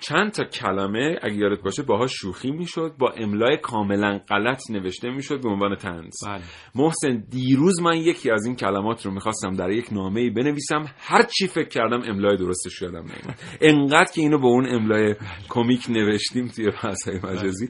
چند 0.00 0.32
تا 0.32 0.44
کلمه 0.44 1.18
اگه 1.22 1.34
یادت 1.34 1.62
باشه 1.62 1.82
باهاش 1.82 2.12
شوخی 2.14 2.50
می‌شد 2.50 2.94
با 2.98 3.10
املای 3.10 3.56
کاملا 3.56 4.20
غلط 4.28 4.70
نوشته 4.70 5.10
می‌شد 5.10 5.42
به 5.42 5.48
عنوان 5.48 5.76
تنز. 5.76 6.14
بله. 6.26 6.42
محسن 6.74 7.24
دیروز 7.30 7.80
من 7.80 7.96
یکی 7.96 8.30
از 8.30 8.46
این 8.46 8.56
کلمات 8.56 9.06
رو 9.06 9.12
می‌خواستم 9.12 9.52
در 9.52 9.70
یک 9.70 9.92
نامه 9.92 10.20
ای 10.20 10.30
بنویسم 10.30 10.84
هر 10.98 11.22
چی 11.22 11.46
فکر 11.46 11.68
کردم 11.68 12.02
املای 12.02 12.36
درستش 12.36 12.82
یادم 12.82 12.98
نمیاد 12.98 13.34
انقدر 13.60 14.12
که 14.14 14.20
اینو 14.20 14.38
به 14.38 14.46
اون 14.46 14.74
املای 14.74 15.14
کمیک 15.48 15.86
نوشتیم 15.90 16.48
توی 16.48 16.70
فضای 16.70 17.16
مجازی. 17.16 17.68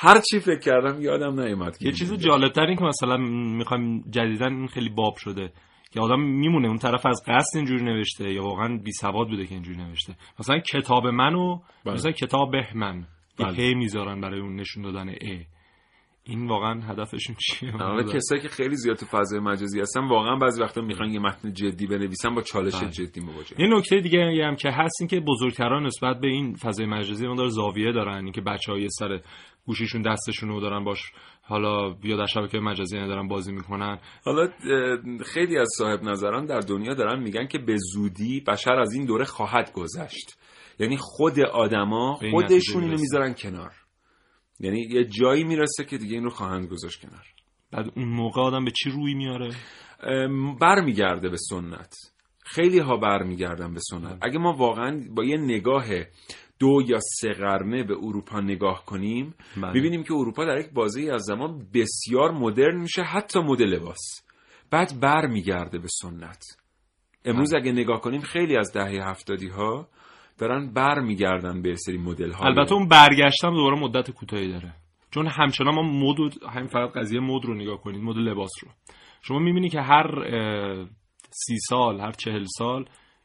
هر 0.00 0.20
چی 0.30 0.40
فکر 0.40 0.58
کردم 0.58 1.02
یادم 1.02 1.40
نیومد 1.40 1.76
یه 1.80 1.92
چیز 1.92 2.12
جالبتر 2.12 2.62
این 2.66 2.76
که 2.76 2.84
مثلا 2.84 3.16
می‌خوایم 3.56 4.04
جدیدن 4.10 4.52
این 4.52 4.66
خیلی 4.66 4.88
باب 4.88 5.16
شده 5.16 5.52
که 5.90 6.00
آدم 6.00 6.20
میمونه 6.20 6.68
اون 6.68 6.78
طرف 6.78 7.06
از 7.06 7.22
قصد 7.26 7.56
اینجوری 7.56 7.84
نوشته 7.84 8.32
یا 8.32 8.42
واقعا 8.42 8.78
بی 8.84 8.92
سواد 8.92 9.28
بوده 9.28 9.46
که 9.46 9.54
اینجوری 9.54 9.78
نوشته 9.78 10.14
مثلا 10.40 10.58
کتاب 10.58 11.06
منو 11.06 11.58
بله. 11.84 11.94
مثلا 11.94 12.12
کتاب 12.12 12.56
من 12.74 13.06
بله. 13.38 13.74
می‌ذارن 13.74 14.20
برای 14.20 14.40
اون 14.40 14.56
نشون 14.56 14.82
دادن 14.82 15.08
ا 15.08 15.57
این 16.28 16.48
واقعا 16.48 16.80
هدفشون 16.80 17.36
چیه؟ 17.40 17.72
آره 17.82 18.04
کسایی 18.04 18.42
که 18.42 18.48
خیلی 18.48 18.76
زیاد 18.76 18.96
تو 18.96 19.06
فضای 19.06 19.40
مجازی 19.40 19.80
هستن 19.80 20.08
واقعا 20.08 20.36
بعضی 20.36 20.62
وقتا 20.62 20.80
می‌خوان 20.80 21.10
یه 21.10 21.20
متن 21.20 21.52
جدی 21.52 21.86
بنویسن 21.86 22.34
با 22.34 22.42
چالش 22.42 22.74
بله. 22.74 22.90
جدی 22.90 23.20
مواجه. 23.20 23.60
یه 23.60 23.66
نکته 23.76 24.00
دیگه 24.00 24.46
هم 24.46 24.56
که 24.56 24.70
هست 24.70 24.96
این 25.00 25.08
که 25.08 25.20
بزرگتران 25.20 25.86
نسبت 25.86 26.20
به 26.20 26.26
این 26.26 26.54
فضای 26.54 26.86
مجازی 26.86 27.24
داره 27.24 27.48
زاویه 27.48 27.92
دارن 27.92 28.24
اینکه 28.24 28.40
بچهای 28.40 28.88
سر 28.90 29.20
گوشیشون 29.66 30.02
دستشون 30.02 30.48
رو 30.48 30.60
دارن 30.60 30.84
باش 30.84 30.98
حالا 31.42 31.90
بیا 31.90 32.16
در 32.16 32.26
شبکه 32.26 32.58
مجازی 32.58 32.98
ندارن 32.98 33.28
بازی 33.28 33.52
می‌کنن. 33.52 33.98
حالا 34.24 34.48
خیلی 35.24 35.58
از 35.58 35.68
صاحب 35.78 36.02
نظران 36.02 36.46
در 36.46 36.60
دنیا 36.60 36.94
دارن 36.94 37.22
میگن 37.22 37.46
که 37.46 37.58
به 37.58 37.76
زودی 37.92 38.40
بشر 38.40 38.72
از 38.72 38.92
این 38.92 39.06
دوره 39.06 39.24
خواهد 39.24 39.72
گذشت. 39.72 40.38
یعنی 40.78 40.96
خود 40.96 41.40
آدما 41.40 42.14
خودشون 42.32 42.82
اینو 42.82 42.96
می‌ذارن 42.98 43.34
کنار. 43.34 43.72
یعنی 44.60 44.80
یه 44.90 45.04
جایی 45.04 45.44
می‌رسه 45.44 45.84
که 45.84 45.98
دیگه 45.98 46.14
این 46.14 46.24
رو 46.24 46.30
خواهند 46.30 46.68
گذاشت 46.68 47.00
کنار 47.00 47.26
بعد 47.72 47.92
اون 47.96 48.08
موقع 48.08 48.40
آدم 48.40 48.64
به 48.64 48.70
چی 48.70 48.90
روی 48.90 49.14
میاره 49.14 49.50
برمیگرده 50.60 51.28
به 51.28 51.36
سنت 51.36 51.94
خیلی 52.44 52.78
ها 52.78 52.96
برمیگردن 52.96 53.74
به 53.74 53.80
سنت. 53.80 54.18
اگه 54.22 54.38
ما 54.38 54.52
واقعا 54.52 55.04
با 55.10 55.24
یه 55.24 55.36
نگاه 55.36 55.84
دو 56.58 56.82
یا 56.86 56.98
سه 57.00 57.32
قرنه 57.32 57.84
به 57.84 57.94
اروپا 57.94 58.40
نگاه 58.40 58.84
کنیم 58.84 59.34
بله. 59.56 59.72
می‌بینیم 59.72 60.02
که 60.02 60.12
اروپا 60.14 60.44
در 60.44 60.58
یک 60.58 60.70
بازه 60.70 61.10
از 61.12 61.22
زمان 61.22 61.66
بسیار 61.74 62.30
مدرن 62.30 62.80
میشه 62.80 63.02
حتی 63.02 63.40
مد 63.40 63.62
لباس 63.62 64.22
بعد 64.70 65.00
برمیگرده 65.00 65.78
به 65.78 65.88
سنت 65.88 66.44
امروز 67.24 67.54
بله. 67.54 67.62
اگه 67.62 67.72
نگاه 67.72 68.00
کنیم 68.00 68.20
خیلی 68.20 68.56
از 68.56 68.72
دهه 68.72 69.10
هفتادی 69.10 69.48
ها 69.48 69.88
دارن 70.38 70.72
بر 70.72 71.00
میگردن 71.00 71.62
به 71.62 71.74
سری 71.74 71.98
مدل 71.98 72.30
ها 72.30 72.44
البته 72.44 72.74
اون 72.74 72.88
برگشتم 72.88 73.50
دوباره 73.50 73.80
مدت 73.80 74.10
کوتاهی 74.10 74.48
داره. 74.48 74.74
چون 75.10 75.26
همچنان 75.26 75.74
ما 75.74 75.82
مد 75.82 76.42
همین 76.50 76.68
فقط 76.68 76.92
قضیه 76.92 77.20
مد 77.20 77.44
رو 77.44 77.54
نگاه 77.54 77.80
کنید 77.80 78.02
مد 78.02 78.16
لباس 78.16 78.50
رو. 78.62 78.68
شما 79.22 79.38
می‌بینی 79.38 79.68
که 79.68 79.80
هر 79.80 80.24
سی 81.30 81.56
سال 81.68 82.00
هر 82.00 82.12
چهل 82.12 82.44
سال 82.58 82.84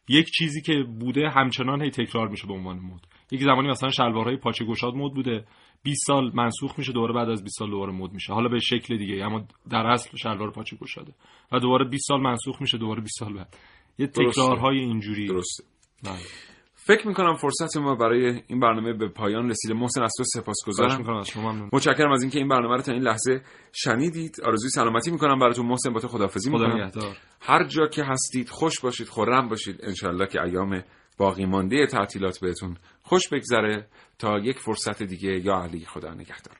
یک 0.09 0.27
چیزی 0.29 0.61
که 0.61 0.73
بوده 0.99 1.29
همچنان 1.29 1.81
هی 1.81 1.89
تکرار 1.89 2.27
میشه 2.27 2.47
به 2.47 2.53
عنوان 2.53 2.79
مد. 2.79 3.01
یک 3.31 3.41
زمانی 3.41 3.67
مثلا 3.67 3.89
شلوارهای 3.89 4.37
پاچه 4.37 4.65
گشاد 4.65 4.93
مد 4.93 5.13
بوده 5.13 5.45
20 5.83 6.01
سال 6.07 6.31
منسوخ 6.33 6.79
میشه 6.79 6.91
دوباره 6.91 7.13
بعد 7.13 7.29
از 7.29 7.43
20 7.43 7.55
سال 7.59 7.69
دوباره 7.69 7.91
مد 7.91 8.11
میشه. 8.11 8.33
حالا 8.33 8.49
به 8.49 8.59
شکل 8.59 8.97
دیگه 8.97 9.25
اما 9.25 9.47
در 9.69 9.87
اصل 9.87 10.17
شلوار 10.17 10.51
پاچه 10.51 10.75
گشاده. 10.75 11.13
و 11.51 11.59
دوباره 11.59 11.85
20 11.85 12.07
سال 12.07 12.21
منسوخ 12.21 12.61
میشه 12.61 12.77
دوباره 12.77 13.01
20 13.01 13.19
سال 13.19 13.33
بعد. 13.33 13.57
یه 13.97 14.07
تکرارهای 14.07 14.79
اینجوری. 14.79 15.27
درسته. 15.27 15.63
بله. 16.03 16.52
فکر 16.85 17.07
می‌کنم 17.07 17.35
فرصت 17.35 17.77
ما 17.77 17.95
برای 17.95 18.41
این 18.47 18.59
برنامه 18.59 18.93
به 18.93 19.07
پایان 19.07 19.49
رسیده. 19.49 19.73
محسن 19.73 20.03
از 20.03 20.11
تو 20.17 20.23
سپاسگزارم. 20.23 20.97
می‌کنم 20.97 21.17
از 21.17 21.27
شما 21.27 21.51
ممنون. 21.51 21.69
متشکرم 21.73 22.11
از 22.11 22.21
اینکه 22.21 22.39
این 22.39 22.47
برنامه 22.47 22.75
رو 22.75 22.81
تا 22.81 22.91
این 22.91 23.01
لحظه 23.01 23.41
شنیدید. 23.71 24.41
آرزوی 24.45 24.69
سلامتی 24.69 25.11
می‌کنم 25.11 25.39
براتون. 25.39 25.65
محسن 25.65 25.93
با 25.93 25.99
تو 25.99 26.07
خداحافظی 26.07 26.49
خدا 26.49 26.65
می‌کنم. 26.65 26.81
نگهدار. 26.81 27.17
هر 27.41 27.63
جا 27.63 27.87
که 27.87 28.03
هستید 28.03 28.49
خوش 28.49 28.79
باشید 28.79 29.07
خرم 29.07 29.49
باشید. 29.49 29.79
انشالله 29.83 30.27
که 30.27 30.41
ایام 30.41 30.83
باقی 31.17 31.45
مانده 31.45 31.87
تعطیلات 31.87 32.39
بهتون 32.39 32.77
خوش 33.01 33.29
بگذره. 33.29 33.87
تا 34.19 34.39
یک 34.39 34.59
فرصت 34.59 35.03
دیگه 35.03 35.45
یا 35.45 35.53
علی 35.53 35.85
خدا 35.85 36.13
نگهدار. 36.13 36.55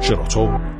شراطو 0.00 0.79